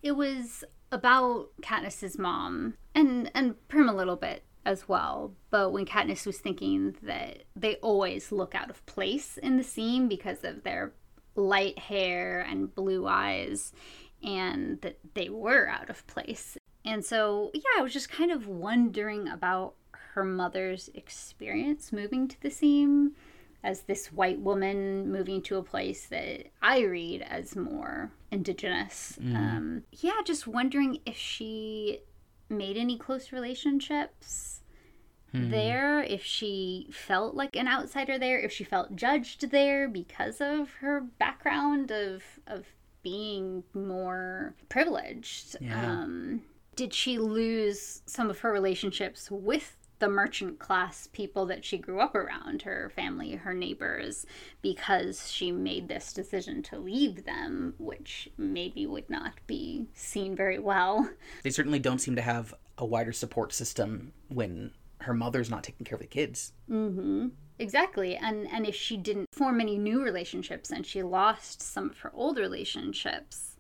It 0.02 0.12
was 0.12 0.64
about 0.92 1.48
Katniss's 1.60 2.18
mom 2.18 2.74
and 2.94 3.30
and 3.34 3.56
Prim 3.68 3.88
a 3.88 3.94
little 3.94 4.16
bit 4.16 4.44
as 4.64 4.88
well. 4.88 5.34
But 5.50 5.72
when 5.72 5.86
Katniss 5.86 6.26
was 6.26 6.38
thinking 6.38 6.94
that 7.02 7.44
they 7.56 7.76
always 7.76 8.30
look 8.30 8.54
out 8.54 8.70
of 8.70 8.84
place 8.86 9.38
in 9.38 9.56
the 9.56 9.64
Seam 9.64 10.08
because 10.08 10.44
of 10.44 10.62
their 10.62 10.92
light 11.34 11.78
hair 11.78 12.40
and 12.40 12.74
blue 12.74 13.06
eyes, 13.06 13.72
and 14.22 14.80
that 14.80 14.98
they 15.14 15.28
were 15.28 15.68
out 15.68 15.90
of 15.90 16.06
place. 16.06 16.56
And 16.84 17.04
so, 17.04 17.50
yeah, 17.54 17.62
I 17.78 17.82
was 17.82 17.92
just 17.92 18.10
kind 18.10 18.30
of 18.30 18.46
wondering 18.46 19.28
about 19.28 19.74
her 20.14 20.24
mother's 20.24 20.90
experience 20.94 21.92
moving 21.92 22.28
to 22.28 22.40
the 22.40 22.50
Seam 22.50 23.12
as 23.62 23.82
this 23.82 24.12
white 24.12 24.38
woman 24.38 25.10
moving 25.10 25.42
to 25.42 25.56
a 25.56 25.62
place 25.62 26.06
that 26.06 26.46
I 26.62 26.80
read 26.80 27.22
as 27.22 27.56
more 27.56 28.12
indigenous. 28.30 29.18
Um, 29.36 29.82
yeah, 29.92 30.20
just 30.24 30.46
wondering 30.46 31.00
if 31.04 31.16
she 31.16 32.00
made 32.48 32.76
any 32.76 32.96
close 32.96 33.32
relationships 33.32 34.60
there, 35.32 36.02
if 36.02 36.24
she 36.24 36.88
felt 36.90 37.34
like 37.34 37.56
an 37.56 37.68
outsider 37.68 38.18
there, 38.18 38.38
if 38.38 38.52
she 38.52 38.64
felt 38.64 38.96
judged 38.96 39.50
there 39.50 39.88
because 39.88 40.40
of 40.40 40.70
her 40.80 41.00
background 41.00 41.90
of 41.90 42.22
of 42.46 42.66
being 43.02 43.64
more 43.74 44.54
privileged. 44.68 45.56
Yeah. 45.60 45.92
Um, 45.92 46.42
did 46.76 46.94
she 46.94 47.18
lose 47.18 48.02
some 48.06 48.30
of 48.30 48.38
her 48.40 48.52
relationships 48.52 49.30
with 49.30 49.76
the 49.98 50.08
merchant 50.08 50.58
class 50.58 51.08
people 51.12 51.46
that 51.46 51.64
she 51.64 51.76
grew 51.76 52.00
up 52.00 52.14
around, 52.14 52.62
her 52.62 52.90
family, 52.94 53.32
her 53.32 53.54
neighbors, 53.54 54.26
because 54.62 55.30
she 55.30 55.50
made 55.50 55.88
this 55.88 56.12
decision 56.12 56.62
to 56.62 56.78
leave 56.78 57.24
them, 57.24 57.74
which 57.78 58.30
maybe 58.38 58.86
would 58.86 59.10
not 59.10 59.34
be 59.46 59.86
seen 59.94 60.36
very 60.36 60.58
well. 60.58 61.10
They 61.42 61.50
certainly 61.50 61.80
don't 61.80 61.98
seem 61.98 62.16
to 62.16 62.22
have 62.22 62.54
a 62.76 62.84
wider 62.84 63.12
support 63.12 63.52
system 63.52 64.12
when 64.28 64.70
her 65.08 65.14
mother's 65.14 65.50
not 65.50 65.64
taking 65.64 65.86
care 65.86 65.96
of 65.96 66.02
the 66.02 66.06
kids. 66.06 66.52
Mm-hmm. 66.70 67.28
Exactly. 67.58 68.16
And 68.16 68.46
and 68.52 68.66
if 68.66 68.74
she 68.74 68.96
didn't 68.96 69.26
form 69.32 69.60
any 69.60 69.78
new 69.78 70.02
relationships 70.02 70.70
and 70.70 70.86
she 70.86 71.02
lost 71.02 71.62
some 71.62 71.90
of 71.90 71.98
her 72.00 72.12
old 72.14 72.38
relationships, 72.38 73.56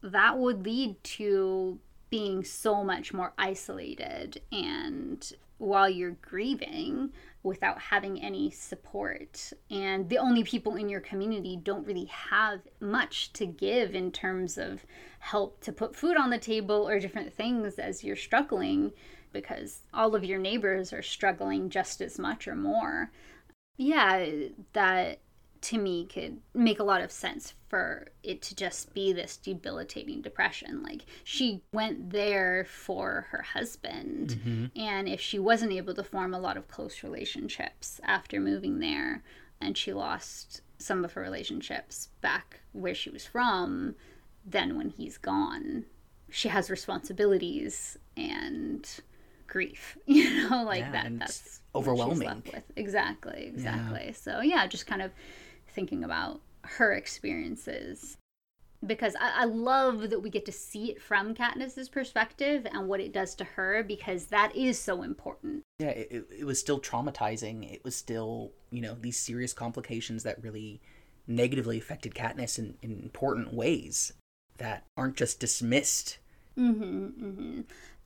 that 0.00 0.38
would 0.38 0.64
lead 0.64 1.02
to 1.02 1.78
being 2.08 2.44
so 2.44 2.82
much 2.82 3.12
more 3.12 3.32
isolated 3.36 4.40
and 4.50 5.32
while 5.58 5.90
you're 5.90 6.16
grieving 6.22 7.10
without 7.42 7.78
having 7.78 8.20
any 8.20 8.50
support 8.50 9.52
and 9.70 10.08
the 10.08 10.18
only 10.18 10.42
people 10.42 10.74
in 10.76 10.88
your 10.88 11.00
community 11.00 11.56
don't 11.62 11.86
really 11.86 12.06
have 12.06 12.60
much 12.80 13.32
to 13.32 13.46
give 13.46 13.94
in 13.94 14.10
terms 14.10 14.58
of 14.58 14.84
help 15.20 15.60
to 15.60 15.70
put 15.70 15.94
food 15.94 16.16
on 16.16 16.30
the 16.30 16.38
table 16.38 16.88
or 16.88 16.98
different 16.98 17.32
things 17.32 17.78
as 17.78 18.02
you're 18.02 18.16
struggling 18.16 18.90
because 19.32 19.82
all 19.92 20.14
of 20.14 20.24
your 20.24 20.38
neighbors 20.38 20.92
are 20.92 21.02
struggling 21.02 21.70
just 21.70 22.00
as 22.00 22.18
much 22.18 22.46
or 22.48 22.54
more. 22.54 23.10
Yeah, 23.76 24.26
that 24.72 25.20
to 25.62 25.78
me 25.78 26.06
could 26.06 26.38
make 26.54 26.78
a 26.78 26.84
lot 26.84 27.02
of 27.02 27.12
sense 27.12 27.54
for 27.68 28.08
it 28.22 28.40
to 28.42 28.54
just 28.54 28.94
be 28.94 29.12
this 29.12 29.36
debilitating 29.36 30.22
depression. 30.22 30.82
Like 30.82 31.04
she 31.22 31.62
went 31.72 32.10
there 32.10 32.64
for 32.64 33.26
her 33.30 33.42
husband, 33.42 34.30
mm-hmm. 34.30 34.66
and 34.80 35.08
if 35.08 35.20
she 35.20 35.38
wasn't 35.38 35.72
able 35.72 35.94
to 35.94 36.04
form 36.04 36.34
a 36.34 36.40
lot 36.40 36.56
of 36.56 36.68
close 36.68 37.02
relationships 37.02 38.00
after 38.04 38.40
moving 38.40 38.78
there, 38.78 39.22
and 39.60 39.76
she 39.76 39.92
lost 39.92 40.62
some 40.78 41.04
of 41.04 41.12
her 41.12 41.20
relationships 41.20 42.08
back 42.22 42.60
where 42.72 42.94
she 42.94 43.10
was 43.10 43.26
from, 43.26 43.94
then 44.44 44.76
when 44.76 44.88
he's 44.88 45.18
gone, 45.18 45.84
she 46.30 46.48
has 46.48 46.70
responsibilities 46.70 47.98
and 48.16 49.00
grief 49.50 49.98
you 50.06 50.48
know 50.48 50.62
like 50.64 50.80
Yeah, 50.80 50.92
that 50.92 51.18
that's 51.18 51.40
it's 51.40 51.60
what 51.72 51.84
she's 51.84 51.88
overwhelming. 51.88 52.42
exactly 52.76 53.44
exactly 53.46 54.12
so 54.12 54.40
yeah 54.40 54.66
just 54.66 54.86
kind 54.86 55.02
of 55.02 55.10
thinking 55.68 56.04
about 56.04 56.40
her 56.62 56.92
experiences 56.94 58.16
because 58.86 59.14
I, 59.20 59.42
I 59.42 59.44
love 59.44 60.08
that 60.10 60.20
we 60.20 60.30
get 60.30 60.46
to 60.46 60.52
see 60.52 60.90
it 60.90 61.02
from 61.02 61.34
Katniss's 61.34 61.88
perspective 61.88 62.66
and 62.72 62.88
what 62.88 63.00
it 63.00 63.12
does 63.12 63.34
to 63.36 63.44
her 63.44 63.82
because 63.82 64.26
that 64.26 64.54
is 64.56 64.78
so 64.78 65.02
important 65.02 65.62
Yeah, 65.78 65.88
it, 65.90 66.26
it, 66.38 66.44
was 66.46 66.58
still 66.58 66.80
traumatizing. 66.80 67.70
It 67.70 67.84
was 67.84 67.94
still, 67.94 68.52
you 68.70 68.80
know, 68.80 68.96
these 68.98 69.18
serious 69.18 69.52
complications 69.52 70.22
that 70.22 70.42
really 70.42 70.80
negatively 71.26 71.78
affected 71.78 72.14
Katniss 72.14 72.58
in, 72.58 72.76
in 72.82 72.92
important 73.02 73.52
ways 73.52 74.14
that 74.58 74.84
aren't 74.96 75.16
just 75.16 75.40
dismissed. 75.40 76.18
hmm 76.56 76.70
hmm 77.08 77.60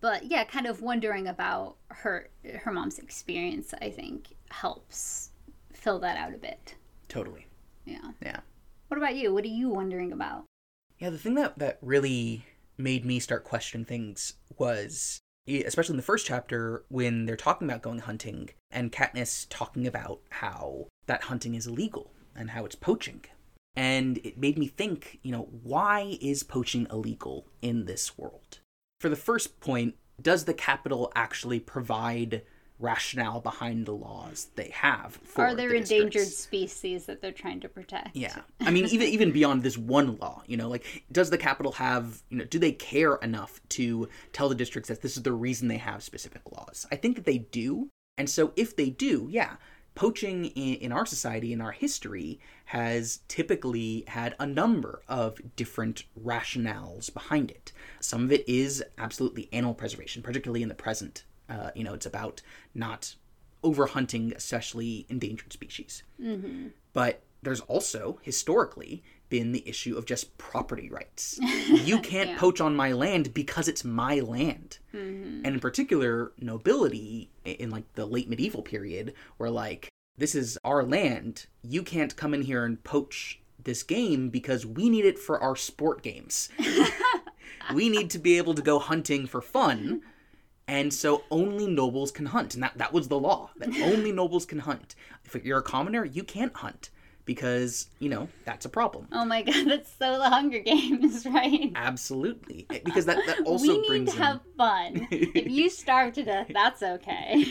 But 0.05 0.27
yeah, 0.27 0.45
kind 0.45 0.67
of 0.67 0.83
wondering 0.83 1.29
about 1.29 1.77
her 1.89 2.29
her 2.59 2.71
mom's 2.71 2.99
experience, 2.99 3.73
I 3.81 3.89
think 3.89 4.35
helps 4.51 5.31
fill 5.73 5.99
that 6.01 6.19
out 6.19 6.35
a 6.35 6.37
bit. 6.37 6.75
Totally. 7.09 7.47
Yeah. 7.87 8.11
Yeah. 8.21 8.41
What 8.89 8.99
about 8.99 9.15
you? 9.15 9.33
What 9.33 9.45
are 9.45 9.49
you 9.49 9.71
wondering 9.71 10.13
about? 10.13 10.45
Yeah, 10.99 11.09
the 11.09 11.17
thing 11.17 11.37
that, 11.37 11.59
that 11.59 11.79
really 11.81 12.45
made 12.77 13.07
me 13.07 13.19
start 13.19 13.45
questioning 13.45 13.87
things 13.87 14.35
was, 14.59 15.21
especially 15.49 15.95
in 15.95 15.97
the 15.97 16.03
first 16.03 16.27
chapter, 16.27 16.85
when 16.91 17.25
they're 17.25 17.35
talking 17.35 17.67
about 17.67 17.81
going 17.81 18.01
hunting, 18.01 18.51
and 18.71 18.93
Katniss 18.93 19.47
talking 19.49 19.87
about 19.87 20.21
how 20.29 20.89
that 21.07 21.23
hunting 21.23 21.55
is 21.55 21.67
illegal 21.67 22.11
and 22.37 22.51
how 22.51 22.67
it's 22.67 22.75
poaching. 22.75 23.25
And 23.75 24.19
it 24.19 24.37
made 24.37 24.59
me 24.59 24.67
think, 24.67 25.21
you 25.23 25.33
know, 25.33 25.49
why 25.63 26.19
is 26.21 26.43
poaching 26.43 26.87
illegal 26.91 27.47
in 27.63 27.87
this 27.87 28.19
world? 28.19 28.59
For 29.05 29.11
the 29.11 29.17
first 29.17 29.61
point, 29.61 29.97
does 30.23 30.47
the 30.47 30.55
Capitol 30.55 31.13
actually 31.15 31.61
provide 31.61 32.41
rationale 32.79 33.39
behind 33.39 33.85
the 33.85 33.93
laws 33.93 34.49
they 34.55 34.71
have 34.71 35.21
for 35.23 35.45
Are 35.45 35.55
there 35.55 35.69
the 35.69 35.77
endangered 35.77 36.27
species 36.27 37.05
that 37.05 37.21
they're 37.21 37.31
trying 37.31 37.61
to 37.61 37.69
protect? 37.69 38.17
Yeah. 38.17 38.35
I 38.63 38.71
mean, 38.71 38.87
even 38.87 39.09
even 39.09 39.31
beyond 39.31 39.63
this 39.63 39.77
one 39.77 40.17
law, 40.17 40.43
you 40.47 40.57
know, 40.57 40.71
like 40.71 41.05
does 41.13 41.29
the 41.29 41.37
Capitol 41.37 41.73
have, 41.73 42.23
you 42.31 42.39
know, 42.39 42.47
do 42.47 42.59
they 42.59 42.73
care 42.73 43.17
enough 43.17 43.61
to 43.77 44.09
tell 44.33 44.49
the 44.49 44.55
districts 44.55 44.89
that 44.89 45.03
this 45.03 45.19
is 45.19 45.23
the 45.23 45.33
reason 45.33 45.69
they 45.69 45.77
have 45.77 46.03
specific 46.03 46.51
laws? 46.51 46.87
I 46.91 46.97
think 46.97 47.17
that 47.17 47.27
they 47.27 47.37
do. 47.37 47.91
And 48.17 48.31
so 48.31 48.55
if 48.57 48.75
they 48.75 48.89
do, 48.89 49.29
yeah, 49.31 49.57
poaching 49.95 50.47
in, 50.47 50.75
in 50.77 50.93
our 50.93 51.07
society, 51.07 51.53
in 51.53 51.61
our 51.61 51.73
history, 51.73 52.41
has 52.67 53.21
typically 53.29 54.05
had 54.09 54.35
a 54.41 54.47
number 54.47 55.03
of 55.09 55.41
different 55.57 56.05
rationales 56.21 57.13
behind 57.13 57.51
it. 57.51 57.73
Some 58.01 58.25
of 58.25 58.33
it 58.33 58.49
is 58.49 58.83
absolutely 58.99 59.49
animal 59.53 59.75
preservation, 59.75 60.23
particularly 60.23 60.63
in 60.63 60.69
the 60.69 60.75
present. 60.75 61.25
Uh, 61.49 61.71
you 61.75 61.85
know, 61.85 61.95
it's 61.95 62.07
about 62.07 62.43
not 62.75 63.15
overhunting, 63.63 64.35
especially 64.35 65.07
endangered 65.09 65.53
species. 65.53 66.03
But 66.93 67.23
there's 67.43 67.61
also 67.61 68.19
historically 68.23 69.03
been 69.29 69.53
the 69.53 69.67
issue 69.69 69.97
of 69.97 70.07
just 70.07 70.37
property 70.39 70.89
rights. 70.91 71.39
You 71.69 71.99
can't 72.01 72.31
Yeah. 72.31 72.39
poach 72.39 72.61
on 72.61 72.75
my 72.77 72.93
land 72.93 73.35
because 73.35 73.69
it's 73.69 73.85
my 73.85 74.21
land. 74.21 74.79
Mm-hmm. 74.95 75.43
And 75.45 75.47
in 75.47 75.61
particular, 75.61 76.33
nobility 76.41 77.31
in 77.45 77.71
like 77.71 77.93
the 77.95 78.07
late 78.07 78.29
medieval 78.29 78.63
period, 78.63 79.15
where 79.37 79.51
like, 79.51 79.89
this 80.17 80.35
is 80.35 80.59
our 80.65 80.85
land. 80.85 81.47
You 81.63 81.83
can't 81.83 82.17
come 82.17 82.35
in 82.35 82.43
here 82.43 82.65
and 82.65 82.83
poach 82.85 83.41
this 83.63 83.83
game 83.83 84.29
because 84.29 84.65
we 84.65 84.89
need 84.89 85.05
it 85.05 85.19
for 85.19 85.41
our 85.41 85.57
sport 85.57 86.03
games. 86.03 86.49
we 87.75 87.89
need 87.89 88.11
to 88.11 88.19
be 88.19 88.39
able 88.39 88.55
to 88.55 88.63
go 88.63 88.79
hunting 88.79 89.27
for 89.27 89.41
fun. 89.41 90.03
And 90.67 90.95
so 90.95 91.25
only 91.31 91.67
nobles 91.67 92.11
can 92.11 92.27
hunt. 92.27 92.55
And 92.55 92.63
that, 92.63 92.79
that 92.79 92.93
was 92.93 93.09
the 93.09 93.19
law 93.19 93.51
that 93.59 93.69
only 93.83 94.13
nobles 94.13 94.47
can 94.47 94.61
hunt. 94.61 94.95
If 95.25 95.45
you're 95.45 95.59
a 95.59 95.63
commoner, 95.63 96.05
you 96.05 96.23
can't 96.23 96.55
hunt 96.57 96.91
because, 97.25 97.89
you 97.99 98.09
know, 98.09 98.29
that's 98.45 98.67
a 98.67 98.69
problem. 98.69 99.09
Oh 99.13 99.25
my 99.25 99.43
god, 99.49 99.67
that's 99.67 99.91
so 99.99 100.19
the 100.19 100.29
Hunger 100.29 100.61
Games, 100.61 101.27
right? 101.31 101.73
Absolutely. 101.75 102.67
Because 102.69 103.07
that, 103.07 103.25
that 103.27 103.41
also 103.47 103.67
we 103.67 103.79
need 103.81 103.89
brings 103.89 104.11
to 104.13 104.17
in- 104.17 104.23
have 104.23 104.41
fun. 104.57 105.09
if 105.11 105.51
you 105.51 105.71
starve 105.71 106.13
to 106.15 106.25
death, 106.25 106.51
that's 106.53 106.83
okay. 106.83 107.45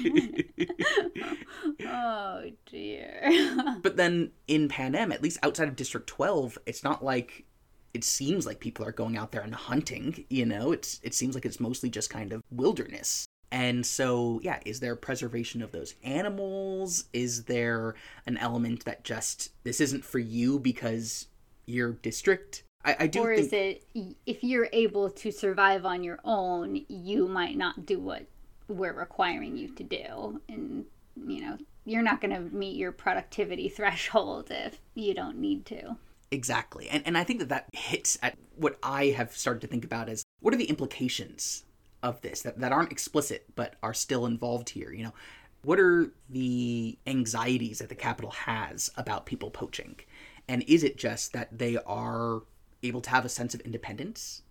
oh 1.85 2.43
dear. 2.67 3.31
But 3.81 3.97
then 3.97 4.31
in 4.47 4.67
Pan 4.69 4.93
Panem, 4.93 5.11
at 5.11 5.23
least 5.23 5.39
outside 5.43 5.67
of 5.69 5.75
District 5.75 6.07
12, 6.07 6.57
it's 6.65 6.83
not 6.83 7.03
like 7.03 7.45
it 7.93 8.03
seems 8.03 8.45
like 8.45 8.59
people 8.59 8.85
are 8.85 8.91
going 8.91 9.17
out 9.17 9.31
there 9.31 9.41
and 9.41 9.55
hunting, 9.55 10.25
you 10.29 10.45
know? 10.45 10.71
It's 10.71 10.99
it 11.03 11.13
seems 11.13 11.35
like 11.35 11.45
it's 11.45 11.59
mostly 11.59 11.89
just 11.89 12.09
kind 12.09 12.33
of 12.33 12.41
wilderness. 12.51 13.25
And 13.53 13.85
so, 13.85 14.39
yeah, 14.41 14.59
is 14.65 14.79
there 14.79 14.95
preservation 14.95 15.61
of 15.61 15.71
those 15.71 15.93
animals? 16.03 17.05
Is 17.13 17.43
there 17.43 17.93
an 18.25 18.35
element 18.37 18.83
that 18.85 19.03
just 19.03 19.51
this 19.63 19.79
isn't 19.79 20.03
for 20.03 20.17
you 20.17 20.57
because 20.57 21.27
your 21.67 21.91
district? 21.91 22.63
I, 22.83 22.95
I 23.01 23.07
do 23.07 23.19
or 23.19 23.35
think 23.35 23.45
is 23.45 23.53
it 23.53 24.17
if 24.25 24.43
you're 24.43 24.69
able 24.73 25.07
to 25.11 25.31
survive 25.31 25.85
on 25.85 26.03
your 26.03 26.17
own, 26.25 26.83
you 26.87 27.27
might 27.27 27.55
not 27.55 27.85
do 27.85 27.99
what 27.99 28.25
we're 28.67 28.91
requiring 28.91 29.55
you 29.55 29.67
to 29.69 29.83
do, 29.83 30.41
and 30.49 30.85
you 31.15 31.41
know 31.41 31.59
you're 31.85 32.01
not 32.01 32.21
going 32.21 32.33
to 32.33 32.55
meet 32.55 32.75
your 32.75 32.91
productivity 32.91 33.69
threshold 33.77 34.47
if 34.49 34.79
you 34.95 35.13
don't 35.13 35.37
need 35.37 35.67
to. 35.67 35.95
Exactly. 36.31 36.89
And 36.89 37.05
and 37.05 37.19
I 37.19 37.23
think 37.23 37.37
that 37.37 37.49
that 37.49 37.69
hits 37.71 38.17
at 38.23 38.35
what 38.55 38.79
I 38.81 39.09
have 39.09 39.37
started 39.37 39.61
to 39.61 39.67
think 39.67 39.85
about 39.85 40.09
as 40.09 40.23
what 40.39 40.55
are 40.55 40.57
the 40.57 40.71
implications 40.71 41.65
of 42.03 42.21
this 42.21 42.41
that, 42.43 42.59
that 42.59 42.71
aren't 42.71 42.91
explicit 42.91 43.45
but 43.55 43.75
are 43.81 43.93
still 43.93 44.25
involved 44.27 44.69
here, 44.69 44.91
you 44.91 45.03
know? 45.03 45.13
What 45.63 45.79
are 45.79 46.11
the 46.29 46.97
anxieties 47.07 47.79
that 47.79 47.87
the 47.87 47.95
Capitol 47.95 48.31
has 48.31 48.91
about 48.97 49.25
people 49.25 49.49
poaching? 49.49 49.95
And 50.49 50.61
is 50.67 50.83
it 50.83 50.97
just 50.97 51.31
that 51.31 51.57
they 51.57 51.77
are 51.77 52.41
able 52.83 52.99
to 52.99 53.09
have 53.09 53.23
a 53.23 53.29
sense 53.29 53.53
of 53.55 53.61
independence, 53.61 54.41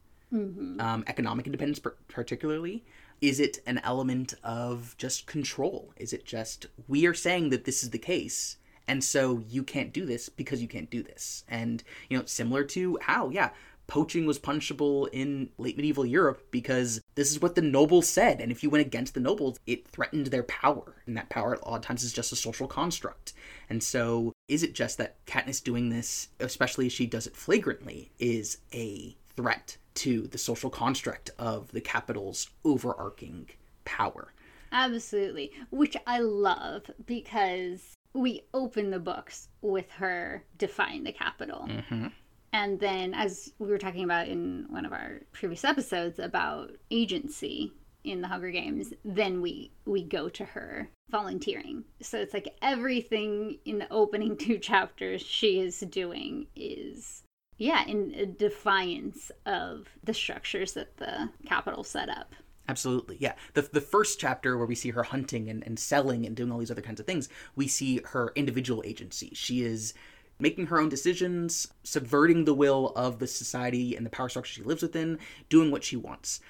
um, 0.80 1.04
economic 1.06 1.44
independence 1.44 1.80
particularly? 2.08 2.82
Is 3.20 3.38
it 3.40 3.58
an 3.66 3.78
element 3.84 4.32
of 4.42 4.96
just 4.96 5.26
control? 5.26 5.92
Is 5.98 6.14
it 6.14 6.24
just 6.24 6.66
we 6.88 7.06
are 7.06 7.14
saying 7.14 7.50
that 7.50 7.66
this 7.66 7.82
is 7.82 7.90
the 7.90 7.98
case, 7.98 8.56
and 8.88 9.04
so 9.04 9.42
you 9.46 9.62
can't 9.62 9.92
do 9.92 10.06
this 10.06 10.30
because 10.30 10.62
you 10.62 10.68
can't 10.68 10.90
do 10.90 11.02
this? 11.02 11.44
And 11.46 11.84
you 12.08 12.18
know, 12.18 12.24
similar 12.24 12.64
to 12.64 12.98
how, 13.02 13.28
yeah, 13.28 13.50
poaching 13.92 14.24
was 14.24 14.38
punishable 14.38 15.04
in 15.12 15.50
late 15.58 15.76
medieval 15.76 16.06
Europe 16.06 16.50
because 16.50 17.02
this 17.14 17.30
is 17.30 17.42
what 17.42 17.54
the 17.54 17.60
nobles 17.60 18.08
said, 18.08 18.40
and 18.40 18.50
if 18.50 18.62
you 18.62 18.70
went 18.70 18.86
against 18.86 19.12
the 19.12 19.20
nobles, 19.20 19.60
it 19.66 19.86
threatened 19.86 20.28
their 20.28 20.44
power, 20.44 21.02
and 21.06 21.14
that 21.14 21.28
power 21.28 21.52
a 21.52 21.68
lot 21.68 21.76
of 21.76 21.82
times 21.82 22.02
is 22.02 22.10
just 22.10 22.32
a 22.32 22.36
social 22.36 22.66
construct. 22.66 23.34
And 23.68 23.82
so, 23.82 24.32
is 24.48 24.62
it 24.62 24.74
just 24.74 24.96
that 24.96 25.22
Katniss 25.26 25.62
doing 25.62 25.90
this, 25.90 26.28
especially 26.40 26.86
as 26.86 26.92
she 26.94 27.04
does 27.04 27.26
it 27.26 27.36
flagrantly, 27.36 28.10
is 28.18 28.56
a 28.72 29.14
threat 29.36 29.76
to 29.96 30.26
the 30.26 30.38
social 30.38 30.70
construct 30.70 31.28
of 31.38 31.70
the 31.72 31.82
Capitol's 31.82 32.48
overarching 32.64 33.50
power? 33.84 34.32
Absolutely, 34.72 35.52
which 35.70 35.98
I 36.06 36.20
love 36.20 36.90
because 37.04 37.94
we 38.14 38.40
open 38.54 38.90
the 38.90 38.98
books 38.98 39.48
with 39.60 39.90
her 39.90 40.44
defying 40.56 41.04
the 41.04 41.12
Capitol. 41.12 41.66
Mm-hmm. 41.68 42.06
And 42.52 42.78
then, 42.78 43.14
as 43.14 43.52
we 43.58 43.68
were 43.68 43.78
talking 43.78 44.04
about 44.04 44.28
in 44.28 44.66
one 44.68 44.84
of 44.84 44.92
our 44.92 45.20
previous 45.32 45.64
episodes 45.64 46.18
about 46.18 46.72
agency 46.90 47.72
in 48.04 48.20
the 48.20 48.28
Hunger 48.28 48.50
Games, 48.50 48.92
then 49.04 49.40
we 49.40 49.70
we 49.86 50.02
go 50.02 50.28
to 50.28 50.44
her 50.44 50.88
volunteering. 51.10 51.84
So 52.00 52.18
it's 52.18 52.34
like 52.34 52.54
everything 52.60 53.58
in 53.64 53.78
the 53.78 53.90
opening 53.90 54.36
two 54.38 54.58
chapters 54.58 55.22
she 55.22 55.60
is 55.60 55.80
doing 55.80 56.46
is 56.54 57.22
yeah, 57.58 57.84
in 57.86 58.34
defiance 58.38 59.30
of 59.46 59.88
the 60.02 60.14
structures 60.14 60.72
that 60.72 60.96
the 60.96 61.28
Capitol 61.46 61.84
set 61.84 62.08
up. 62.08 62.34
Absolutely, 62.68 63.16
yeah. 63.20 63.34
The, 63.54 63.62
the 63.62 63.80
first 63.80 64.18
chapter 64.18 64.56
where 64.56 64.66
we 64.66 64.74
see 64.74 64.90
her 64.90 65.02
hunting 65.02 65.48
and, 65.48 65.62
and 65.64 65.78
selling 65.78 66.26
and 66.26 66.34
doing 66.34 66.50
all 66.50 66.58
these 66.58 66.70
other 66.70 66.82
kinds 66.82 66.98
of 66.98 67.06
things, 67.06 67.28
we 67.54 67.68
see 67.68 68.00
her 68.06 68.32
individual 68.34 68.82
agency. 68.84 69.30
She 69.34 69.62
is 69.62 69.94
making 70.42 70.66
her 70.66 70.80
own 70.80 70.88
decisions, 70.88 71.68
subverting 71.84 72.44
the 72.44 72.52
will 72.52 72.92
of 72.96 73.20
the 73.20 73.28
society 73.28 73.94
and 73.94 74.04
the 74.04 74.10
power 74.10 74.28
structure 74.28 74.52
she 74.52 74.62
lives 74.62 74.82
within, 74.82 75.18
doing 75.48 75.70
what 75.70 75.84
she 75.84 75.96
wants. 75.96 76.40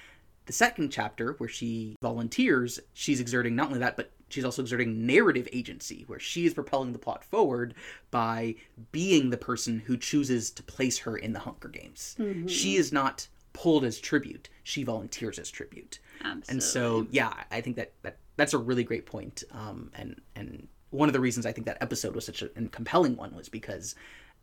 The 0.47 0.53
second 0.53 0.91
chapter, 0.91 1.33
where 1.37 1.47
she 1.47 1.95
volunteers, 2.01 2.79
she's 2.93 3.21
exerting 3.21 3.55
not 3.55 3.67
only 3.67 3.79
that, 3.79 3.95
but 3.95 4.11
she's 4.29 4.43
also 4.43 4.63
exerting 4.63 5.05
narrative 5.05 5.47
agency, 5.53 6.03
where 6.07 6.19
she 6.19 6.45
is 6.45 6.55
propelling 6.55 6.91
the 6.91 6.99
plot 6.99 7.23
forward 7.23 7.75
by 8.09 8.55
being 8.91 9.29
the 9.29 9.37
person 9.37 9.79
who 9.85 9.95
chooses 9.95 10.49
to 10.51 10.63
place 10.63 10.97
her 10.97 11.15
in 11.15 11.31
the 11.31 11.39
Hunger 11.39 11.69
Games. 11.69 12.17
She 12.47 12.75
is 12.75 12.91
not 12.91 13.27
pulled 13.53 13.85
as 13.85 13.99
tribute; 13.99 14.49
she 14.63 14.83
volunteers 14.83 15.37
as 15.37 15.49
tribute. 15.51 15.99
Absolutely. 16.21 16.51
And 16.51 16.63
so, 16.63 17.07
yeah, 17.11 17.33
I 17.51 17.61
think 17.61 17.75
that, 17.75 17.93
that 18.01 18.17
that's 18.35 18.53
a 18.53 18.57
really 18.57 18.83
great 18.83 19.05
point. 19.05 19.43
Um, 19.51 19.91
and 19.93 20.19
and 20.35 20.67
one 20.93 21.09
of 21.09 21.13
the 21.13 21.19
reasons 21.19 21.45
I 21.45 21.51
think 21.51 21.65
that 21.65 21.77
episode 21.81 22.15
was 22.15 22.25
such 22.25 22.41
a 22.41 22.49
compelling 22.69 23.15
one 23.15 23.35
was 23.35 23.49
because, 23.49 23.95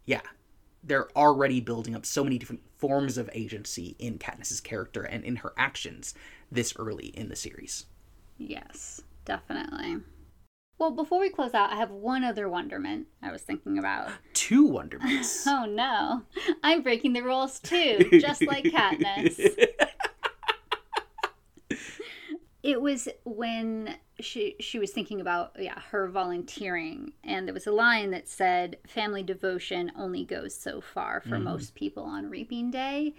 yeah, 0.05 0.22
they're 0.82 1.11
already 1.16 1.61
building 1.61 1.94
up 1.94 2.05
so 2.05 2.24
many 2.24 2.38
different 2.38 2.62
forms 2.76 3.18
of 3.18 3.30
agency 3.32 3.96
in 3.98 4.18
Katniss's 4.18 4.61
character 4.61 5.03
and 5.03 5.24
in 5.24 5.36
her 5.36 5.53
actions 5.57 6.14
this 6.51 6.74
early 6.76 7.07
in 7.07 7.28
the 7.28 7.36
series. 7.36 7.86
Yes, 8.38 9.03
definitely. 9.24 9.98
Well, 10.78 10.90
before 10.90 11.20
we 11.20 11.28
close 11.28 11.53
out, 11.53 11.70
I 11.70 11.76
have 11.76 11.90
one 11.90 12.24
other 12.24 12.48
wonderment 12.48 13.07
I 13.22 13.30
was 13.30 13.42
thinking 13.42 13.78
about. 13.78 14.09
Two 14.32 14.64
wonderments. 14.64 15.46
Oh 15.46 15.66
no, 15.66 16.22
I'm 16.62 16.82
breaking 16.82 17.12
the 17.12 17.20
rules 17.22 17.61
too, 17.61 17.98
just 18.18 18.42
like 18.46 18.64
Katniss. 18.64 19.38
it 22.62 22.80
was 22.80 23.09
when 23.24 23.96
she 24.21 24.57
she 24.61 24.79
was 24.79 24.91
thinking 24.93 25.21
about 25.21 25.53
yeah 25.59 25.81
her 25.91 26.09
volunteering, 26.09 27.12
and 27.25 27.47
there 27.47 27.55
was 27.55 27.66
a 27.66 27.73
line 27.73 28.11
that 28.11 28.29
said, 28.29 28.77
"Family 28.87 29.23
devotion 29.23 29.93
only 29.97 30.25
goes 30.25 30.55
so 30.55 30.81
far 30.81 31.21
for 31.21 31.31
mm-hmm. 31.31 31.45
most 31.45 31.75
people 31.75 32.05
on 32.05 32.31
Reaping 32.31 32.71
Day." 32.71 33.14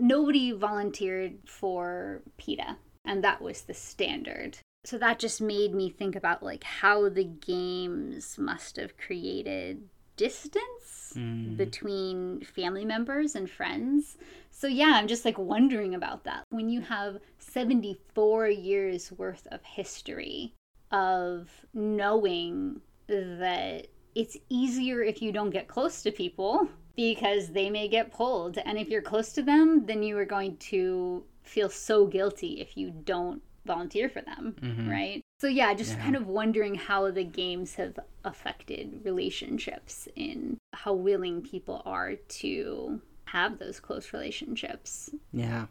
Nobody 0.00 0.50
volunteered 0.50 1.38
for 1.46 2.22
Peeta, 2.38 2.76
and 3.04 3.22
that 3.22 3.40
was 3.40 3.62
the 3.62 3.74
standard. 3.74 4.58
So 4.84 4.98
that 4.98 5.18
just 5.18 5.40
made 5.40 5.74
me 5.74 5.88
think 5.88 6.14
about 6.14 6.42
like 6.42 6.64
how 6.64 7.08
the 7.08 7.24
games 7.24 8.36
must 8.36 8.76
have 8.76 8.98
created 8.98 9.88
distance 10.16 11.12
mm. 11.16 11.56
between 11.56 12.40
family 12.44 12.84
members 12.84 13.34
and 13.34 13.50
friends. 13.50 14.16
So 14.50 14.66
yeah 14.66 14.92
i'm 14.94 15.08
just 15.08 15.24
like 15.24 15.38
wondering 15.38 15.94
about 15.94 16.24
that. 16.24 16.44
When 16.50 16.68
you 16.68 16.80
have 16.80 17.18
74 17.38 18.48
years 18.48 19.12
worth 19.12 19.46
of 19.50 19.62
history 19.62 20.54
of 20.90 21.48
knowing 21.72 22.80
that 23.06 23.88
it's 24.14 24.36
easier 24.48 25.02
if 25.02 25.20
you 25.20 25.32
don't 25.32 25.50
get 25.50 25.68
close 25.68 26.02
to 26.02 26.12
people 26.12 26.68
because 26.96 27.48
they 27.48 27.68
may 27.68 27.88
get 27.88 28.12
pulled. 28.12 28.58
And 28.58 28.78
if 28.78 28.88
you're 28.88 29.02
close 29.02 29.32
to 29.32 29.42
them 29.42 29.86
then 29.86 30.02
you 30.02 30.16
are 30.18 30.24
going 30.24 30.56
to 30.58 31.24
feel 31.42 31.68
so 31.68 32.06
guilty 32.06 32.60
if 32.60 32.76
you 32.76 32.90
don't 32.90 33.42
volunteer 33.66 34.08
for 34.08 34.20
them, 34.22 34.54
mm-hmm. 34.60 34.90
right? 34.90 35.23
So 35.40 35.48
yeah, 35.48 35.74
just 35.74 35.98
kind 35.98 36.16
of 36.16 36.26
wondering 36.26 36.74
how 36.76 37.10
the 37.10 37.24
games 37.24 37.74
have 37.74 37.98
affected 38.24 39.00
relationships 39.04 40.08
in 40.16 40.56
how 40.72 40.94
willing 40.94 41.42
people 41.42 41.82
are 41.84 42.14
to 42.14 43.00
have 43.26 43.58
those 43.58 43.80
close 43.80 44.12
relationships. 44.12 45.10
Yeah. 45.32 45.66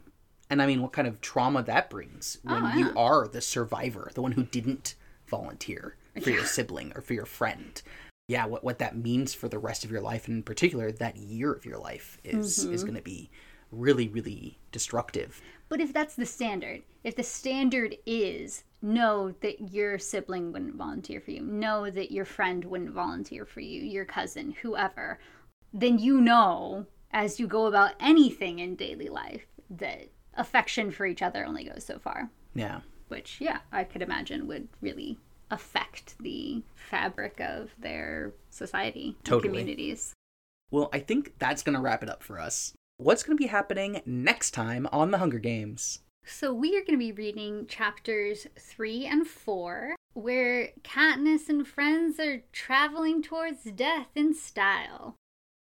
And 0.50 0.60
I 0.62 0.66
mean, 0.66 0.82
what 0.82 0.92
kind 0.92 1.08
of 1.08 1.20
trauma 1.20 1.62
that 1.64 1.90
brings 1.90 2.38
when 2.44 2.62
Oh, 2.64 2.76
you 2.76 2.92
are 2.94 3.26
the 3.26 3.40
survivor, 3.40 4.10
the 4.14 4.22
one 4.22 4.32
who 4.32 4.44
didn't 4.44 4.94
volunteer 5.26 5.96
for 6.22 6.30
your 6.30 6.44
sibling 6.44 6.92
or 6.94 7.00
for 7.00 7.14
your 7.14 7.26
friend. 7.26 7.80
Yeah, 8.28 8.46
what, 8.46 8.62
what 8.62 8.78
that 8.78 8.96
means 8.96 9.34
for 9.34 9.48
the 9.48 9.58
rest 9.58 9.84
of 9.84 9.90
your 9.90 10.00
life, 10.00 10.28
and 10.28 10.36
in 10.38 10.42
particular, 10.42 10.92
that 10.92 11.16
year 11.16 11.52
of 11.52 11.64
your 11.66 11.78
life 11.78 12.18
is 12.24 12.64
is 12.70 12.82
Mm-hmm. 12.82 12.84
going 12.84 12.96
to 12.96 13.02
be 13.02 13.30
really, 13.70 14.08
really 14.08 14.58
destructive. 14.72 15.42
But 15.68 15.80
if 15.80 15.92
that's 15.92 16.14
the 16.14 16.26
standard, 16.26 16.82
if 17.02 17.16
the 17.16 17.22
standard 17.22 17.96
is 18.06 18.64
know 18.84 19.34
that 19.40 19.72
your 19.72 19.98
sibling 19.98 20.52
wouldn't 20.52 20.76
volunteer 20.76 21.20
for 21.20 21.30
you, 21.32 21.40
know 21.42 21.90
that 21.90 22.12
your 22.12 22.24
friend 22.24 22.64
wouldn't 22.64 22.90
volunteer 22.90 23.44
for 23.44 23.60
you, 23.60 23.82
your 23.82 24.04
cousin, 24.04 24.54
whoever, 24.62 25.18
then 25.72 25.98
you 25.98 26.20
know 26.20 26.86
as 27.10 27.40
you 27.40 27.46
go 27.46 27.66
about 27.66 27.92
anything 28.00 28.58
in 28.58 28.76
daily 28.76 29.08
life 29.08 29.46
that 29.70 30.08
affection 30.34 30.90
for 30.90 31.06
each 31.06 31.22
other 31.22 31.44
only 31.44 31.64
goes 31.64 31.84
so 31.84 31.98
far. 31.98 32.30
Yeah. 32.54 32.80
which 33.08 33.40
yeah 33.40 33.58
i 33.72 33.82
could 33.84 34.02
imagine 34.02 34.46
would 34.46 34.68
really 34.80 35.18
affect 35.50 36.14
the 36.20 36.62
fabric 36.74 37.40
of 37.40 37.70
their 37.78 38.32
society 38.50 39.14
and 39.16 39.24
Totally. 39.24 39.48
communities 39.48 40.12
Well, 40.70 40.88
I 40.92 40.98
think 41.00 41.34
that's 41.38 41.62
going 41.62 41.74
to 41.76 41.80
wrap 41.82 42.02
it 42.02 42.08
up 42.10 42.22
for 42.22 42.38
us. 42.40 42.72
What's 42.96 43.22
going 43.22 43.36
to 43.36 43.42
be 43.42 43.48
happening 43.48 44.00
next 44.06 44.52
time 44.52 44.88
on 44.92 45.10
The 45.10 45.18
Hunger 45.18 45.38
Games? 45.38 46.00
So 46.26 46.52
we 46.52 46.76
are 46.76 46.80
going 46.80 46.92
to 46.92 46.96
be 46.98 47.12
reading 47.12 47.66
chapters 47.66 48.46
three 48.58 49.04
and 49.04 49.26
four 49.26 49.94
where 50.14 50.70
katniss 50.82 51.48
and 51.48 51.66
friends 51.66 52.18
are 52.20 52.42
traveling 52.52 53.22
towards 53.22 53.64
death 53.64 54.08
in 54.14 54.34
style 54.34 55.16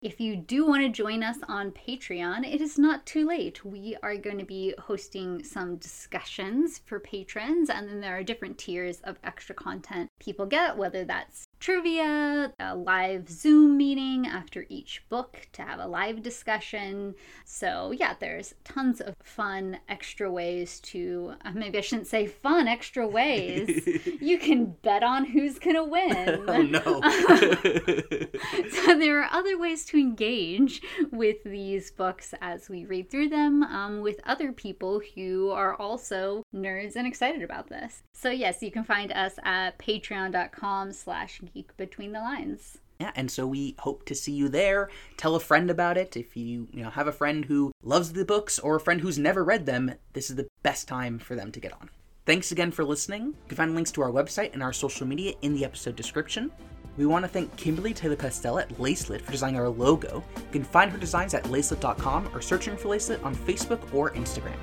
If 0.03 0.21
you 0.21 0.35
do 0.35 0.67
want 0.67 0.83
to 0.83 0.89
join 0.89 1.23
us 1.23 1.37
on 1.47 1.71
Patreon, 1.71 2.45
it 2.45 2.61
is 2.61 2.77
not 2.77 3.07
too 3.07 3.25
late. 3.25 3.65
We 3.65 3.97
are 4.03 4.17
going 4.17 4.39
to 4.39 4.45
be 4.45 4.75
hosting 4.77 5.45
some 5.45 5.77
discussions 5.77 6.81
for 6.85 6.99
patrons, 6.99 7.71
and 7.71 7.89
then 7.89 8.01
there 8.01 8.17
are 8.19 8.25
different 8.25 8.59
tiers 8.59 9.01
of 9.05 9.21
extra 9.23 9.55
content 9.55 10.09
people 10.19 10.45
get, 10.45 10.77
whether 10.77 11.05
that's 11.05 11.45
trivia, 11.63 12.53
a 12.59 12.75
live 12.75 13.29
Zoom 13.29 13.77
meeting 13.77 14.27
after 14.27 14.67
each 14.69 15.05
book 15.09 15.47
to 15.53 15.63
have 15.63 15.79
a 15.79 15.87
live 15.87 16.21
discussion. 16.21 17.15
So, 17.45 17.93
yeah, 17.93 18.15
there's 18.19 18.53
tons 18.65 19.01
of 19.01 19.15
fun 19.23 19.79
extra 19.89 20.31
ways 20.31 20.81
to, 20.81 21.35
uh, 21.45 21.53
maybe 21.55 21.79
I 21.79 21.83
shouldn't 21.83 22.09
say 22.09 22.27
fun 22.27 22.67
extra 22.67 23.07
ways. 23.07 23.87
you 24.21 24.39
can 24.39 24.75
bet 24.83 25.05
on 25.05 25.25
who's 25.25 25.61
going 25.61 25.77
to 25.77 25.85
win. 25.85 26.45
oh 26.49 26.63
no. 26.63 26.83
so 28.71 28.99
there 28.99 29.23
are 29.23 29.31
other 29.31 29.57
ways 29.57 29.85
to 29.87 29.99
engage 29.99 30.83
with 31.13 31.45
these 31.45 31.93
books 31.93 32.35
as 32.41 32.69
we 32.69 32.87
read 32.87 33.09
through 33.09 33.29
them 33.29 33.63
um, 33.63 34.01
with 34.01 34.19
other 34.25 34.51
people 34.51 35.01
who 35.15 35.51
are 35.51 35.77
also 35.77 36.45
nerds 36.53 36.97
and 36.97 37.07
excited 37.07 37.43
about 37.43 37.69
this 37.69 38.03
so 38.13 38.31
yes 38.31 38.63
you 38.63 38.71
can 38.71 38.85
find 38.85 39.13
us 39.13 39.35
at 39.45 39.79
patreon.com 39.79 40.93
slash 40.93 41.41
geek 41.55 41.77
between 41.77 42.13
the 42.13 42.21
lines 42.21 42.79
Yeah, 43.01 43.13
and 43.17 43.31
so 43.31 43.47
we 43.47 43.75
hope 43.79 44.05
to 44.07 44.15
see 44.15 44.33
you 44.33 44.49
there. 44.49 44.89
Tell 45.17 45.35
a 45.35 45.41
friend 45.41 45.71
about 45.71 45.97
it. 45.99 46.17
If 46.17 46.37
you, 46.37 46.69
you 46.73 46.83
know, 46.85 46.91
have 46.91 47.09
a 47.09 47.13
friend 47.13 47.45
who 47.45 47.73
loves 47.83 48.13
the 48.13 48.25
books 48.25 48.59
or 48.61 48.77
a 48.77 48.81
friend 48.81 49.01
who's 49.01 49.19
never 49.19 49.43
read 49.43 49.67
them, 49.67 49.95
this 50.13 50.31
is 50.31 50.37
the 50.37 50.47
best 50.63 50.87
time 50.87 51.19
for 51.19 51.35
them 51.35 51.51
to 51.53 51.61
get 51.61 51.73
on. 51.73 51.91
Thanks 52.27 52.53
again 52.53 52.71
for 52.71 52.85
listening. 52.85 53.25
You 53.27 53.49
can 53.49 53.57
find 53.57 53.75
links 53.75 53.91
to 53.93 54.03
our 54.03 54.13
website 54.13 54.53
and 54.53 54.63
our 54.63 54.73
social 54.73 55.07
media 55.07 55.35
in 55.43 55.55
the 55.55 55.65
episode 55.65 55.97
description. 55.97 56.53
We 56.97 57.07
want 57.07 57.25
to 57.25 57.29
thank 57.29 57.57
Kimberly 57.57 57.95
Taylor 57.95 58.17
Pastel 58.17 58.59
at 58.59 58.69
Lacelet 58.79 59.23
for 59.23 59.33
designing 59.33 59.59
our 59.59 59.69
logo. 59.69 60.23
You 60.37 60.53
can 60.53 60.65
find 60.65 60.91
her 60.93 60.99
designs 60.99 61.35
at 61.35 61.45
lacelet.com 61.45 62.31
or 62.35 62.41
searching 62.41 62.77
for 62.77 62.89
Lacelet 62.89 63.25
on 63.25 63.35
Facebook 63.35 63.93
or 63.93 64.11
Instagram. 64.13 64.59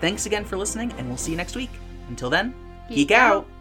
Thanks 0.00 0.26
again 0.26 0.44
for 0.44 0.56
listening, 0.56 0.92
and 0.92 1.08
we'll 1.08 1.16
see 1.16 1.32
you 1.32 1.36
next 1.36 1.56
week. 1.56 1.70
Until 2.08 2.30
then, 2.30 2.54
geek, 2.88 3.08
Geek 3.08 3.10
out. 3.10 3.36
out. 3.38 3.59